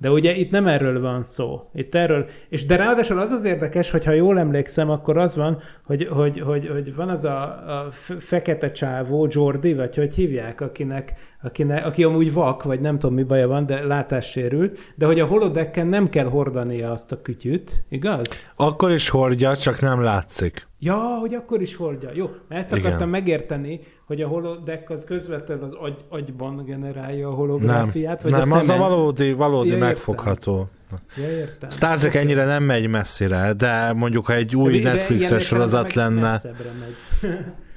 De 0.00 0.10
ugye 0.10 0.34
itt 0.34 0.50
nem 0.50 0.66
erről 0.66 1.00
van 1.00 1.22
szó. 1.22 1.70
Itt 1.74 1.94
erről, 1.94 2.26
és 2.48 2.66
de 2.66 2.76
ráadásul 2.76 3.18
az 3.18 3.30
az 3.30 3.44
érdekes, 3.44 3.90
hogy 3.90 4.04
ha 4.04 4.12
jól 4.12 4.38
emlékszem, 4.38 4.90
akkor 4.90 5.18
az 5.18 5.36
van, 5.36 5.58
hogy, 5.84 6.06
hogy, 6.06 6.40
hogy, 6.40 6.68
hogy 6.68 6.94
van 6.94 7.08
az 7.08 7.24
a, 7.24 7.42
a 7.80 7.90
fekete 8.18 8.70
csávó, 8.70 9.26
Jordi, 9.30 9.74
vagy 9.74 9.96
hogy 9.96 10.14
hívják, 10.14 10.60
akinek, 10.60 11.12
akinek, 11.42 11.86
aki 11.86 12.04
amúgy 12.04 12.32
vak, 12.32 12.62
vagy 12.62 12.80
nem 12.80 12.98
tudom 12.98 13.14
mi 13.14 13.22
baja 13.22 13.48
van, 13.48 13.66
de 13.66 13.84
látássérült, 13.86 14.78
de 14.94 15.06
hogy 15.06 15.20
a 15.20 15.26
holodecken 15.26 15.86
nem 15.86 16.08
kell 16.08 16.26
hordania 16.26 16.90
azt 16.92 17.12
a 17.12 17.22
kütyüt, 17.22 17.84
igaz? 17.88 18.26
Akkor 18.56 18.90
is 18.90 19.08
hordja, 19.08 19.56
csak 19.56 19.80
nem 19.80 20.02
látszik. 20.02 20.68
Ja, 20.78 20.96
hogy 21.20 21.34
akkor 21.34 21.60
is 21.60 21.76
hordja. 21.76 22.10
Jó, 22.14 22.30
mert 22.48 22.60
ezt 22.60 22.72
Igen. 22.72 22.84
akartam 22.86 23.08
megérteni, 23.08 23.80
hogy 24.06 24.22
a 24.22 24.28
holodeck 24.28 24.90
az 24.90 25.04
közvetlenül 25.04 25.64
az 25.64 25.74
agy, 25.80 26.04
agyban 26.08 26.64
generálja 26.64 27.28
a 27.28 27.32
holográfiát, 27.32 28.22
vagy 28.22 28.32
nem, 28.32 28.40
a 28.40 28.56
az 28.56 28.68
a 28.68 28.72
szemen. 28.72 28.88
valódi, 28.88 29.32
valódi 29.32 29.70
Ja, 29.70 29.78
megfogható. 29.78 30.68
Ja, 31.16 31.30
értem. 31.30 31.70
Star 31.70 31.98
Trek 31.98 32.14
ennyire 32.14 32.44
nem 32.44 32.62
megy 32.62 32.88
messzire, 32.88 33.52
de 33.52 33.92
mondjuk 33.92 34.26
ha 34.26 34.32
egy 34.34 34.56
új 34.56 34.80
De- 34.80 34.92
Netflixes 34.92 35.44
sorozat 35.44 35.94
lenne. 35.94 36.40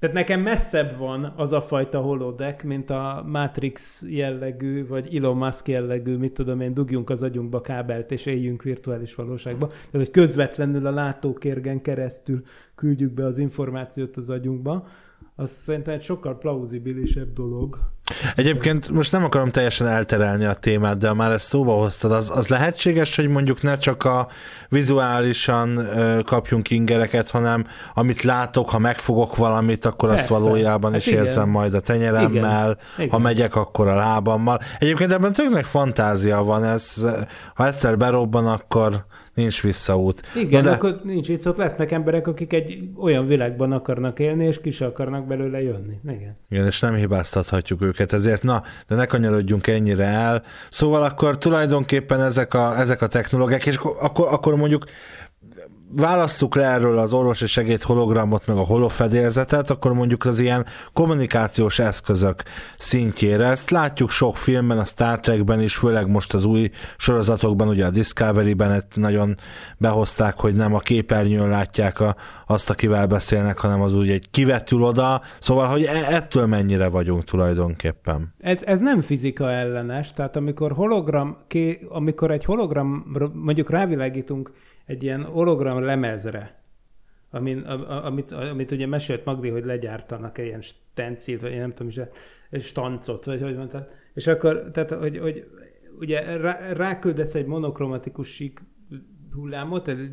Tehát 0.00 0.16
nekem 0.16 0.40
messzebb 0.40 0.96
van 0.96 1.32
az 1.36 1.52
a 1.52 1.60
fajta 1.60 2.00
holodeck, 2.00 2.62
mint 2.62 2.90
a 2.90 3.24
Matrix 3.26 4.02
jellegű, 4.08 4.86
vagy 4.86 5.16
Elon 5.16 5.36
Musk 5.36 5.68
jellegű, 5.68 6.16
mit 6.16 6.32
tudom 6.32 6.60
én, 6.60 6.74
dugjunk 6.74 7.10
az 7.10 7.22
agyunkba 7.22 7.60
kábelt, 7.60 8.10
és 8.10 8.26
éljünk 8.26 8.62
virtuális 8.62 9.14
valóságba. 9.14 9.66
Tehát, 9.66 9.90
hogy 9.92 10.10
közvetlenül 10.10 10.86
a 10.86 10.90
látókérgen 10.90 11.82
keresztül 11.82 12.42
küldjük 12.74 13.12
be 13.12 13.24
az 13.24 13.38
információt 13.38 14.16
az 14.16 14.30
agyunkba, 14.30 14.86
az 15.40 15.50
szerintem 15.64 15.94
egy 15.94 16.02
sokkal 16.02 16.38
plauzibilisebb 16.38 17.32
dolog. 17.32 17.78
Egyébként 18.36 18.90
most 18.90 19.12
nem 19.12 19.24
akarom 19.24 19.50
teljesen 19.50 19.86
elterelni 19.86 20.44
a 20.44 20.54
témát, 20.54 20.98
de 20.98 21.08
ha 21.08 21.14
már 21.14 21.32
ezt 21.32 21.46
szóba 21.46 21.74
hoztad, 21.74 22.12
az, 22.12 22.30
az 22.36 22.48
lehetséges, 22.48 23.16
hogy 23.16 23.28
mondjuk 23.28 23.62
ne 23.62 23.76
csak 23.76 24.04
a 24.04 24.28
vizuálisan 24.68 25.76
ö, 25.76 26.20
kapjunk 26.22 26.70
ingereket, 26.70 27.30
hanem 27.30 27.66
amit 27.94 28.22
látok, 28.22 28.70
ha 28.70 28.78
megfogok 28.78 29.36
valamit, 29.36 29.84
akkor 29.84 30.08
azt 30.08 30.28
Persze. 30.28 30.42
valójában 30.42 30.92
Hát 30.92 31.00
is 31.00 31.06
igen. 31.06 31.24
érzem 31.24 31.48
majd 31.48 31.74
a 31.74 31.80
tenyeremmel, 31.80 32.70
Igen. 32.70 32.76
ha 32.96 33.02
Igen. 33.02 33.20
megyek, 33.20 33.56
akkor 33.56 33.88
a 33.88 33.94
lábammal. 33.94 34.60
Egyébként 34.78 35.12
ebben 35.12 35.32
töknek 35.32 35.64
fantázia 35.64 36.42
van, 36.42 36.64
ez, 36.64 37.06
ha 37.54 37.66
egyszer 37.66 37.96
berobban, 37.96 38.46
akkor 38.46 39.04
nincs 39.40 39.62
visszaút. 39.62 40.22
Igen, 40.34 40.62
de... 40.62 40.70
akkor 40.70 41.00
nincs 41.04 41.26
vissza, 41.26 41.50
ott 41.50 41.56
lesznek 41.56 41.92
emberek, 41.92 42.26
akik 42.26 42.52
egy 42.52 42.88
olyan 43.00 43.26
világban 43.26 43.72
akarnak 43.72 44.18
élni, 44.18 44.44
és 44.44 44.60
ki 44.60 44.84
akarnak 44.84 45.26
belőle 45.26 45.62
jönni. 45.62 45.98
Igen. 46.04 46.36
Igen, 46.48 46.66
és 46.66 46.80
nem 46.80 46.94
hibáztathatjuk 46.94 47.82
őket, 47.82 48.12
ezért 48.12 48.42
na, 48.42 48.62
de 48.88 48.94
ne 48.94 49.06
kanyarodjunk 49.06 49.66
ennyire 49.66 50.04
el. 50.04 50.42
Szóval 50.70 51.02
akkor 51.02 51.38
tulajdonképpen 51.38 52.20
ezek 52.20 52.54
a, 52.54 52.78
ezek 52.78 53.02
a 53.02 53.06
technológiák, 53.06 53.66
és 53.66 53.76
akkor, 54.00 54.26
akkor 54.30 54.56
mondjuk 54.56 54.84
válasszuk 55.92 56.54
le 56.54 56.64
erről 56.64 56.98
az 56.98 57.12
orvosi 57.12 57.46
segéd 57.46 57.82
hologramot, 57.82 58.46
meg 58.46 58.56
a 58.56 58.64
holofedélzetet, 58.64 59.70
akkor 59.70 59.92
mondjuk 59.92 60.24
az 60.24 60.40
ilyen 60.40 60.66
kommunikációs 60.92 61.78
eszközök 61.78 62.42
szintjére. 62.76 63.46
Ezt 63.46 63.70
látjuk 63.70 64.10
sok 64.10 64.36
filmben, 64.36 64.78
a 64.78 64.84
Star 64.84 65.20
Trekben 65.20 65.60
is, 65.60 65.76
főleg 65.76 66.08
most 66.08 66.34
az 66.34 66.44
új 66.44 66.70
sorozatokban, 66.96 67.68
ugye 67.68 67.86
a 67.86 67.90
Discovery-ben 67.90 68.84
nagyon 68.94 69.36
behozták, 69.78 70.38
hogy 70.38 70.54
nem 70.54 70.74
a 70.74 70.78
képernyőn 70.78 71.48
látják 71.48 72.00
a, 72.00 72.16
azt, 72.46 72.70
akivel 72.70 73.06
beszélnek, 73.06 73.58
hanem 73.58 73.80
az 73.80 73.94
úgy 73.94 74.10
egy 74.10 74.30
kivetül 74.30 74.82
oda. 74.82 75.20
Szóval, 75.38 75.66
hogy 75.66 75.82
e- 75.82 76.14
ettől 76.14 76.46
mennyire 76.46 76.88
vagyunk 76.88 77.24
tulajdonképpen. 77.24 78.34
Ez, 78.38 78.62
ez 78.64 78.80
nem 78.80 79.00
fizika 79.00 79.50
ellenes, 79.50 80.12
tehát 80.12 80.36
amikor 80.36 80.72
hologram, 80.72 81.36
amikor 81.88 82.30
egy 82.30 82.44
hologram, 82.44 83.04
mondjuk 83.32 83.70
rávilágítunk 83.70 84.50
egy 84.90 85.02
ilyen 85.02 85.24
hologram 85.24 85.82
lemezre, 85.82 86.62
amin, 87.30 87.58
amit, 87.58 88.32
amit 88.32 88.70
ugye 88.70 88.86
mesélt 88.86 89.24
Magdi, 89.24 89.48
hogy 89.48 89.64
legyártanak 89.64 90.38
egy 90.38 90.46
ilyen 90.46 90.60
stencilt, 90.60 91.40
vagy 91.40 91.52
én 91.52 91.60
nem 91.60 91.74
tudom 91.74 91.88
is, 92.50 92.64
stancot, 92.64 93.24
vagy 93.24 93.42
hogy 93.42 93.56
mondtad, 93.56 93.88
és 94.14 94.26
akkor, 94.26 94.70
tehát, 94.72 94.90
hogy, 94.90 95.18
hogy 95.18 95.46
ugye 95.98 96.36
rá, 96.36 96.72
ráküldesz 96.72 97.34
egy 97.34 97.46
monokromatikus 97.46 98.28
sík 98.28 98.60
hullámot, 99.32 99.88
egy 99.88 100.10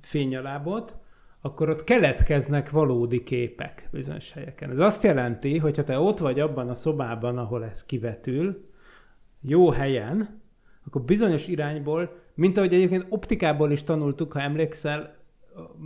fényalábot, 0.00 0.96
akkor 1.40 1.68
ott 1.68 1.84
keletkeznek 1.84 2.70
valódi 2.70 3.22
képek 3.22 3.88
bizonyos 3.92 4.32
helyeken. 4.32 4.70
Ez 4.70 4.78
azt 4.78 5.02
jelenti, 5.02 5.58
hogy 5.58 5.76
ha 5.76 5.84
te 5.84 5.98
ott 5.98 6.18
vagy 6.18 6.40
abban 6.40 6.68
a 6.68 6.74
szobában, 6.74 7.38
ahol 7.38 7.64
ez 7.64 7.84
kivetül, 7.84 8.62
jó 9.40 9.70
helyen, 9.70 10.42
akkor 10.86 11.02
bizonyos 11.02 11.48
irányból, 11.48 12.22
mint 12.34 12.56
ahogy 12.56 12.74
egyébként 12.74 13.06
optikából 13.08 13.70
is 13.70 13.84
tanultuk, 13.84 14.32
ha 14.32 14.40
emlékszel, 14.40 15.16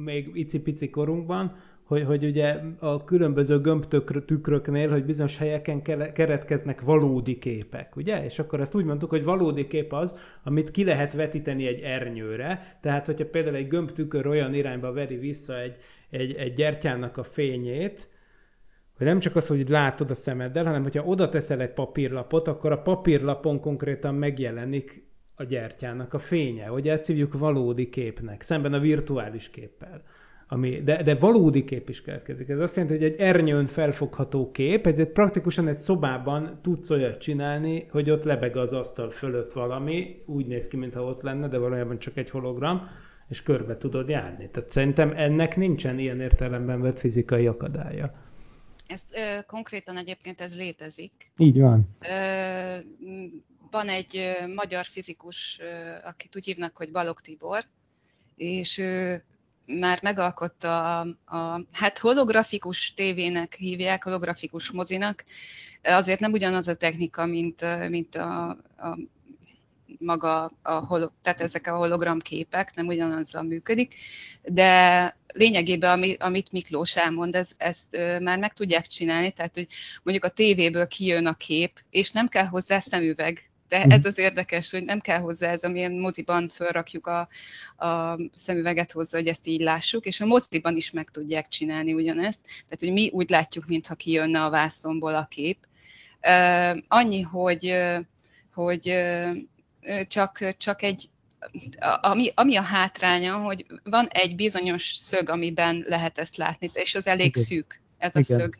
még 0.04 0.30
icipici 0.34 0.90
korunkban, 0.90 1.56
hogy, 1.84 2.04
hogy 2.04 2.24
ugye 2.24 2.60
a 2.78 3.04
különböző 3.04 3.60
gömbtükröknél, 3.60 4.90
hogy 4.90 5.04
bizonyos 5.04 5.38
helyeken 5.38 5.82
keretkeznek 6.12 6.80
valódi 6.80 7.38
képek, 7.38 7.96
ugye? 7.96 8.24
És 8.24 8.38
akkor 8.38 8.60
ezt 8.60 8.74
úgy 8.74 8.84
mondtuk, 8.84 9.10
hogy 9.10 9.24
valódi 9.24 9.66
kép 9.66 9.92
az, 9.92 10.14
amit 10.44 10.70
ki 10.70 10.84
lehet 10.84 11.12
vetíteni 11.12 11.66
egy 11.66 11.80
ernyőre, 11.80 12.78
tehát 12.80 13.06
hogyha 13.06 13.26
például 13.26 13.56
egy 13.56 13.68
gömbtükör 13.68 14.26
olyan 14.26 14.54
irányba 14.54 14.92
veri 14.92 15.16
vissza 15.16 15.60
egy, 15.60 15.76
egy, 16.10 16.32
egy 16.32 16.52
gyertyának 16.52 17.16
a 17.16 17.22
fényét, 17.22 18.08
hogy 18.96 19.06
nem 19.06 19.18
csak 19.18 19.36
az, 19.36 19.46
hogy 19.46 19.68
látod 19.68 20.10
a 20.10 20.14
szemeddel, 20.14 20.64
hanem 20.64 20.82
hogyha 20.82 21.04
oda 21.04 21.28
teszel 21.28 21.60
egy 21.60 21.72
papírlapot, 21.72 22.48
akkor 22.48 22.72
a 22.72 22.82
papírlapon 22.82 23.60
konkrétan 23.60 24.14
megjelenik 24.14 25.07
a 25.38 25.44
gyertyának 25.44 26.14
a 26.14 26.18
fénye, 26.18 26.66
hogy 26.66 26.88
ezt 26.88 27.06
hívjuk 27.06 27.38
valódi 27.38 27.88
képnek, 27.88 28.42
szemben 28.42 28.72
a 28.72 28.78
virtuális 28.78 29.50
képpel. 29.50 30.02
Ami, 30.48 30.82
de, 30.82 31.02
de 31.02 31.14
valódi 31.14 31.64
kép 31.64 31.88
is 31.88 32.02
keletkezik. 32.02 32.48
Ez 32.48 32.58
azt 32.58 32.76
jelenti, 32.76 32.96
hogy 32.96 33.06
egy 33.06 33.20
ernyőn 33.20 33.66
felfogható 33.66 34.50
kép, 34.50 34.86
egy, 34.86 35.00
egy 35.00 35.08
praktikusan 35.08 35.68
egy 35.68 35.78
szobában 35.78 36.58
tudsz 36.62 36.90
olyat 36.90 37.18
csinálni, 37.18 37.86
hogy 37.90 38.10
ott 38.10 38.24
lebeg 38.24 38.56
az 38.56 38.72
asztal 38.72 39.10
fölött 39.10 39.52
valami, 39.52 40.22
úgy 40.26 40.46
néz 40.46 40.68
ki, 40.68 40.76
mintha 40.76 41.02
ott 41.02 41.22
lenne, 41.22 41.48
de 41.48 41.58
valójában 41.58 41.98
csak 41.98 42.16
egy 42.16 42.30
hologram, 42.30 42.88
és 43.28 43.42
körbe 43.42 43.76
tudod 43.76 44.08
járni. 44.08 44.50
Tehát 44.50 44.70
szerintem 44.70 45.12
ennek 45.16 45.56
nincsen 45.56 45.98
ilyen 45.98 46.20
értelemben 46.20 46.80
vett 46.80 46.98
fizikai 46.98 47.46
akadálya. 47.46 48.12
Ez 48.86 49.04
ö, 49.14 49.42
konkrétan 49.46 49.96
egyébként 49.96 50.40
ez 50.40 50.56
létezik. 50.56 51.12
Így 51.36 51.58
van. 51.60 51.96
Ö, 52.00 52.78
van 53.70 53.88
egy 53.88 54.36
magyar 54.54 54.84
fizikus, 54.84 55.60
akit 56.04 56.36
úgy 56.36 56.44
hívnak, 56.44 56.76
hogy 56.76 56.90
Balog 56.90 57.20
Tibor, 57.20 57.64
és 58.36 58.78
ő 58.78 59.24
már 59.66 59.98
megalkotta 60.02 61.00
a, 61.00 61.06
a 61.36 61.60
hát 61.72 61.98
holografikus 61.98 62.94
tévének 62.94 63.54
hívják, 63.54 64.04
holografikus 64.04 64.70
mozinak. 64.70 65.24
Azért 65.82 66.20
nem 66.20 66.32
ugyanaz 66.32 66.68
a 66.68 66.74
technika, 66.74 67.26
mint, 67.26 67.88
mint 67.88 68.14
a, 68.14 68.48
a 68.78 68.98
maga, 69.98 70.52
a 70.62 70.72
holo, 70.72 71.08
tehát 71.22 71.40
ezek 71.40 71.66
a 71.66 71.76
hologram 71.76 72.18
képek 72.18 72.74
nem 72.74 72.86
ugyanazzal 72.86 73.42
működik, 73.42 73.94
de 74.42 75.16
lényegében, 75.34 75.90
ami, 75.90 76.14
amit 76.18 76.52
Miklós 76.52 76.96
elmond, 76.96 77.34
ez, 77.34 77.50
ezt 77.56 77.96
már 78.20 78.38
meg 78.38 78.52
tudják 78.52 78.86
csinálni, 78.86 79.30
tehát 79.30 79.54
hogy 79.54 79.66
mondjuk 80.02 80.24
a 80.24 80.28
tévéből 80.28 80.86
kijön 80.86 81.26
a 81.26 81.34
kép, 81.34 81.80
és 81.90 82.10
nem 82.10 82.28
kell 82.28 82.46
hozzá 82.46 82.78
szemüveg, 82.78 83.38
de 83.68 83.82
ez 83.82 84.04
az 84.04 84.18
érdekes, 84.18 84.70
hogy 84.70 84.84
nem 84.84 85.00
kell 85.00 85.18
hozzá 85.18 85.50
ez, 85.50 85.62
amilyen 85.62 85.92
moziban 85.92 86.48
felrakjuk 86.48 87.06
a, 87.06 87.28
a 87.86 88.18
szemüveget 88.34 88.92
hozzá, 88.92 89.18
hogy 89.18 89.26
ezt 89.26 89.46
így 89.46 89.60
lássuk, 89.60 90.06
és 90.06 90.20
a 90.20 90.26
moziban 90.26 90.76
is 90.76 90.90
meg 90.90 91.10
tudják 91.10 91.48
csinálni 91.48 91.92
ugyanezt. 91.92 92.40
Tehát, 92.44 92.78
hogy 92.78 92.92
mi 92.92 93.10
úgy 93.12 93.30
látjuk, 93.30 93.66
mintha 93.66 93.94
kijönne 93.94 94.44
a 94.44 94.50
vászonból 94.50 95.14
a 95.14 95.26
kép. 95.30 95.58
Uh, 96.22 96.78
annyi, 96.88 97.20
hogy, 97.20 97.74
hogy 98.54 98.88
uh, 98.88 100.00
csak, 100.06 100.56
csak 100.56 100.82
egy 100.82 101.08
ami, 102.00 102.30
ami 102.34 102.56
a 102.56 102.62
hátránya, 102.62 103.36
hogy 103.36 103.66
van 103.84 104.06
egy 104.08 104.34
bizonyos 104.36 104.82
szög, 104.96 105.28
amiben 105.28 105.84
lehet 105.88 106.18
ezt 106.18 106.36
látni, 106.36 106.70
és 106.72 106.94
az 106.94 107.06
elég 107.06 107.36
szűk 107.36 107.80
ez 107.98 108.16
a 108.16 108.18
Igen. 108.18 108.38
szög. 108.38 108.54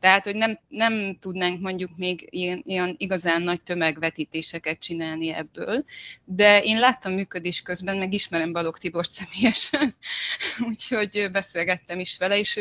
Tehát, 0.00 0.24
hogy 0.24 0.34
nem, 0.34 0.58
nem 0.68 1.16
tudnánk 1.20 1.60
mondjuk 1.60 1.90
még 1.96 2.26
ilyen, 2.30 2.62
ilyen 2.66 2.94
igazán 2.98 3.42
nagy 3.42 3.62
tömegvetítéseket 3.62 4.78
csinálni 4.78 5.32
ebből, 5.32 5.84
de 6.24 6.62
én 6.62 6.78
láttam 6.78 7.12
működés 7.12 7.62
közben, 7.62 7.96
meg 7.96 8.12
ismerem 8.12 8.52
Balog 8.52 8.78
Tibort 8.78 9.10
személyesen, 9.10 9.94
úgyhogy 10.68 11.28
beszélgettem 11.32 11.98
is 11.98 12.18
vele, 12.18 12.38
és 12.38 12.60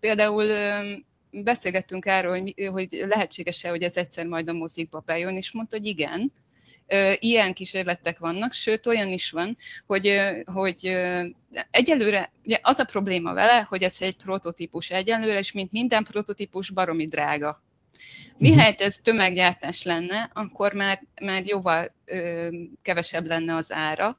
például 0.00 0.44
beszélgettünk 1.30 2.06
erről, 2.06 2.30
hogy, 2.30 2.68
hogy 2.72 3.04
lehetséges-e, 3.08 3.68
hogy 3.68 3.82
ez 3.82 3.96
egyszer 3.96 4.26
majd 4.26 4.48
a 4.48 4.52
mozikba 4.52 5.02
bejön, 5.06 5.36
és 5.36 5.52
mondta, 5.52 5.76
hogy 5.76 5.86
igen, 5.86 6.32
ilyen 7.18 7.52
kísérletek 7.52 8.18
vannak, 8.18 8.52
sőt 8.52 8.86
olyan 8.86 9.08
is 9.08 9.30
van, 9.30 9.56
hogy, 9.86 10.20
hogy 10.44 10.96
egyelőre 11.70 12.32
ugye 12.44 12.58
az 12.62 12.78
a 12.78 12.84
probléma 12.84 13.32
vele, 13.32 13.66
hogy 13.68 13.82
ez 13.82 13.96
egy 14.00 14.16
prototípus 14.16 14.90
egyelőre, 14.90 15.38
és 15.38 15.52
mint 15.52 15.72
minden 15.72 16.04
prototípus 16.04 16.70
baromi 16.70 17.06
drága. 17.06 17.62
Mihelyt 18.38 18.80
ez 18.80 18.98
tömeggyártás 18.98 19.82
lenne, 19.82 20.30
akkor 20.34 20.72
már, 20.72 21.02
már 21.22 21.46
jóval 21.46 21.94
ö, 22.04 22.48
kevesebb 22.82 23.26
lenne 23.26 23.54
az 23.54 23.72
ára. 23.72 24.18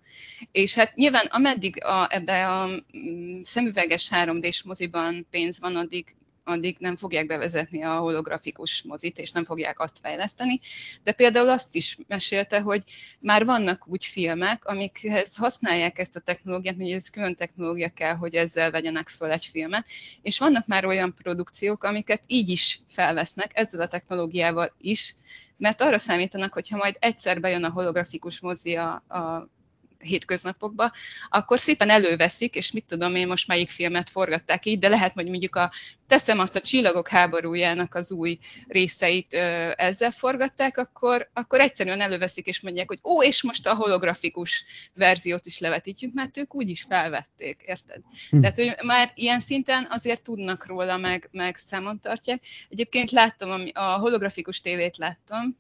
És 0.51 0.76
hát 0.76 0.95
nyilván 0.95 1.26
ameddig 1.26 1.84
a, 1.84 2.07
ebbe 2.09 2.47
a 2.47 2.67
mm, 2.97 3.41
szemüveges 3.41 4.09
3D-s 4.13 4.63
moziban 4.63 5.28
pénz 5.30 5.59
van, 5.59 5.76
addig 5.76 6.15
addig 6.49 6.77
nem 6.79 6.95
fogják 6.95 7.25
bevezetni 7.25 7.83
a 7.83 7.97
holografikus 7.97 8.83
mozit, 8.83 9.17
és 9.17 9.31
nem 9.31 9.45
fogják 9.45 9.79
azt 9.79 9.99
fejleszteni. 10.01 10.59
De 11.03 11.11
például 11.11 11.49
azt 11.49 11.75
is 11.75 11.97
mesélte, 12.07 12.59
hogy 12.59 12.83
már 13.19 13.45
vannak 13.45 13.87
úgy 13.87 14.05
filmek, 14.05 14.65
amikhez 14.65 15.35
használják 15.35 15.99
ezt 15.99 16.15
a 16.15 16.19
technológiát, 16.19 16.75
hogy 16.75 16.91
ez 16.91 17.09
külön 17.09 17.35
technológia 17.35 17.89
kell, 17.89 18.15
hogy 18.15 18.35
ezzel 18.35 18.71
vegyenek 18.71 19.07
föl 19.07 19.31
egy 19.31 19.45
filmet, 19.45 19.85
és 20.21 20.39
vannak 20.39 20.67
már 20.67 20.85
olyan 20.85 21.13
produkciók, 21.13 21.83
amiket 21.83 22.23
így 22.27 22.49
is 22.49 22.79
felvesznek, 22.87 23.51
ezzel 23.53 23.81
a 23.81 23.87
technológiával 23.87 24.73
is, 24.77 25.15
mert 25.57 25.81
arra 25.81 25.97
számítanak, 25.97 26.53
hogy 26.53 26.69
ha 26.69 26.77
majd 26.77 26.95
egyszer 26.99 27.39
bejön 27.39 27.63
a 27.63 27.69
holografikus 27.69 28.39
mozi 28.39 28.75
a, 28.75 29.03
a 29.07 29.49
hétköznapokba, 29.99 30.91
akkor 31.29 31.59
szépen 31.59 31.89
előveszik, 31.89 32.55
és 32.55 32.71
mit 32.71 32.85
tudom 32.85 33.15
én, 33.15 33.27
most 33.27 33.47
melyik 33.47 33.69
filmet 33.69 34.09
forgatták 34.09 34.65
így, 34.65 34.79
de 34.79 34.87
lehet, 34.87 35.13
hogy 35.13 35.27
mondjuk 35.27 35.55
a, 35.55 35.71
teszem 36.07 36.39
azt 36.39 36.55
a 36.55 36.61
Csillagok 36.61 37.07
háborújának 37.07 37.95
az 37.95 38.11
új 38.11 38.37
részeit 38.67 39.33
ö, 39.33 39.71
ezzel 39.75 40.11
forgatták, 40.11 40.77
akkor, 40.77 41.29
akkor 41.33 41.59
egyszerűen 41.59 42.01
előveszik, 42.01 42.45
és 42.45 42.61
mondják, 42.61 42.87
hogy 42.87 42.99
ó, 43.03 43.23
és 43.23 43.43
most 43.43 43.67
a 43.67 43.75
holografikus 43.75 44.63
verziót 44.93 45.45
is 45.45 45.59
levetítjük, 45.59 46.13
mert 46.13 46.37
ők 46.37 46.55
úgy 46.55 46.69
is 46.69 46.83
felvették, 46.83 47.61
érted? 47.65 48.01
Hm. 48.29 48.39
Tehát, 48.39 48.55
hogy 48.55 48.75
már 48.85 49.11
ilyen 49.15 49.39
szinten 49.39 49.87
azért 49.89 50.21
tudnak 50.21 50.65
róla, 50.65 50.97
meg, 50.97 51.27
meg 51.31 51.55
számon 51.55 51.99
tartják. 51.99 52.43
Egyébként 52.69 53.11
láttam, 53.11 53.69
a 53.73 53.81
holografikus 53.81 54.61
tévét 54.61 54.97
láttam, 54.97 55.57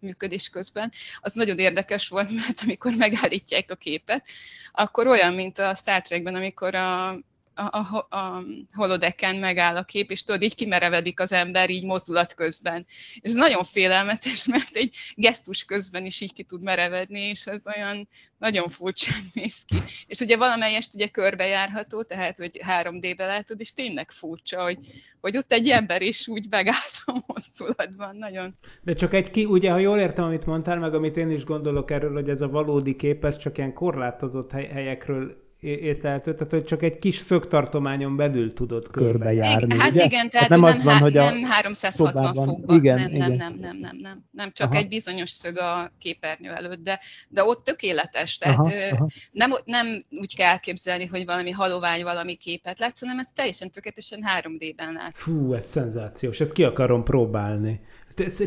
működés 0.00 0.48
közben, 0.48 0.92
az 1.20 1.32
nagyon 1.32 1.58
érdekes 1.58 2.08
volt, 2.08 2.30
mert 2.46 2.60
amikor 2.62 2.92
megállítják 2.94 3.70
a 3.70 3.74
képet, 3.74 4.28
akkor 4.72 5.06
olyan, 5.06 5.34
mint 5.34 5.58
a 5.58 5.74
Star 5.74 6.02
Trekben, 6.02 6.34
amikor 6.34 6.74
a, 6.74 7.18
a, 7.60 8.06
a, 8.08 8.16
a 8.16 8.42
holodeken 8.72 9.36
megáll 9.36 9.76
a 9.76 9.84
kép, 9.84 10.10
és 10.10 10.22
tudod, 10.22 10.42
így 10.42 10.54
kimerevedik 10.54 11.20
az 11.20 11.32
ember 11.32 11.70
így 11.70 11.84
mozdulat 11.84 12.34
közben. 12.34 12.86
És 12.88 13.20
ez 13.22 13.34
nagyon 13.34 13.64
félelmetes, 13.64 14.46
mert 14.54 14.76
egy 14.76 14.94
gesztus 15.14 15.64
közben 15.64 16.04
is 16.04 16.20
így 16.20 16.32
ki 16.32 16.42
tud 16.42 16.62
merevedni, 16.62 17.20
és 17.20 17.46
ez 17.46 17.62
olyan 17.76 18.08
nagyon 18.38 18.68
furcsán 18.68 19.20
néz 19.34 19.64
ki. 19.64 19.76
És 20.06 20.18
ugye 20.18 20.36
valamelyest 20.36 20.94
ugye 20.94 21.06
körbejárható, 21.06 22.02
tehát 22.02 22.38
hogy 22.38 22.60
3D-be 22.68 23.26
látod, 23.26 23.60
és 23.60 23.72
tényleg 23.72 24.10
furcsa, 24.10 24.62
hogy, 24.62 24.78
hogy 25.20 25.36
ott 25.36 25.52
egy 25.52 25.68
ember 25.68 26.02
is 26.02 26.28
úgy 26.28 26.46
megállt 26.50 27.02
a 27.04 27.22
mozdulatban. 27.26 28.16
Nagyon 28.16 28.54
De 28.82 28.92
csak 28.92 29.14
egy 29.14 29.30
ki, 29.30 29.44
ugye, 29.44 29.70
ha 29.70 29.78
jól 29.78 29.98
értem, 29.98 30.24
amit 30.24 30.46
mondtál, 30.46 30.78
meg 30.78 30.94
amit 30.94 31.16
én 31.16 31.30
is 31.30 31.44
gondolok 31.44 31.90
erről, 31.90 32.12
hogy 32.12 32.28
ez 32.28 32.40
a 32.40 32.48
valódi 32.48 32.96
kép, 32.96 33.24
ez 33.24 33.38
csak 33.38 33.58
ilyen 33.58 33.72
korlátozott 33.72 34.50
hely, 34.50 34.66
helyekről 34.66 35.48
észlelhető, 35.60 36.34
tehát 36.34 36.52
hogy 36.52 36.64
csak 36.64 36.82
egy 36.82 36.98
kis 36.98 37.16
szögtartományon 37.16 38.16
belül 38.16 38.52
tudod 38.52 38.90
Körbejárni, 38.90 39.64
Igen, 39.64 39.80
hát 39.80 39.90
ugye? 39.90 40.04
igen, 40.04 40.30
tehát 40.30 40.48
nem 40.48 40.60
nem, 40.60 40.70
az 40.70 40.82
van, 40.84 40.92
há- 40.92 41.02
hogy 41.02 41.16
a 41.16 41.24
nem 41.24 41.42
360 41.42 41.90
szobában- 42.12 42.44
fokban, 42.44 42.76
igen, 42.76 42.98
nem, 42.98 43.10
nem, 43.10 43.16
igen. 43.32 43.36
nem, 43.36 43.54
nem, 43.54 43.76
nem, 43.76 43.96
nem, 44.02 44.24
nem, 44.30 44.50
csak 44.52 44.70
Aha. 44.70 44.78
egy 44.80 44.88
bizonyos 44.88 45.30
szög 45.30 45.58
a 45.58 45.92
képernyő 45.98 46.50
előtt, 46.50 46.82
de, 46.82 47.00
de 47.30 47.44
ott 47.44 47.64
tökéletes, 47.64 48.38
tehát 48.38 48.58
Aha, 48.58 48.72
ö, 48.72 48.88
aha. 48.90 49.06
Nem, 49.32 49.50
nem 49.64 50.04
úgy 50.10 50.36
kell 50.36 50.50
elképzelni, 50.50 51.06
hogy 51.06 51.24
valami 51.24 51.50
halovány, 51.50 52.02
valami 52.02 52.34
képet 52.34 52.78
látsz, 52.78 53.00
hanem 53.00 53.18
ez 53.18 53.28
teljesen 53.34 53.70
tökéletesen 53.70 54.20
3D-ben 54.38 54.92
lát. 54.92 55.12
Fú, 55.14 55.54
ez 55.54 55.66
szenzációs, 55.66 56.40
ezt 56.40 56.52
ki 56.52 56.62
akarom 56.64 57.04
próbálni. 57.04 57.80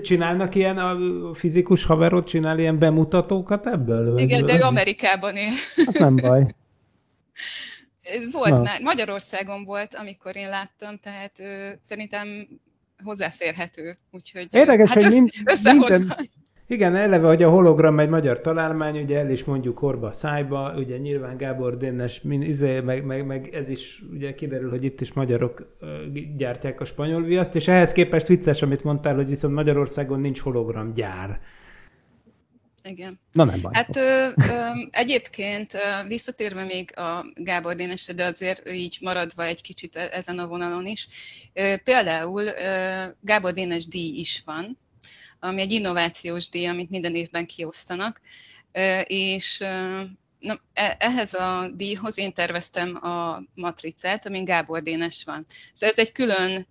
Csinálnak 0.01 0.55
ilyen, 0.55 0.78
a 0.78 0.97
fizikus 1.34 1.84
haverod 1.86 2.26
csinál 2.26 2.59
ilyen 2.59 2.80
bemutatókat 2.80 3.68
ebből? 3.68 4.18
Igen, 4.20 4.45
de 4.45 4.55
ő 4.57 4.61
Amerikában 4.61 5.36
él. 5.36 5.49
Hát 5.86 5.97
nem 5.97 6.16
baj. 6.16 6.45
Volt 8.32 8.49
Na. 8.49 8.62
már, 8.62 8.82
Magyarországon 8.82 9.64
volt, 9.64 9.93
amikor 9.95 10.36
én 10.36 10.49
láttam, 10.49 10.97
tehát 10.97 11.39
ö, 11.39 11.70
szerintem 11.82 12.28
hozzáférhető, 13.04 13.97
úgyhogy 14.12 14.47
Érdekes, 14.51 14.88
hát 14.89 14.97
hogy 14.97 15.06
össz, 15.06 15.14
mind- 15.14 15.32
összehozva. 15.45 15.97
minden- 15.97 16.30
Igen, 16.68 16.95
eleve, 16.95 17.28
hogy 17.28 17.43
a 17.43 17.49
hologram 17.49 17.99
egy 17.99 18.10
magyar 18.10 18.41
találmány, 18.41 19.01
ugye 19.01 19.18
el 19.18 19.30
is 19.30 19.43
mondjuk 19.43 19.82
orba 19.82 20.12
szájba, 20.12 20.74
ugye 20.78 20.97
nyilván 20.97 21.38
Gábor 21.38 21.78
Dénes, 21.78 22.22
min, 22.22 22.41
izé, 22.41 22.80
meg, 22.80 23.06
meg, 23.06 23.26
meg, 23.26 23.54
ez 23.54 23.70
is 23.70 24.04
ugye 24.12 24.34
kiderül, 24.34 24.70
hogy 24.70 24.84
itt 24.84 25.01
is 25.01 25.14
magyarok 25.14 25.76
ö, 25.80 25.86
gyártják 26.38 26.82
a 26.82 26.86
spanyol 26.86 27.22
viaszt, 27.24 27.56
és 27.56 27.68
ehhez 27.68 27.91
képest 27.91 28.28
vicces, 28.28 28.62
amit 28.62 28.84
mondtál, 28.84 29.16
hogy 29.16 29.28
viszont 29.28 29.54
Magyarországon 29.54 30.20
nincs 30.20 30.39
hologram 30.39 30.93
gyár. 30.93 31.39
Igen. 32.84 33.19
Na 33.31 33.43
nem 33.43 33.61
baj. 33.61 33.71
Hát 33.75 33.95
ö, 33.95 34.27
ö, 34.36 34.69
egyébként 34.91 35.73
ö, 35.73 36.07
visszatérve 36.07 36.63
még 36.63 36.97
a 36.97 37.25
Gábor 37.34 37.75
Dénesre, 37.75 38.13
de 38.13 38.25
azért 38.25 38.69
így 38.69 38.97
maradva 39.01 39.43
egy 39.43 39.61
kicsit 39.61 39.95
e- 39.95 40.09
ezen 40.11 40.39
a 40.39 40.47
vonalon 40.47 40.86
is, 40.88 41.07
ö, 41.53 41.75
például 41.84 42.43
ö, 42.43 43.05
Gábor 43.21 43.53
Dénes 43.53 43.88
díj 43.88 44.19
is 44.19 44.41
van, 44.45 44.77
ami 45.39 45.61
egy 45.61 45.71
innovációs 45.71 46.49
díj, 46.49 46.67
amit 46.67 46.89
minden 46.89 47.15
évben 47.15 47.45
kiosztanak, 47.45 48.21
ö, 48.71 48.99
és 48.99 49.59
ö, 49.59 50.01
na, 50.39 50.59
e- 50.73 50.95
ehhez 50.99 51.34
a 51.34 51.69
díjhoz 51.75 52.17
én 52.17 52.34
terveztem 52.34 53.05
a 53.05 53.43
matricát, 53.55 54.25
amin 54.25 54.45
Gábor 54.45 54.81
Dénes 54.81 55.23
van. 55.23 55.45
És 55.73 55.81
ez 55.81 55.97
egy 55.97 56.11
külön 56.11 56.67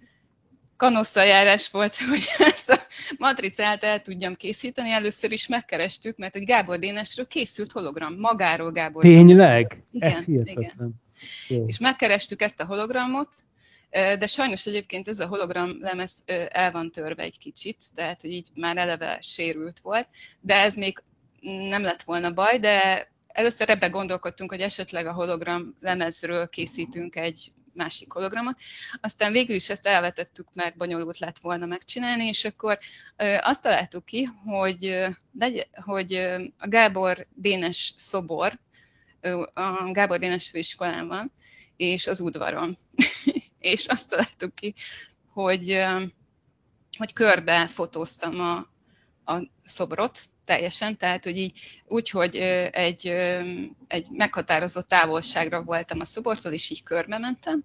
kanosszajárás 0.76 1.70
volt, 1.70 1.96
hogy 2.10 2.26
ezt 2.38 2.70
a 2.70 2.78
matricát 3.18 3.84
el 3.84 4.00
tudjam 4.00 4.34
készíteni. 4.34 4.90
Először 4.90 5.32
is 5.32 5.46
megkerestük, 5.46 6.16
mert 6.16 6.32
hogy 6.32 6.44
Gábor 6.44 6.78
Dénesről 6.78 7.26
készült 7.26 7.72
hologram, 7.72 8.14
magáról 8.18 8.70
Gábor 8.70 9.02
Dénes. 9.02 9.26
Tényleg? 9.26 9.82
Igen, 9.92 10.12
Ez 10.12 10.24
hihetetlen. 10.24 10.94
Jó. 11.48 11.66
És 11.66 11.78
megkerestük 11.78 12.42
ezt 12.42 12.60
a 12.60 12.64
hologramot, 12.64 13.28
de 13.90 14.26
sajnos 14.26 14.66
egyébként 14.66 15.08
ez 15.08 15.18
a 15.18 15.26
hologram 15.26 15.70
lemez 15.80 16.24
el 16.48 16.70
van 16.72 16.90
törve 16.90 17.22
egy 17.22 17.38
kicsit, 17.38 17.84
tehát 17.94 18.20
hogy 18.20 18.30
így 18.30 18.48
már 18.54 18.76
eleve 18.76 19.18
sérült 19.20 19.80
volt, 19.80 20.08
de 20.40 20.54
ez 20.54 20.74
még 20.74 21.02
nem 21.68 21.82
lett 21.82 22.02
volna 22.02 22.30
baj, 22.30 22.58
de 22.58 23.08
először 23.32 23.70
ebbe 23.70 23.88
gondolkodtunk, 23.88 24.50
hogy 24.50 24.60
esetleg 24.60 25.06
a 25.06 25.12
hologram 25.12 25.76
lemezről 25.80 26.48
készítünk 26.48 27.16
egy 27.16 27.52
másik 27.74 28.12
hologramot. 28.12 28.58
Aztán 29.00 29.32
végül 29.32 29.54
is 29.54 29.70
ezt 29.70 29.86
elvetettük, 29.86 30.48
mert 30.52 30.76
bonyolult 30.76 31.18
lett 31.18 31.38
volna 31.38 31.66
megcsinálni, 31.66 32.24
és 32.24 32.44
akkor 32.44 32.78
azt 33.40 33.62
találtuk 33.62 34.04
ki, 34.04 34.28
hogy, 34.44 35.06
hogy 35.72 36.14
a 36.58 36.68
Gábor 36.68 37.26
Dénes 37.34 37.94
szobor, 37.96 38.52
a 39.54 39.90
Gábor 39.90 40.18
Dénes 40.18 40.48
főiskolán 40.48 41.08
van, 41.08 41.32
és 41.76 42.06
az 42.06 42.20
udvaron. 42.20 42.78
és 43.58 43.86
azt 43.86 44.08
találtuk 44.08 44.54
ki, 44.54 44.74
hogy, 45.32 45.84
hogy 46.98 47.12
körbe 47.12 47.66
fotóztam 47.66 48.40
a, 48.40 48.56
a 49.32 49.48
szobrot 49.64 50.20
teljesen, 50.44 50.96
tehát 50.96 51.24
hogy 51.24 51.36
így 51.38 51.82
úgy, 51.86 52.10
hogy 52.10 52.36
egy, 52.72 53.06
egy 53.88 54.06
meghatározott 54.10 54.88
távolságra 54.88 55.62
voltam 55.62 56.00
a 56.00 56.04
szobortól, 56.04 56.52
és 56.52 56.70
így 56.70 56.82
körbe 56.82 57.18
mentem, 57.18 57.64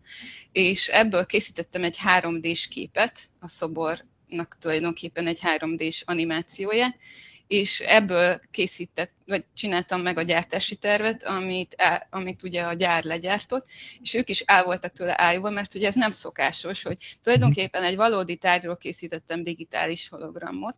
és 0.51 0.87
ebből 0.87 1.25
készítettem 1.25 1.83
egy 1.83 1.97
3D-s 2.05 2.67
képet, 2.67 3.19
a 3.39 3.47
szobornak 3.47 4.57
tulajdonképpen 4.59 5.27
egy 5.27 5.39
3D-s 5.41 6.03
animációját, 6.05 6.97
és 7.47 7.79
ebből 7.79 8.39
készített, 8.51 9.11
vagy 9.25 9.45
csináltam 9.53 10.01
meg 10.01 10.17
a 10.17 10.21
gyártási 10.21 10.75
tervet, 10.75 11.23
amit, 11.23 11.75
amit 12.09 12.43
ugye 12.43 12.61
a 12.61 12.73
gyár 12.73 13.03
legyártott, 13.03 13.67
és 14.01 14.13
ők 14.13 14.29
is 14.29 14.39
el 14.39 14.63
voltak 14.63 14.91
tőle 14.91 15.13
állva, 15.17 15.49
mert 15.49 15.75
ugye 15.75 15.87
ez 15.87 15.95
nem 15.95 16.11
szokásos, 16.11 16.83
hogy 16.83 17.17
tulajdonképpen 17.21 17.83
egy 17.83 17.95
valódi 17.95 18.35
tárgyról 18.35 18.77
készítettem 18.77 19.43
digitális 19.43 20.09
hologramot, 20.09 20.75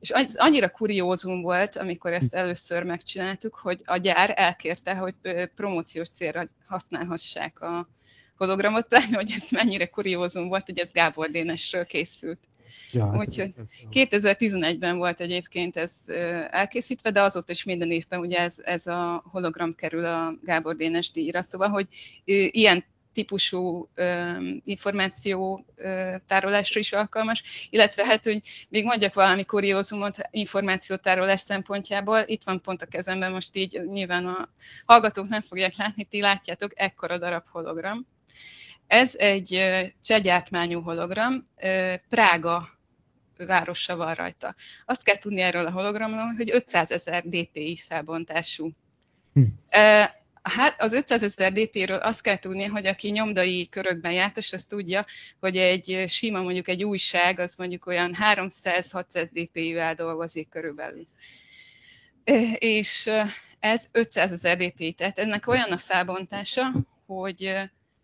és 0.00 0.10
az 0.10 0.34
annyira 0.38 0.68
kuriózum 0.68 1.42
volt, 1.42 1.76
amikor 1.76 2.12
ezt 2.12 2.34
először 2.34 2.82
megcsináltuk, 2.82 3.54
hogy 3.54 3.82
a 3.84 3.96
gyár 3.96 4.32
elkérte, 4.36 4.94
hogy 4.94 5.14
promóciós 5.54 6.08
célra 6.08 6.48
használhassák 6.66 7.60
a 7.60 7.88
hologramot, 8.36 8.96
hogy 9.12 9.32
ez 9.36 9.50
mennyire 9.50 9.86
kuriózum 9.86 10.48
volt, 10.48 10.66
hogy 10.66 10.78
ez 10.78 10.92
Gábor 10.92 11.26
Dénesről 11.26 11.84
készült. 11.84 12.40
Ja, 12.92 13.06
hát 13.06 13.16
Úgyhogy 13.16 13.50
2011-ben 13.90 14.96
volt 14.96 15.20
egyébként 15.20 15.76
ez 15.76 16.04
elkészítve, 16.50 17.10
de 17.10 17.20
azóta 17.20 17.52
is 17.52 17.64
minden 17.64 17.90
évben 17.90 18.20
ugye 18.20 18.38
ez, 18.38 18.56
ez 18.64 18.86
a 18.86 19.24
hologram 19.30 19.74
kerül 19.74 20.04
a 20.04 20.34
Gábor 20.42 20.76
Dénes 20.76 21.10
díjra, 21.10 21.42
szóval, 21.42 21.68
hogy 21.68 21.86
ilyen 22.50 22.84
típusú 23.14 23.88
információ 24.64 25.66
tárolásra 26.26 26.80
is 26.80 26.92
alkalmas, 26.92 27.68
illetve 27.70 28.04
hát, 28.04 28.24
hogy 28.24 28.40
még 28.68 28.84
mondjak 28.84 29.14
valami 29.14 29.44
kuriózumot 29.44 30.16
információtárolás 30.30 31.40
szempontjából, 31.40 32.22
itt 32.26 32.42
van 32.42 32.60
pont 32.60 32.82
a 32.82 32.86
kezemben 32.86 33.32
most 33.32 33.56
így, 33.56 33.82
nyilván 33.90 34.26
a 34.26 34.48
hallgatók 34.86 35.28
nem 35.28 35.40
fogják 35.40 35.76
látni, 35.76 36.04
ti 36.04 36.20
látjátok, 36.20 36.70
ekkora 36.74 37.18
darab 37.18 37.44
hologram. 37.50 38.06
Ez 38.86 39.14
egy 39.14 39.62
csegyártmányú 40.02 40.80
hologram, 40.80 41.48
Prága 42.08 42.66
városa 43.36 43.96
van 43.96 44.14
rajta. 44.14 44.54
Azt 44.84 45.02
kell 45.02 45.16
tudni 45.16 45.40
erről 45.40 45.66
a 45.66 45.70
hologramról, 45.70 46.34
hogy 46.36 46.50
500 46.52 46.90
ezer 46.90 47.22
dpi 47.22 47.80
felbontású. 47.86 48.70
Hm. 49.32 49.42
Hát 50.44 50.82
az 50.82 50.92
500 50.92 51.22
ezer 51.22 51.52
DP-ről 51.52 51.96
azt 51.96 52.22
kell 52.22 52.36
tudni, 52.36 52.64
hogy 52.64 52.86
aki 52.86 53.10
nyomdai 53.10 53.68
körökben 53.68 54.12
járt, 54.12 54.36
és 54.36 54.52
azt 54.52 54.68
tudja, 54.68 55.02
hogy 55.40 55.56
egy 55.56 56.04
sima 56.06 56.42
mondjuk 56.42 56.68
egy 56.68 56.84
újság, 56.84 57.38
az 57.38 57.54
mondjuk 57.54 57.86
olyan 57.86 58.14
300-600 58.34 59.28
DPI-vel 59.32 59.94
dolgozik 59.94 60.48
körülbelül. 60.48 61.02
És 62.58 63.10
ez 63.58 63.86
500 63.92 64.32
ezer 64.32 64.56
DPI, 64.56 64.92
tehát 64.92 65.18
ennek 65.18 65.46
olyan 65.46 65.70
a 65.70 65.76
felbontása, 65.76 66.62
hogy 67.06 67.52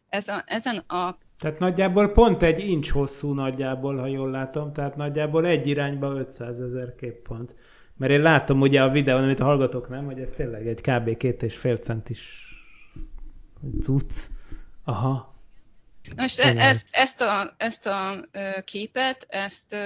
ez 0.08 0.28
a, 0.28 0.42
ezen 0.46 0.76
a 0.76 1.18
tehát 1.38 1.58
nagyjából 1.58 2.08
pont 2.08 2.42
egy 2.42 2.58
incs 2.58 2.90
hosszú 2.90 3.32
nagyjából, 3.32 3.96
ha 3.96 4.06
jól 4.06 4.30
látom, 4.30 4.72
tehát 4.72 4.96
nagyjából 4.96 5.46
egy 5.46 5.66
irányba 5.66 6.12
500 6.12 6.60
ezer 6.60 6.94
képpont. 6.94 7.54
Mert 8.00 8.12
én 8.12 8.20
látom 8.20 8.60
ugye 8.60 8.82
a 8.82 8.88
videón, 8.88 9.22
amit 9.22 9.38
hallgatok, 9.38 9.88
nem, 9.88 10.04
hogy 10.04 10.20
ez 10.20 10.30
tényleg 10.30 10.66
egy 10.66 10.80
kb. 10.80 11.16
két 11.16 11.42
és 11.42 11.56
fél 11.56 11.76
centis 11.76 12.20
cucc. 13.82 14.12
Aha. 14.84 15.34
Most 16.16 16.38
e- 16.38 16.58
ezt, 16.58 16.88
ezt, 16.90 17.20
a, 17.20 17.54
ezt 17.56 17.86
a 17.86 18.24
képet, 18.64 19.26
ezt, 19.28 19.76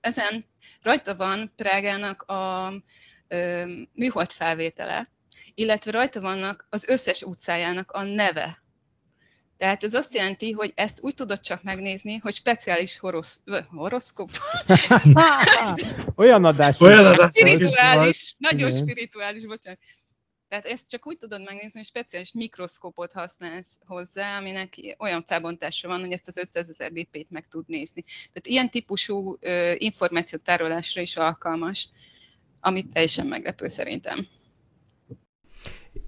ezen 0.00 0.44
rajta 0.82 1.16
van 1.16 1.50
Prágának 1.56 2.22
a 2.22 2.72
műhold 3.92 4.30
felvétele, 4.30 5.08
illetve 5.54 5.90
rajta 5.90 6.20
vannak 6.20 6.66
az 6.70 6.88
összes 6.88 7.22
utcájának 7.22 7.90
a 7.90 8.02
neve. 8.02 8.62
Tehát 9.60 9.84
ez 9.84 9.94
azt 9.94 10.14
jelenti, 10.14 10.50
hogy 10.50 10.72
ezt 10.74 10.98
úgy 11.02 11.14
tudod 11.14 11.40
csak 11.40 11.62
megnézni, 11.62 12.16
hogy 12.16 12.32
speciális 12.32 12.98
horosz, 12.98 13.42
horoszkóp. 13.68 14.30
Olyan 16.16 16.44
adás. 16.44 16.80
Olyan 16.80 17.06
adás. 17.06 17.30
Spirituális, 17.34 18.34
nagyon 18.38 18.72
spirituális, 18.72 19.46
bocsánat. 19.46 19.78
Tehát 20.48 20.66
ezt 20.66 20.88
csak 20.88 21.06
úgy 21.06 21.16
tudod 21.16 21.44
megnézni, 21.44 21.70
hogy 21.72 21.84
speciális 21.84 22.32
mikroszkópot 22.32 23.12
használsz 23.12 23.78
hozzá, 23.86 24.38
aminek 24.38 24.74
olyan 24.98 25.24
felbontása 25.26 25.88
van, 25.88 26.00
hogy 26.00 26.12
ezt 26.12 26.28
az 26.28 26.36
500 26.36 26.68
ezer 26.68 26.92
dp-t 26.92 27.30
meg 27.30 27.44
tud 27.46 27.64
nézni. 27.66 28.02
Tehát 28.02 28.46
ilyen 28.46 28.70
típusú 28.70 29.36
ö, 29.40 29.72
információtárolásra 29.76 31.00
is 31.00 31.16
alkalmas, 31.16 31.88
amit 32.60 32.92
teljesen 32.92 33.26
meglepő 33.26 33.68
szerintem. 33.68 34.18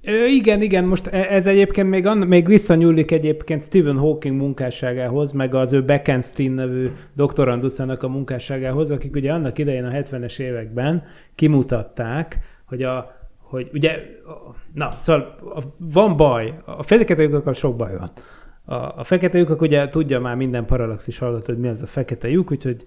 Ö, 0.05 0.25
igen, 0.27 0.63
igen, 0.63 0.85
most 0.85 1.07
e, 1.07 1.27
ez 1.31 1.47
egyébként 1.47 1.89
még, 1.89 2.07
anna, 2.07 2.25
még 2.25 2.47
visszanyúlik 2.47 3.11
egyébként 3.11 3.63
Stephen 3.63 3.97
Hawking 3.97 4.37
munkásságához, 4.37 5.33
meg 5.33 5.55
az 5.55 5.73
ő 5.73 5.85
Beckenstein 5.85 6.53
nevű 6.53 6.91
doktoranduszának 7.15 8.03
a 8.03 8.09
munkásságához, 8.09 8.91
akik 8.91 9.15
ugye 9.15 9.33
annak 9.33 9.59
idején 9.59 9.85
a 9.85 9.91
70-es 9.91 10.39
években 10.39 11.05
kimutatták, 11.35 12.39
hogy 12.65 12.83
a 12.83 13.21
hogy 13.53 13.71
ugye, 13.73 13.99
na, 14.75 14.95
szóval 14.99 15.37
van 15.79 16.17
baj, 16.17 16.55
a 16.65 16.83
fekete 16.83 17.23
lyukakkal 17.23 17.53
sok 17.53 17.77
baj 17.77 17.97
van. 17.97 18.11
A, 18.65 18.75
a 18.75 19.05
fekete 19.05 19.39
lyukak 19.39 19.61
ugye 19.61 19.89
tudja 19.89 20.21
már 20.21 20.37
minden 20.37 20.67
paralaxis 20.67 21.19
hallgató, 21.19 21.53
hogy 21.53 21.59
mi 21.63 21.69
az 21.69 21.83
a 21.83 21.87
fekete 21.87 22.29
lyuk, 22.29 22.51
úgyhogy 22.51 22.85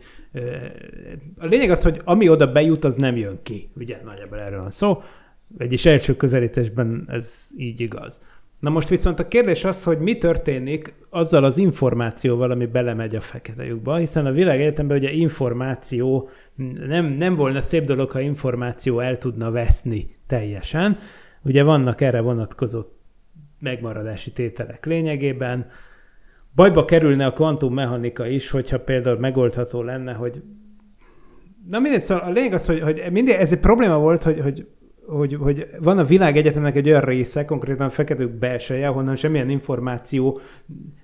a 1.38 1.46
lényeg 1.46 1.70
az, 1.70 1.84
hogy 1.84 2.02
ami 2.04 2.30
oda 2.30 2.52
bejut, 2.52 2.84
az 2.84 2.96
nem 2.96 3.16
jön 3.16 3.40
ki. 3.44 3.70
Ugye 3.76 3.98
nagyjából 4.06 4.40
erről 4.40 4.60
van 4.60 4.70
szó. 4.70 5.02
Egyes 5.58 5.86
első 5.86 6.16
közelítésben 6.16 7.06
ez 7.08 7.48
így 7.58 7.80
igaz. 7.80 8.22
Na 8.60 8.70
most 8.70 8.90
viszont 8.90 9.20
a 9.20 9.28
kérdés 9.28 9.64
az, 9.64 9.84
hogy 9.84 10.00
mi 10.00 10.18
történik 10.18 10.94
azzal 11.10 11.44
az 11.44 11.58
információval, 11.58 12.52
ami 12.52 12.66
belemegy 12.66 13.16
a 13.16 13.22
fekete 13.22 13.66
lyukba, 13.66 13.96
hiszen 13.96 14.26
a 14.26 14.32
világ 14.32 14.62
egyetemben 14.62 14.98
ugye 14.98 15.12
információ, 15.12 16.30
nem, 16.88 17.06
nem 17.06 17.36
volna 17.36 17.62
szép 17.62 17.84
dolog, 17.84 18.12
ha 18.12 18.20
információ 18.20 19.00
el 19.00 19.18
tudna 19.18 19.52
veszni 19.52 20.08
teljesen. 20.28 21.00
Ugye 21.42 21.64
vannak 21.64 22.02
erre 22.02 22.20
vonatkozó 22.20 22.84
megmaradási 23.60 24.32
tételek 24.32 24.86
lényegében. 24.86 25.70
Bajba 26.56 26.86
kerülne 26.86 27.26
a 27.26 27.34
kvantummechanika 27.34 28.28
is, 28.28 28.50
hogyha 28.50 28.80
például 28.80 29.20
megoldható 29.20 29.82
lenne, 29.82 30.14
hogy 30.14 30.42
Na 31.70 31.80
mindegy, 31.80 32.02
szóval 32.02 32.24
a 32.24 32.32
lényeg 32.32 32.54
az, 32.54 32.66
hogy, 32.66 32.82
hogy 32.82 33.04
mindig 33.12 33.34
ez 33.34 33.52
egy 33.52 33.60
probléma 33.60 33.98
volt, 33.98 34.24
hogy, 34.24 34.40
hogy 34.40 34.68
hogy, 35.08 35.34
hogy 35.34 35.68
van 35.80 35.98
a 35.98 36.04
világ 36.04 36.38
egyetemnek 36.38 36.76
egy 36.76 36.90
olyan 36.90 37.02
része, 37.02 37.46
konkrétan 37.46 37.86
a 37.86 37.90
feketők 37.90 38.32
belseje, 38.32 38.88
ahonnan 38.88 39.16
semmilyen 39.16 39.50
információ 39.50 40.40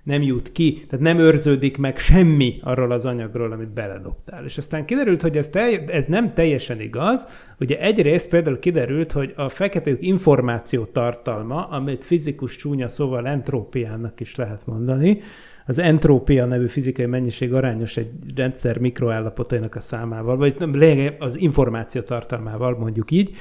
nem 0.03 0.21
jut 0.21 0.51
ki, 0.51 0.73
tehát 0.73 1.05
nem 1.05 1.19
őrződik 1.19 1.77
meg 1.77 1.97
semmi 1.97 2.59
arról 2.63 2.91
az 2.91 3.05
anyagról, 3.05 3.51
amit 3.51 3.73
beledobtál. 3.73 4.45
És 4.45 4.57
aztán 4.57 4.85
kiderült, 4.85 5.21
hogy 5.21 5.37
ez, 5.37 5.47
te, 5.47 5.85
ez 5.85 6.05
nem 6.05 6.29
teljesen 6.29 6.81
igaz. 6.81 7.25
Ugye 7.59 7.79
egyrészt 7.79 8.27
például 8.27 8.59
kiderült, 8.59 9.11
hogy 9.11 9.33
a 9.35 9.49
feketők 9.49 10.01
információ 10.01 10.85
tartalma, 10.85 11.67
amit 11.67 12.03
fizikus 12.03 12.55
csúnya 12.55 12.87
szóval 12.87 13.27
entrópiának 13.27 14.19
is 14.19 14.35
lehet 14.35 14.65
mondani, 14.65 15.21
az 15.65 15.79
entrópia 15.79 16.45
nevű 16.45 16.67
fizikai 16.67 17.05
mennyiség 17.05 17.53
arányos 17.53 17.97
egy 17.97 18.09
rendszer 18.35 18.77
mikroállapotainak 18.77 19.75
a 19.75 19.79
számával, 19.79 20.37
vagy 20.37 20.55
lényeg 20.71 21.15
az 21.19 21.39
információ 21.39 22.01
tartalmával, 22.01 22.77
mondjuk 22.77 23.11
így. 23.11 23.35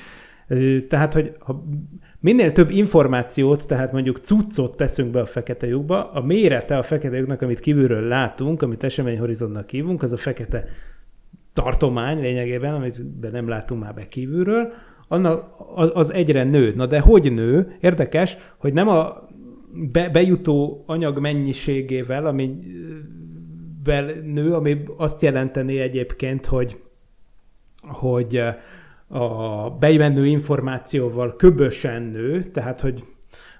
Tehát, 0.88 1.14
hogy 1.14 1.32
ha 1.38 1.64
minél 2.20 2.52
több 2.52 2.70
információt, 2.70 3.66
tehát 3.66 3.92
mondjuk 3.92 4.18
cuccot 4.18 4.76
teszünk 4.76 5.10
be 5.10 5.20
a 5.20 5.26
fekete 5.26 5.66
lyukba, 5.66 6.10
a 6.12 6.20
mérete 6.20 6.76
a 6.76 6.82
fekete 6.82 7.16
lyuknak, 7.16 7.42
amit 7.42 7.60
kívülről 7.60 8.08
látunk, 8.08 8.62
amit 8.62 8.84
eseményhorizontnak 8.84 9.70
hívunk, 9.70 10.02
az 10.02 10.12
a 10.12 10.16
fekete 10.16 10.64
tartomány 11.52 12.20
lényegében, 12.20 12.74
amit 12.74 13.06
be 13.06 13.30
nem 13.30 13.48
látunk 13.48 13.82
már 13.82 13.94
be 13.94 14.08
kívülről, 14.08 14.72
annak 15.08 15.54
az 15.94 16.12
egyre 16.12 16.44
nő. 16.44 16.74
Na 16.74 16.86
de 16.86 17.00
hogy 17.00 17.32
nő? 17.32 17.76
Érdekes, 17.80 18.36
hogy 18.56 18.72
nem 18.72 18.88
a 18.88 19.28
be, 19.92 20.08
bejutó 20.08 20.84
anyag 20.86 21.18
mennyiségével, 21.18 22.26
ami 22.26 22.58
nő, 24.24 24.54
ami 24.54 24.82
azt 24.96 25.22
jelenteni 25.22 25.78
egyébként, 25.78 26.46
hogy, 26.46 26.80
hogy 27.80 28.42
a 29.12 29.70
bejövendő 29.70 30.26
információval 30.26 31.36
köbösen 31.36 32.02
nő, 32.02 32.42
tehát 32.42 32.80
hogy 32.80 33.04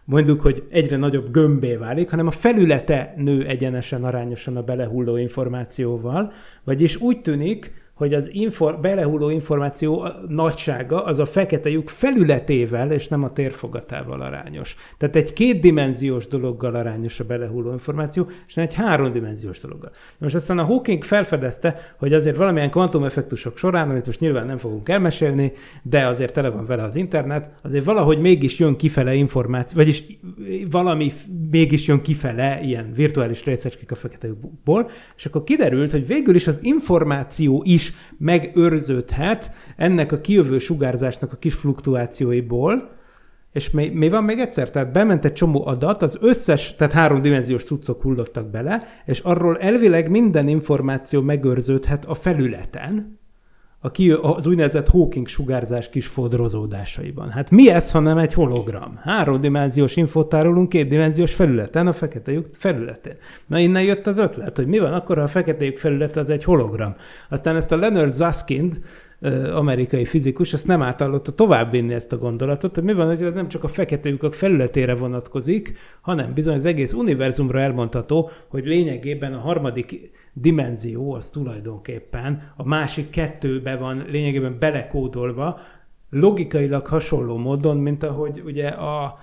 mondjuk, 0.04 0.40
hogy 0.40 0.66
egyre 0.68 0.96
nagyobb 0.96 1.30
gömbé 1.30 1.74
válik, 1.74 2.10
hanem 2.10 2.26
a 2.26 2.30
felülete 2.30 3.14
nő 3.16 3.46
egyenesen 3.46 4.04
arányosan 4.04 4.56
a 4.56 4.62
belehulló 4.62 5.16
információval, 5.16 6.32
vagyis 6.64 6.96
úgy 6.96 7.20
tűnik, 7.20 7.72
hogy 8.00 8.14
az 8.14 8.28
infor, 8.32 8.80
belehulló 8.80 9.30
információ 9.30 10.08
nagysága 10.28 11.04
az 11.04 11.18
a 11.18 11.26
fekete 11.26 11.68
lyuk 11.68 11.88
felületével, 11.88 12.92
és 12.92 13.08
nem 13.08 13.24
a 13.24 13.32
térfogatával 13.32 14.20
arányos. 14.20 14.76
Tehát 14.98 15.16
egy 15.16 15.32
kétdimenziós 15.32 16.26
dologgal 16.26 16.74
arányos 16.74 17.20
a 17.20 17.24
belehulló 17.24 17.72
információ, 17.72 18.30
és 18.46 18.54
nem 18.54 18.64
egy 18.64 18.74
háromdimenziós 18.74 19.60
dologgal. 19.60 19.90
Most 20.18 20.34
aztán 20.34 20.58
a 20.58 20.64
Hawking 20.64 21.04
felfedezte, 21.04 21.94
hogy 21.98 22.12
azért 22.12 22.36
valamilyen 22.36 22.70
kvantumeffektusok 22.70 23.56
során, 23.56 23.90
amit 23.90 24.06
most 24.06 24.20
nyilván 24.20 24.46
nem 24.46 24.58
fogunk 24.58 24.88
elmesélni, 24.88 25.52
de 25.82 26.06
azért 26.06 26.32
tele 26.32 26.48
van 26.48 26.66
vele 26.66 26.82
az 26.82 26.96
internet, 26.96 27.50
azért 27.62 27.84
valahogy 27.84 28.20
mégis 28.20 28.58
jön 28.58 28.76
kifele 28.76 29.14
információ, 29.14 29.76
vagyis 29.76 30.04
valami 30.70 31.12
mégis 31.50 31.86
jön 31.86 32.00
kifele 32.00 32.60
ilyen 32.62 32.92
virtuális 32.94 33.44
részecskék 33.44 33.90
a 33.90 33.94
fekete 33.94 34.26
lyukból, 34.26 34.90
és 35.16 35.26
akkor 35.26 35.44
kiderült, 35.44 35.90
hogy 35.90 36.06
végül 36.06 36.34
is 36.34 36.46
az 36.46 36.58
információ 36.62 37.62
is 37.66 37.89
megőrződhet 38.18 39.52
ennek 39.76 40.12
a 40.12 40.20
kijövő 40.20 40.58
sugárzásnak 40.58 41.32
a 41.32 41.36
kis 41.36 41.54
fluktuációiból, 41.54 42.98
és 43.52 43.70
mi, 43.70 43.88
mi 43.88 44.08
van 44.08 44.24
még 44.24 44.38
egyszer? 44.38 44.70
Tehát 44.70 44.92
bement 44.92 45.24
egy 45.24 45.32
csomó 45.32 45.66
adat, 45.66 46.02
az 46.02 46.18
összes, 46.20 46.74
tehát 46.76 46.92
háromdimenziós 46.92 47.64
cuccok 47.64 48.02
hullottak 48.02 48.50
bele, 48.50 48.86
és 49.06 49.20
arról 49.20 49.58
elvileg 49.58 50.10
minden 50.10 50.48
információ 50.48 51.20
megőrződhet 51.20 52.04
a 52.04 52.14
felületen, 52.14 53.19
a 53.82 53.90
ki, 53.90 54.10
az 54.10 54.46
úgynevezett 54.46 54.88
Hawking 54.88 55.26
sugárzás 55.26 55.90
kis 55.90 56.06
fodrozódásaiban. 56.06 57.30
Hát 57.30 57.50
mi 57.50 57.70
ez, 57.70 57.90
ha 57.90 58.00
nem 58.00 58.18
egy 58.18 58.32
hologram? 58.32 58.98
Háromdimenziós 59.02 59.96
infót 59.96 60.28
tárolunk 60.28 60.68
kétdimenziós 60.68 61.34
felületen, 61.34 61.86
a 61.86 61.92
fekete 61.92 62.32
lyuk 62.32 62.46
felületén. 62.50 63.16
Na 63.46 63.58
innen 63.58 63.82
jött 63.82 64.06
az 64.06 64.18
ötlet, 64.18 64.56
hogy 64.56 64.66
mi 64.66 64.78
van 64.78 64.92
akkor, 64.92 65.16
ha 65.16 65.22
a 65.22 65.26
fekete 65.26 65.64
lyuk 65.64 65.76
felülete 65.76 66.20
az 66.20 66.30
egy 66.30 66.44
hologram. 66.44 66.94
Aztán 67.28 67.56
ezt 67.56 67.72
a 67.72 67.76
Leonard 67.76 68.16
Susskind, 68.16 68.80
amerikai 69.54 70.04
fizikus, 70.04 70.52
ezt 70.52 70.66
nem 70.66 70.82
átallotta 70.82 71.32
továbbvinni 71.32 71.94
ezt 71.94 72.12
a 72.12 72.18
gondolatot, 72.18 72.74
hogy 72.74 72.84
mi 72.84 72.92
van, 72.92 73.06
hogy 73.06 73.22
ez 73.22 73.34
nem 73.34 73.48
csak 73.48 73.64
a 73.64 73.68
fekete 73.68 74.08
lyukak 74.08 74.34
felületére 74.34 74.94
vonatkozik, 74.94 75.76
hanem 76.00 76.34
bizony 76.34 76.54
az 76.54 76.64
egész 76.64 76.92
univerzumra 76.92 77.60
elmondható, 77.60 78.30
hogy 78.48 78.64
lényegében 78.64 79.34
a 79.34 79.38
harmadik 79.38 80.10
dimenzió 80.32 81.14
az 81.14 81.30
tulajdonképpen. 81.30 82.52
A 82.56 82.64
másik 82.68 83.10
kettőbe 83.10 83.76
van 83.76 84.04
lényegében 84.08 84.58
belekódolva, 84.58 85.58
logikailag 86.10 86.86
hasonló 86.86 87.36
módon, 87.36 87.76
mint 87.76 88.02
ahogy 88.02 88.42
ugye 88.44 88.68
a 88.68 89.18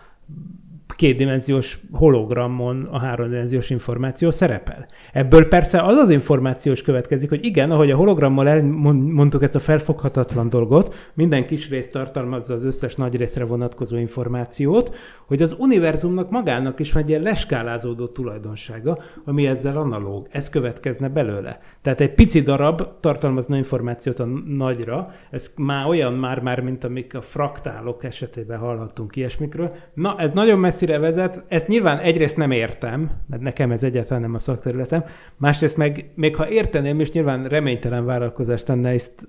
kétdimenziós 0.96 1.80
hologramon 1.92 2.88
a 2.92 3.00
háromdimenziós 3.00 3.70
információ 3.70 4.32
szerepel. 4.32 4.86
Ebből 5.14 5.48
persze 5.48 5.82
az 5.82 5.98
az 5.98 6.10
információs 6.10 6.82
következik, 6.82 7.30
hogy 7.30 7.46
igen, 7.46 7.72
ahogy 7.72 7.92
a 7.92 7.96
hologrammal 7.96 8.48
elmondtuk 8.48 9.44
ezt 9.44 9.56
a 9.56 9.60
felfoghatatlan 9.60 10.50
dolgot, 10.50 11.12
minden 11.14 11.46
kis 11.46 11.70
rész 11.70 11.90
tartalmazza 11.90 12.54
az 12.54 12.64
összes 12.64 12.96
nagy 12.96 13.16
részre 13.16 13.46
vonatkozó 13.46 13.98
információt, 13.98 14.96
hogy 15.26 15.42
az 15.42 15.56
univerzumnak 15.60 16.30
magának 16.30 16.80
is 16.80 16.92
van 16.92 17.04
egy 17.04 17.10
ilyen 17.10 17.22
leskálázódó 17.22 18.08
tulajdonsága, 18.08 19.00
ami 19.26 19.48
ezzel 19.48 19.78
analóg. 19.78 20.28
Ez 20.32 20.50
következne 20.50 21.10
belőle. 21.10 21.60
Tehát 21.82 22.02
egy 22.02 22.14
pici 22.14 22.42
darab 22.42 22.82
tartalmazna 23.00 23.58
információt 23.58 24.20
a 24.20 24.26
nagyra, 24.48 25.12
ez 25.32 25.54
már 25.58 25.86
olyan 25.86 26.14
már-már, 26.14 26.60
mint 26.60 26.84
amik 26.84 27.16
a 27.16 27.22
fraktálok 27.22 28.04
esetében 28.04 28.58
hallhattunk 28.58 29.16
ilyesmikről. 29.16 29.76
Na, 29.94 30.16
ez 30.18 30.32
nagyon 30.32 30.60
messze 30.60 30.77
messzire 30.78 31.00
vezet. 31.00 31.44
Ezt 31.48 31.68
nyilván 31.68 31.98
egyrészt 31.98 32.38
nem 32.38 32.52
értem, 32.52 33.12
mert 33.30 33.42
nekem 33.42 33.72
ez 33.72 33.84
egyáltalán 33.84 34.22
nem 34.22 34.34
a 34.34 34.40
szakterületem, 34.40 35.04
másrészt 35.38 35.78
meg, 35.78 36.12
még 36.16 36.36
ha 36.36 36.50
érteném, 36.50 37.00
és 37.00 37.12
nyilván 37.12 37.48
reménytelen 37.48 38.06
vállalkozás 38.06 38.64
tenne 38.64 38.90
ezt 38.90 39.28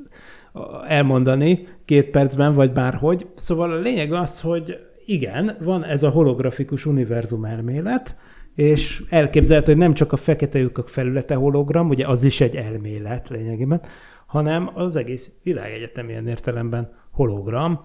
elmondani 0.87 1.69
két 1.85 2.11
percben, 2.11 2.55
vagy 2.55 2.73
bárhogy. 2.73 3.27
Szóval 3.35 3.73
a 3.73 3.79
lényeg 3.79 4.13
az, 4.13 4.41
hogy 4.41 4.79
igen, 5.07 5.57
van 5.61 5.85
ez 5.85 6.03
a 6.03 6.09
holografikus 6.09 6.87
univerzum 6.87 7.45
elmélet, 7.45 8.17
és 8.55 9.03
elképzelhető, 9.09 9.73
hogy 9.73 9.81
nem 9.81 9.95
csak 9.95 10.13
a 10.13 10.17
fekete 10.17 10.59
lyukak 10.59 10.89
felülete 10.89 11.35
hologram, 11.35 11.89
ugye 11.89 12.07
az 12.07 12.23
is 12.23 12.41
egy 12.41 12.57
elmélet 12.57 13.29
lényegében, 13.29 13.81
hanem 14.27 14.71
az 14.75 14.97
egész 14.97 15.31
világegyetem 15.43 16.09
ilyen 16.09 16.29
értelemben 16.29 16.93
hologram, 17.11 17.81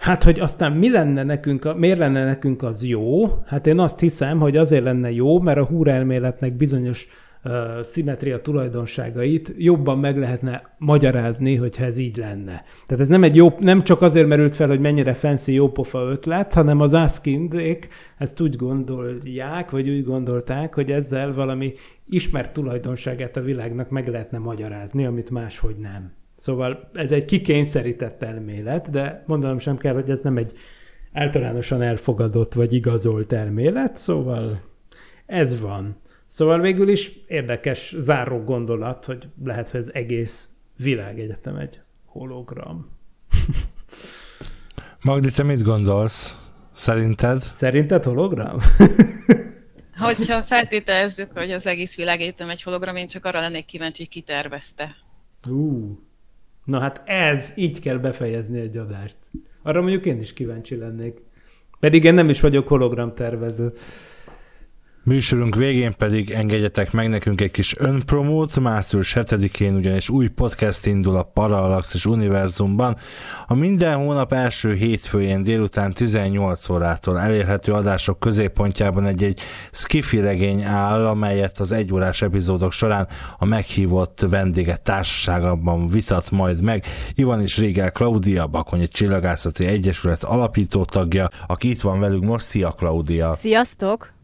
Hát, 0.00 0.22
hogy 0.22 0.40
aztán 0.40 0.72
mi 0.72 0.90
lenne 0.90 1.22
nekünk, 1.22 1.76
miért 1.76 1.98
lenne 1.98 2.24
nekünk 2.24 2.62
az 2.62 2.84
jó? 2.84 3.26
Hát 3.46 3.66
én 3.66 3.78
azt 3.78 4.00
hiszem, 4.00 4.38
hogy 4.38 4.56
azért 4.56 4.84
lenne 4.84 5.10
jó, 5.10 5.40
mert 5.40 5.58
a 5.58 5.64
húrelméletnek 5.64 6.56
bizonyos 6.56 7.08
uh, 7.44 7.52
szimetria 7.82 8.40
tulajdonságait 8.40 9.54
jobban 9.56 9.98
meg 9.98 10.18
lehetne 10.18 10.74
magyarázni, 10.78 11.56
hogyha 11.56 11.84
ez 11.84 11.96
így 11.96 12.16
lenne. 12.16 12.64
Tehát 12.86 13.02
ez 13.02 13.08
nem, 13.08 13.22
egy 13.22 13.36
jó, 13.36 13.54
nem 13.58 13.82
csak 13.82 14.02
azért 14.02 14.28
merült 14.28 14.54
fel, 14.54 14.68
hogy 14.68 14.80
mennyire 14.80 15.12
fancy 15.12 15.52
jópofa 15.52 15.98
ötlet, 16.10 16.52
hanem 16.52 16.80
az 16.80 16.92
Askindék 16.92 17.88
ezt 18.18 18.40
úgy 18.40 18.56
gondolják, 18.56 19.70
vagy 19.70 19.88
úgy 19.88 20.04
gondolták, 20.04 20.74
hogy 20.74 20.90
ezzel 20.90 21.34
valami 21.34 21.72
ismert 22.08 22.52
tulajdonságát 22.52 23.36
a 23.36 23.40
világnak 23.40 23.90
meg 23.90 24.08
lehetne 24.08 24.38
magyarázni, 24.38 25.06
amit 25.06 25.30
máshogy 25.30 25.76
nem. 25.76 26.18
Szóval 26.40 26.90
ez 26.94 27.12
egy 27.12 27.24
kikényszerített 27.24 28.22
elmélet, 28.22 28.90
de 28.90 29.24
mondanom 29.26 29.58
sem 29.58 29.76
kell, 29.76 29.94
hogy 29.94 30.10
ez 30.10 30.20
nem 30.20 30.36
egy 30.36 30.52
általánosan 31.12 31.82
elfogadott 31.82 32.52
vagy 32.52 32.72
igazolt 32.72 33.32
elmélet, 33.32 33.96
szóval 33.96 34.62
ez 35.26 35.60
van. 35.60 35.96
Szóval 36.26 36.60
végül 36.60 36.88
is 36.88 37.12
érdekes 37.26 37.94
záró 37.98 38.38
gondolat, 38.38 39.04
hogy 39.04 39.28
lehet, 39.44 39.70
hogy 39.70 39.80
az 39.80 39.94
egész 39.94 40.48
világegyetem 40.76 41.56
egy 41.56 41.80
hologram. 42.04 42.90
Magdi, 45.02 45.30
te 45.30 45.42
mit 45.42 45.62
gondolsz? 45.62 46.50
Szerinted? 46.72 47.42
Szerinted 47.42 48.04
hologram? 48.04 48.58
Hogyha 50.06 50.42
feltételezzük, 50.42 51.32
hogy 51.32 51.50
az 51.50 51.66
egész 51.66 51.96
világegyetem 51.96 52.48
egy 52.48 52.62
hologram, 52.62 52.96
én 52.96 53.06
csak 53.06 53.24
arra 53.24 53.40
lennék 53.40 53.64
kíváncsi, 53.64 54.02
hogy 54.02 54.10
ki 54.10 54.20
tervezte. 54.20 54.96
Uh. 55.48 56.08
Na 56.70 56.78
hát 56.78 57.02
ez, 57.04 57.52
így 57.56 57.80
kell 57.80 57.96
befejezni 57.96 58.60
egy 58.60 58.76
adást. 58.76 59.16
Arra 59.62 59.80
mondjuk 59.80 60.06
én 60.06 60.20
is 60.20 60.32
kíváncsi 60.32 60.76
lennék. 60.76 61.22
Pedig 61.80 62.04
én 62.04 62.14
nem 62.14 62.28
is 62.28 62.40
vagyok 62.40 62.68
hologram 62.68 63.14
tervező. 63.14 63.72
Műsorunk 65.02 65.54
végén 65.54 65.94
pedig 65.96 66.30
engedjetek 66.30 66.92
meg 66.92 67.08
nekünk 67.08 67.40
egy 67.40 67.50
kis 67.50 67.74
önpromót. 67.78 68.60
Március 68.60 69.12
7-én 69.16 69.74
ugyanis 69.74 70.08
új 70.08 70.28
podcast 70.28 70.86
indul 70.86 71.16
a 71.16 71.22
Parallaxis 71.22 72.06
univerzumban. 72.06 72.96
A 73.46 73.54
minden 73.54 73.96
hónap 73.96 74.32
első 74.32 74.74
hétfőjén 74.74 75.42
délután 75.42 75.92
18 75.92 76.68
órától 76.68 77.20
elérhető 77.20 77.72
adások 77.72 78.18
középpontjában 78.18 79.06
egy-egy 79.06 79.40
skifi 79.70 80.20
regény 80.20 80.62
áll, 80.62 81.06
amelyet 81.06 81.58
az 81.58 81.72
egyórás 81.72 82.22
epizódok 82.22 82.72
során 82.72 83.08
a 83.38 83.44
meghívott 83.44 84.20
vendége 84.28 84.76
társaságában 84.76 85.88
vitat 85.88 86.30
majd 86.30 86.62
meg. 86.62 86.84
Ivan 87.14 87.42
is 87.42 87.58
Régel 87.58 87.92
Klaudia, 87.92 88.46
Bakonyi 88.46 88.88
Csillagászati 88.88 89.66
Egyesület 89.66 90.24
alapító 90.24 90.84
tagja, 90.84 91.28
aki 91.46 91.70
itt 91.70 91.80
van 91.80 92.00
velünk 92.00 92.24
most. 92.24 92.44
Szia 92.44 92.70
Klaudia! 92.70 93.34
Sziasztok! 93.34 94.18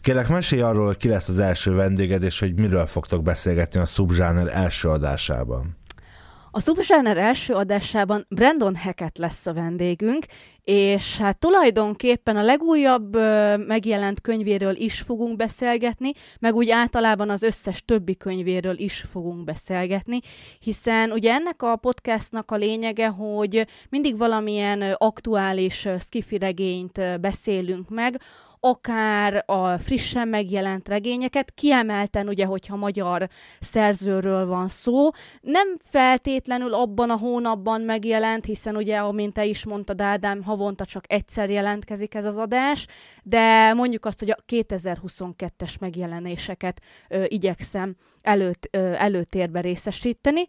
Kérlek, 0.00 0.28
mesélj 0.28 0.62
arról, 0.62 0.86
hogy 0.86 0.96
ki 0.96 1.08
lesz 1.08 1.28
az 1.28 1.38
első 1.38 1.74
vendéged, 1.74 2.22
és 2.22 2.38
hogy 2.38 2.54
miről 2.54 2.86
fogtok 2.86 3.22
beszélgetni 3.22 3.80
a 3.80 3.84
Subzsáner 3.84 4.48
első 4.56 4.88
adásában. 4.88 5.76
A 6.56 6.60
Subzsáner 6.60 7.18
első 7.18 7.54
adásában 7.54 8.26
Brandon 8.28 8.76
Hackett 8.76 9.16
lesz 9.16 9.46
a 9.46 9.52
vendégünk, 9.52 10.24
és 10.64 11.18
hát 11.18 11.38
tulajdonképpen 11.38 12.36
a 12.36 12.42
legújabb 12.42 13.14
ö, 13.14 13.56
megjelent 13.56 14.20
könyvéről 14.20 14.74
is 14.76 15.00
fogunk 15.00 15.36
beszélgetni, 15.36 16.12
meg 16.40 16.54
úgy 16.54 16.70
általában 16.70 17.30
az 17.30 17.42
összes 17.42 17.82
többi 17.84 18.16
könyvéről 18.16 18.78
is 18.78 19.00
fogunk 19.00 19.44
beszélgetni, 19.44 20.20
hiszen 20.60 21.10
ugye 21.10 21.32
ennek 21.32 21.62
a 21.62 21.76
podcastnak 21.76 22.50
a 22.50 22.56
lényege, 22.56 23.06
hogy 23.06 23.66
mindig 23.88 24.18
valamilyen 24.18 24.82
aktuális 24.82 25.88
skifi 25.98 26.38
regényt 26.38 27.20
beszélünk 27.20 27.88
meg, 27.88 28.20
akár 28.66 29.42
a 29.46 29.78
frissen 29.78 30.28
megjelent 30.28 30.88
regényeket, 30.88 31.50
kiemelten 31.54 32.28
ugye, 32.28 32.44
hogyha 32.44 32.76
magyar 32.76 33.28
szerzőről 33.60 34.46
van 34.46 34.68
szó, 34.68 35.08
nem 35.40 35.76
feltétlenül 35.82 36.74
abban 36.74 37.10
a 37.10 37.16
hónapban 37.16 37.80
megjelent, 37.80 38.44
hiszen 38.44 38.76
ugye, 38.76 38.98
amint 38.98 39.32
te 39.32 39.44
is 39.44 39.64
mondtad, 39.64 40.00
Ádám, 40.00 40.42
havonta 40.42 40.84
csak 40.84 41.04
egyszer 41.06 41.50
jelentkezik 41.50 42.14
ez 42.14 42.24
az 42.24 42.36
adás, 42.36 42.86
de 43.22 43.72
mondjuk 43.72 44.04
azt, 44.04 44.18
hogy 44.18 44.30
a 44.30 44.42
2022-es 44.48 45.80
megjelenéseket 45.80 46.80
ö, 47.08 47.24
igyekszem 47.28 47.96
előtt, 48.22 48.68
ö, 48.70 48.92
előtérbe 48.92 49.60
részesíteni. 49.60 50.48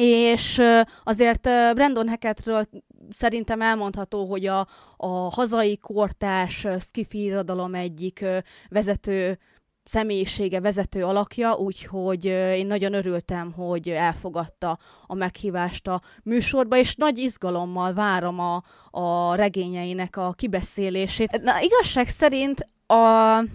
És 0.00 0.60
azért 1.04 1.42
Brandon 1.74 2.08
Hackettről 2.08 2.68
szerintem 3.10 3.60
elmondható, 3.60 4.24
hogy 4.24 4.46
a, 4.46 4.68
a 4.96 5.06
hazai 5.06 5.76
kortás 5.76 6.66
skifi 6.80 7.22
irodalom 7.22 7.74
egyik 7.74 8.24
vezető 8.68 9.38
személyisége, 9.84 10.60
vezető 10.60 11.04
alakja, 11.04 11.54
úgyhogy 11.54 12.24
én 12.24 12.66
nagyon 12.66 12.92
örültem, 12.92 13.52
hogy 13.52 13.88
elfogadta 13.88 14.78
a 15.06 15.14
meghívást 15.14 15.88
a 15.88 16.02
műsorba, 16.22 16.76
és 16.76 16.94
nagy 16.94 17.18
izgalommal 17.18 17.94
várom 17.94 18.38
a, 18.38 18.62
a 18.90 19.34
regényeinek 19.34 20.16
a 20.16 20.32
kibeszélését. 20.36 21.42
Na, 21.42 21.60
igazság 21.60 22.08
szerint 22.08 22.66
a, 22.90 22.94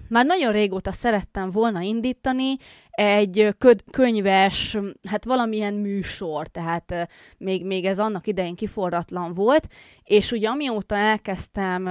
már 0.10 0.26
nagyon 0.26 0.52
régóta 0.52 0.92
szerettem 0.92 1.50
volna 1.50 1.82
indítani 1.82 2.56
egy 2.92 3.56
köd, 3.58 3.84
könyves, 3.92 4.78
hát 5.10 5.26
valamilyen 5.26 5.74
műsor, 5.74 6.48
tehát 6.48 7.08
még, 7.38 7.66
még 7.66 7.86
ez 7.86 8.00
annak 8.00 8.28
idején 8.28 8.56
kiforratlan 8.56 9.34
volt, 9.34 9.68
és 10.04 10.32
ugye 10.32 10.50
amióta 10.50 10.96
elkezdtem 10.96 11.90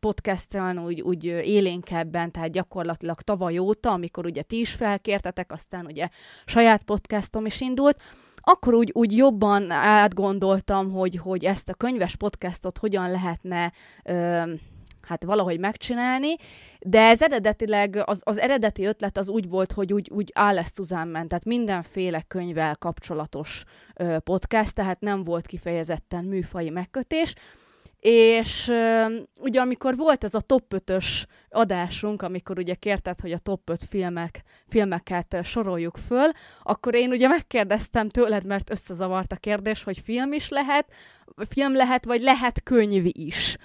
podcastelni 0.00 0.82
úgy, 0.82 1.00
úgy 1.00 1.24
élénkebben, 1.24 2.30
tehát 2.30 2.50
gyakorlatilag 2.50 3.20
tavaly 3.20 3.58
óta, 3.58 3.90
amikor 3.90 4.26
ugye 4.26 4.42
ti 4.42 4.60
is 4.60 4.72
felkértetek, 4.72 5.52
aztán 5.52 5.86
ugye 5.86 6.08
saját 6.44 6.82
podcastom 6.82 7.46
is 7.46 7.60
indult, 7.60 8.02
akkor 8.36 8.74
úgy, 8.74 8.90
úgy 8.94 9.16
jobban 9.16 9.70
átgondoltam, 9.70 10.90
hogy, 10.90 11.16
hogy 11.16 11.44
ezt 11.44 11.68
a 11.68 11.74
könyves 11.74 12.16
podcastot 12.16 12.78
hogyan 12.78 13.10
lehetne 13.10 13.72
ö, 14.04 14.42
hát 15.06 15.24
valahogy 15.24 15.58
megcsinálni, 15.58 16.34
de 16.80 17.00
ez 17.00 17.22
eredetileg, 17.22 18.02
az, 18.04 18.22
az 18.24 18.38
eredeti 18.38 18.84
ötlet 18.84 19.18
az 19.18 19.28
úgy 19.28 19.48
volt, 19.48 19.72
hogy 19.72 19.92
úgy, 19.92 20.10
úgy 20.10 20.32
Alice 20.34 21.04
ment, 21.04 21.28
tehát 21.28 21.44
mindenféle 21.44 22.24
könyvvel 22.28 22.76
kapcsolatos 22.76 23.64
ö, 23.94 24.18
podcast, 24.18 24.74
tehát 24.74 25.00
nem 25.00 25.24
volt 25.24 25.46
kifejezetten 25.46 26.24
műfai 26.24 26.70
megkötés, 26.70 27.34
és 28.02 28.68
ö, 28.68 29.04
ugye 29.40 29.60
amikor 29.60 29.96
volt 29.96 30.24
ez 30.24 30.34
a 30.34 30.40
top 30.40 30.74
5-ös 30.76 31.24
adásunk, 31.50 32.22
amikor 32.22 32.58
ugye 32.58 32.74
kérted, 32.74 33.20
hogy 33.20 33.32
a 33.32 33.38
top 33.38 33.70
5 33.70 33.84
filmek, 33.88 34.42
filmeket 34.66 35.36
soroljuk 35.42 35.96
föl, 36.06 36.30
akkor 36.62 36.94
én 36.94 37.10
ugye 37.10 37.28
megkérdeztem 37.28 38.08
tőled, 38.08 38.46
mert 38.46 38.70
összezavart 38.70 39.32
a 39.32 39.36
kérdés, 39.36 39.82
hogy 39.82 39.98
film 39.98 40.32
is 40.32 40.48
lehet, 40.48 40.86
film 41.48 41.74
lehet, 41.74 42.04
vagy 42.04 42.22
lehet 42.22 42.62
könyv 42.62 43.04
is 43.06 43.56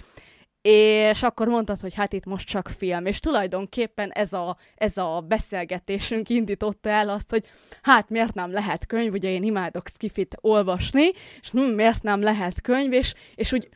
és 0.68 1.24
akkor 1.24 1.48
mondtad, 1.48 1.80
hogy 1.80 1.94
hát 1.94 2.14
itt 2.14 2.26
most 2.26 2.48
csak 2.48 2.72
film, 2.78 3.06
és 3.06 3.20
tulajdonképpen 3.20 4.12
ez 4.12 4.34
a, 4.34 4.58
ez 4.76 4.98
a 4.98 5.24
beszélgetésünk 5.28 6.30
indította 6.30 6.90
el 6.90 7.10
azt, 7.10 7.30
hogy 7.30 7.46
hát 7.82 8.10
miért 8.10 8.34
nem 8.34 8.52
lehet 8.52 8.86
könyv, 8.86 9.14
ugye 9.14 9.30
én 9.30 9.44
imádok 9.44 9.88
skifit 9.88 10.38
olvasni, 10.42 11.06
és 11.42 11.50
hm, 11.52 11.60
miért 11.60 12.04
nem 12.04 12.22
lehet 12.22 12.62
könyv, 12.62 12.94
és, 12.94 13.14
és 13.36 13.52
úgy 13.52 13.70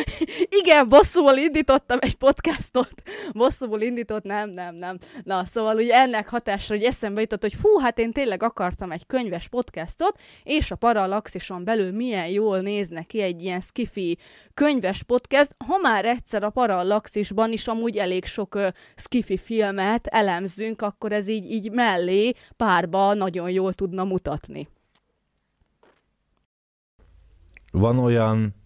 igen, 0.60 0.88
bosszúval 0.88 1.36
indítottam 1.36 1.98
egy 2.00 2.14
podcastot. 2.14 2.92
Bosszúval 3.32 3.80
indított, 3.80 4.24
nem, 4.24 4.50
nem, 4.50 4.74
nem. 4.74 4.98
Na, 5.22 5.44
szóval 5.44 5.76
ugye 5.76 5.94
ennek 5.94 6.28
hatásra, 6.28 6.74
hogy 6.74 6.84
eszembe 6.84 7.20
jutott, 7.20 7.40
hogy 7.40 7.54
fú, 7.54 7.78
hát 7.78 7.98
én 7.98 8.12
tényleg 8.12 8.42
akartam 8.42 8.90
egy 8.90 9.06
könyves 9.06 9.48
podcastot, 9.48 10.20
és 10.42 10.70
a 10.70 10.76
Parallaxison 10.76 11.64
belül 11.64 11.92
milyen 11.92 12.28
jól 12.28 12.60
nézne 12.60 13.02
ki 13.02 13.20
egy 13.20 13.42
ilyen 13.42 13.60
skifi 13.60 14.18
könyves 14.54 15.02
podcast, 15.02 15.54
ha 15.66 15.78
már 15.78 16.04
egyszer 16.04 16.42
a 16.42 16.50
Parallaxisban 16.50 17.52
is 17.52 17.66
amúgy 17.66 17.96
elég 17.96 18.24
sok 18.24 18.54
uh, 18.54 18.66
skifi 18.96 19.36
filmet 19.36 20.06
elemzünk, 20.06 20.82
akkor 20.82 21.12
ez 21.12 21.28
így, 21.28 21.50
így 21.50 21.70
mellé 21.70 22.32
párba 22.56 23.14
nagyon 23.14 23.50
jól 23.50 23.72
tudna 23.72 24.04
mutatni. 24.04 24.68
Van 27.72 27.98
olyan 27.98 28.61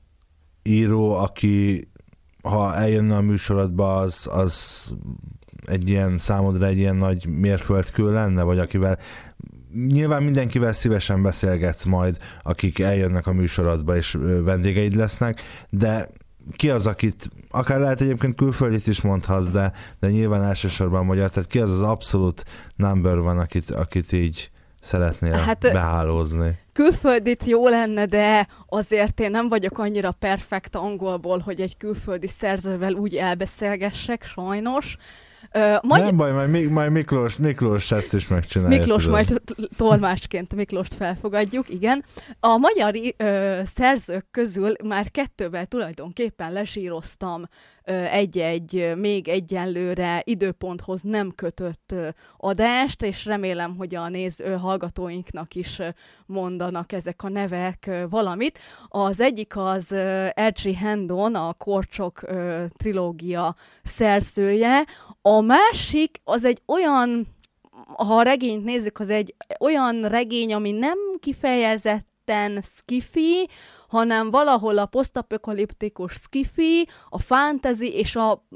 író, 0.66 1.12
aki 1.12 1.88
ha 2.42 2.74
eljönne 2.74 3.16
a 3.16 3.20
műsorodba, 3.20 3.96
az, 3.96 4.28
az 4.32 4.86
egy 5.64 5.88
ilyen 5.88 6.18
számodra 6.18 6.66
egy 6.66 6.78
ilyen 6.78 6.96
nagy 6.96 7.26
mérföldkő 7.26 8.12
lenne, 8.12 8.42
vagy 8.42 8.58
akivel 8.58 8.98
nyilván 9.74 10.22
mindenkivel 10.22 10.72
szívesen 10.72 11.22
beszélgetsz 11.22 11.84
majd, 11.84 12.18
akik 12.42 12.78
eljönnek 12.78 13.26
a 13.26 13.32
műsorodba 13.32 13.96
és 13.96 14.18
vendégeid 14.44 14.94
lesznek, 14.94 15.42
de 15.70 16.08
ki 16.56 16.70
az, 16.70 16.86
akit, 16.86 17.30
akár 17.50 17.78
lehet 17.78 18.00
egyébként 18.00 18.36
külföldit 18.36 18.86
is 18.86 19.00
mondhatsz, 19.00 19.50
de, 19.50 19.72
de 20.00 20.10
nyilván 20.10 20.42
elsősorban 20.42 21.04
magyar, 21.04 21.30
tehát 21.30 21.48
ki 21.48 21.58
az 21.58 21.70
az 21.70 21.82
abszolút 21.82 22.44
number 22.76 23.18
van, 23.18 23.38
akit, 23.38 23.70
akit 23.70 24.12
így 24.12 24.50
szeretnél 24.80 25.32
hát, 25.32 25.60
behálózni? 25.60 26.58
Külföldit 26.76 27.44
jó 27.44 27.68
lenne, 27.68 28.06
de 28.06 28.48
azért 28.68 29.20
én 29.20 29.30
nem 29.30 29.48
vagyok 29.48 29.78
annyira 29.78 30.10
perfekt 30.10 30.74
angolból, 30.74 31.38
hogy 31.38 31.60
egy 31.60 31.76
külföldi 31.76 32.28
szerzővel 32.28 32.92
úgy 32.92 33.16
elbeszélgessek, 33.16 34.24
sajnos. 34.24 34.96
Uh, 35.55 35.76
magy- 35.82 36.03
nem 36.03 36.16
baj, 36.16 36.32
majd, 36.32 36.70
majd 36.70 36.90
Miklós, 36.90 37.36
Miklós 37.36 37.92
ezt 37.92 38.14
is 38.14 38.28
megcsinálja. 38.28 38.78
Miklós 38.78 39.03
tudom. 39.03 39.18
majd 39.18 39.40
tolmásként 39.76 40.55
Miklóst 40.55 40.94
felfogadjuk, 40.94 41.68
igen. 41.68 42.05
A 42.40 42.57
magyar 42.57 42.94
ö, 43.16 43.61
szerzők 43.64 44.26
közül 44.30 44.72
már 44.84 45.11
kettővel 45.11 45.66
tulajdonképpen 45.66 46.53
lesíroztam 46.53 47.44
egy-egy 48.11 48.92
még 48.97 49.28
egyenlőre 49.28 50.22
időponthoz 50.24 51.03
nem 51.03 51.32
kötött 51.34 51.94
adást, 52.36 53.03
és 53.03 53.24
remélem, 53.24 53.76
hogy 53.76 53.94
a 53.94 54.09
néző 54.09 54.57
hallgatóinknak 54.57 55.55
is 55.55 55.80
mondanak 56.26 56.92
ezek 56.92 57.22
a 57.22 57.28
nevek 57.28 57.90
valamit. 58.11 58.59
Az 58.88 59.20
egyik 59.20 59.57
az 59.57 59.92
Ercsi 60.34 60.74
Hendon, 60.74 61.34
a 61.34 61.53
Korcsok 61.53 62.20
trilógia 62.76 63.57
szerzője, 63.82 64.84
a 65.28 65.40
másik 65.40 66.20
az 66.24 66.44
egy 66.44 66.62
olyan 66.66 67.26
ha 67.96 68.16
a 68.16 68.22
regényt 68.22 68.64
nézzük, 68.64 68.98
az 68.98 69.10
egy 69.10 69.34
olyan 69.60 70.08
regény, 70.08 70.54
ami 70.54 70.70
nem 70.70 70.98
kifejezetten 71.18 72.62
skifi, 72.62 73.48
hanem 73.88 74.30
valahol 74.30 74.78
a 74.78 74.86
posztapokaliptikus 74.86 76.12
skifi, 76.12 76.88
a 77.08 77.18
fantasy 77.18 77.92
és 77.92 78.16
a 78.16 78.46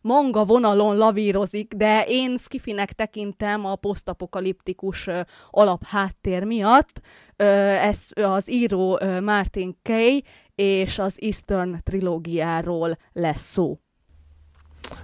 manga 0.00 0.44
vonalon 0.44 0.96
lavírozik, 0.96 1.72
de 1.74 2.04
én 2.08 2.36
skifinek 2.36 2.92
tekintem 2.92 3.64
a 3.64 3.74
posztapokaliptikus 3.74 5.08
alapháttér 5.50 6.44
miatt. 6.44 7.00
Ez 7.36 8.06
az 8.14 8.50
író 8.50 8.98
Martin 9.22 9.78
Kay 9.82 10.24
és 10.54 10.98
az 10.98 11.18
Eastern 11.20 11.76
trilógiáról 11.82 12.96
lesz 13.12 13.50
szó. 13.50 13.78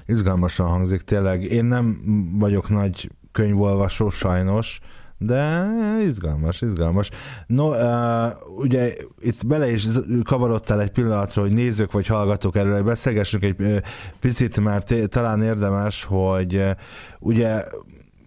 Izgalmasan 0.06 0.66
hangzik 0.66 1.00
tényleg. 1.00 1.42
Én 1.42 1.64
nem 1.64 2.00
vagyok 2.38 2.68
nagy 2.68 3.10
könyvolvasó 3.32 4.10
sajnos, 4.10 4.80
de 5.18 5.66
izgalmas, 6.06 6.60
izgalmas. 6.60 7.10
No, 7.46 7.68
uh, 7.68 8.32
ugye 8.56 8.94
itt 9.20 9.46
bele 9.46 9.70
is 9.70 9.86
kavarodtál 10.24 10.80
egy 10.80 10.90
pillanatra, 10.90 11.42
hogy 11.42 11.52
nézők 11.52 11.92
vagy 11.92 12.06
hallgatók 12.06 12.56
erről 12.56 12.82
beszélgessünk 12.82 13.42
egy 13.42 13.82
picit, 14.20 14.60
mert 14.60 15.08
talán 15.08 15.42
érdemes, 15.42 16.04
hogy 16.04 16.54
uh, 16.54 16.70
ugye 17.18 17.64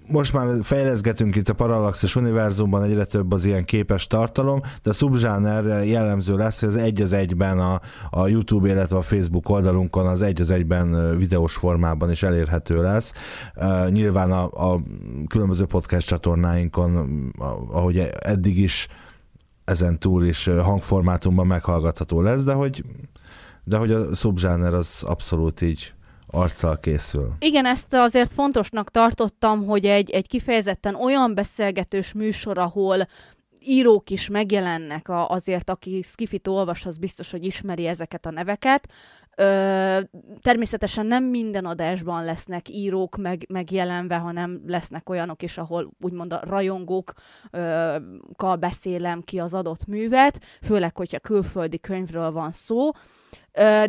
most 0.08 0.34
már 0.34 0.48
fejleszgetünk 0.64 1.36
itt 1.36 1.50
a 1.50 1.54
Parallaxis 1.54 2.16
univerzumban, 2.16 2.84
egyre 2.84 3.06
több 3.06 3.32
az 3.32 3.46
ilyen 3.46 3.66
képes 3.66 4.08
tartalom, 4.08 4.62
de 4.84 4.90
a 4.90 4.94
subzsáner 4.94 5.86
jellemző 5.86 6.36
lesz, 6.36 6.60
hogy 6.60 6.70
az 6.70 6.76
egy 6.76 7.02
az 7.02 7.14
egyben 7.14 7.60
a, 7.60 7.82
a 8.10 8.28
YouTube, 8.28 8.70
illetve 8.70 8.98
a 8.98 9.02
Facebook 9.02 9.50
oldalunkon 9.50 10.08
az 10.08 10.22
egy 10.22 10.42
az 10.42 10.52
egyben 10.52 11.18
videós 11.18 11.56
formában 11.56 12.12
is 12.12 12.24
elérhető 12.24 12.82
lesz. 12.82 13.14
Nyilván 13.90 14.32
a, 14.32 14.74
a 14.74 14.82
különböző 15.28 15.66
podcast 15.66 16.08
csatornáinkon, 16.08 17.34
ahogy 17.72 18.10
eddig 18.20 18.58
is, 18.58 18.88
ezen 19.64 20.00
túl 20.00 20.26
is 20.26 20.46
hangformátumban 20.46 21.48
meghallgatható 21.48 22.22
lesz, 22.22 22.44
de 22.44 22.54
hogy 22.54 22.84
de 23.68 23.78
hogy 23.78 23.92
a 23.92 24.14
subzsáner 24.14 24.74
az 24.74 25.04
abszolút 25.08 25.62
így 25.62 25.94
arccal 26.36 26.80
készül. 26.80 27.34
Igen, 27.40 27.66
ezt 27.66 27.94
azért 27.94 28.34
fontosnak 28.34 28.92
tartottam, 28.92 29.66
hogy 29.66 29.86
egy, 29.86 30.10
egy 30.10 30.28
kifejezetten 30.28 30.96
olyan 30.96 31.34
beszélgetős 31.34 32.14
műsor, 32.14 32.58
ahol 32.58 33.08
írók 33.66 34.10
is 34.10 34.30
megjelennek, 34.30 35.10
a, 35.10 35.30
azért 35.30 35.70
aki 35.70 36.02
Skifit 36.02 36.48
olvas, 36.48 36.86
az 36.86 36.98
biztos, 36.98 37.32
hogy 37.32 37.46
ismeri 37.46 37.88
ezeket 37.88 38.26
a 38.26 38.32
neveket. 38.32 38.90
Ö, 39.36 40.00
természetesen 40.42 41.06
nem 41.06 41.24
minden 41.24 41.66
adásban 41.66 42.24
lesznek 42.24 42.70
írók 42.70 43.18
meg, 43.18 43.46
megjelenve, 43.50 44.16
hanem 44.16 44.62
lesznek 44.68 45.10
olyanok 45.10 45.42
is, 45.42 45.58
ahol 45.58 45.92
úgymond 46.02 46.34
a 46.34 46.42
rajongókkal 46.44 48.56
beszélem 48.60 49.22
ki 49.22 49.40
az 49.40 49.54
adott 49.54 49.86
művet, 49.86 50.40
főleg, 50.62 50.98
hogyha 50.98 51.20
külföldi 51.20 51.80
könyvről 51.80 52.32
van 52.32 52.52
szó. 52.52 52.90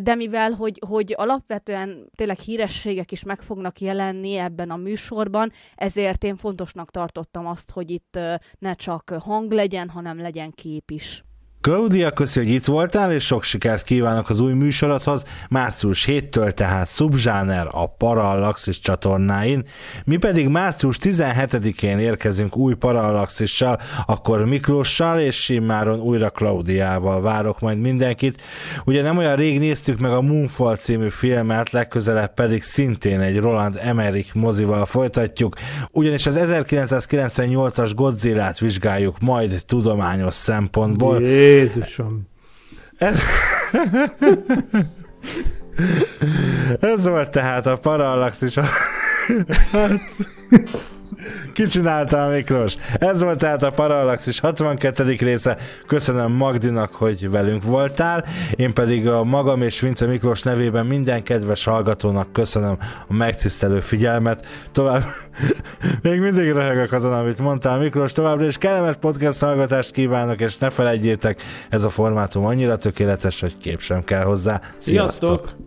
de 0.03 0.15
mivel, 0.15 0.51
hogy, 0.51 0.81
hogy 0.87 1.13
alapvetően 1.17 2.09
tényleg 2.15 2.39
hírességek 2.39 3.11
is 3.11 3.23
meg 3.23 3.41
fognak 3.41 3.79
jelenni 3.79 4.35
ebben 4.35 4.69
a 4.69 4.75
műsorban, 4.75 5.51
ezért 5.75 6.23
én 6.23 6.35
fontosnak 6.35 6.91
tartottam 6.91 7.45
azt, 7.45 7.71
hogy 7.71 7.91
itt 7.91 8.19
ne 8.59 8.73
csak 8.73 9.13
hang 9.19 9.51
legyen, 9.51 9.89
hanem 9.89 10.19
legyen 10.19 10.51
kép 10.51 10.91
is. 10.91 11.26
Claudia, 11.67 12.11
köszi, 12.11 12.39
hogy 12.39 12.49
itt 12.49 12.65
voltál, 12.65 13.11
és 13.11 13.25
sok 13.25 13.43
sikert 13.43 13.83
kívánok 13.83 14.29
az 14.29 14.39
új 14.39 14.53
műsorodhoz. 14.53 15.23
Március 15.49 16.05
7-től 16.07 16.51
tehát 16.51 16.87
Subzsáner 16.87 17.67
a 17.71 17.87
Parallaxis 17.87 18.79
csatornáin. 18.79 19.65
Mi 20.05 20.17
pedig 20.17 20.47
március 20.47 20.97
17-én 21.01 21.99
érkezünk 21.99 22.57
új 22.57 22.73
Parallaxissal, 22.73 23.79
akkor 24.05 24.45
Miklóssal 24.45 25.19
és 25.19 25.35
Simmáron 25.35 25.99
újra 25.99 26.29
Claudiával 26.29 27.21
várok 27.21 27.59
majd 27.59 27.79
mindenkit. 27.79 28.41
Ugye 28.85 29.01
nem 29.01 29.17
olyan 29.17 29.35
rég 29.35 29.59
néztük 29.59 29.99
meg 29.99 30.11
a 30.11 30.21
Moonfall 30.21 30.75
című 30.75 31.09
filmet, 31.09 31.71
legközelebb 31.71 32.33
pedig 32.33 32.63
szintén 32.63 33.19
egy 33.19 33.39
Roland 33.39 33.79
Emmerich 33.81 34.35
mozival 34.35 34.85
folytatjuk, 34.85 35.55
ugyanis 35.91 36.25
az 36.25 36.39
1998-as 36.41 37.91
Godzilla-t 37.95 38.59
vizsgáljuk 38.59 39.19
majd 39.19 39.61
tudományos 39.65 40.33
szempontból. 40.33 41.21
Jé. 41.21 41.56
Jézusom! 41.57 42.27
Ez 46.79 47.07
volt 47.07 47.29
tehát 47.29 47.65
a 47.65 47.77
Parallax 47.77 48.41
is. 48.41 48.55
Hát, 49.71 49.99
Kicsinálta 51.53 52.25
a 52.25 52.29
Miklós. 52.29 52.75
Ez 52.93 53.21
volt 53.21 53.37
tehát 53.37 53.63
a 53.63 53.71
Parallaxis 53.71 54.39
62. 54.39 55.15
része. 55.19 55.57
Köszönöm 55.87 56.31
Magdinak, 56.31 56.93
hogy 56.93 57.29
velünk 57.29 57.63
voltál. 57.63 58.25
Én 58.55 58.73
pedig 58.73 59.07
a 59.07 59.23
magam 59.23 59.61
és 59.61 59.79
Vince 59.79 60.05
Miklós 60.05 60.41
nevében 60.41 60.85
minden 60.85 61.23
kedves 61.23 61.63
hallgatónak 61.63 62.33
köszönöm 62.33 62.77
a 63.07 63.13
megtisztelő 63.13 63.79
figyelmet. 63.79 64.45
Tovább 64.71 65.03
még 66.01 66.19
mindig 66.19 66.51
röhögök 66.51 66.93
azon, 66.93 67.13
amit 67.13 67.39
mondtál 67.41 67.77
Miklós. 67.77 68.11
Továbbra 68.11 68.45
is 68.45 68.57
kellemes 68.57 68.95
podcast 68.95 69.39
hallgatást 69.39 69.91
kívánok, 69.91 70.39
és 70.39 70.57
ne 70.57 70.69
felejtjétek, 70.69 71.41
ez 71.69 71.83
a 71.83 71.89
formátum 71.89 72.45
annyira 72.45 72.77
tökéletes, 72.77 73.41
hogy 73.41 73.57
kép 73.57 73.81
sem 73.81 74.03
kell 74.03 74.23
hozzá. 74.23 74.61
Sziasztok! 74.75 75.29
Sziasztok! 75.29 75.66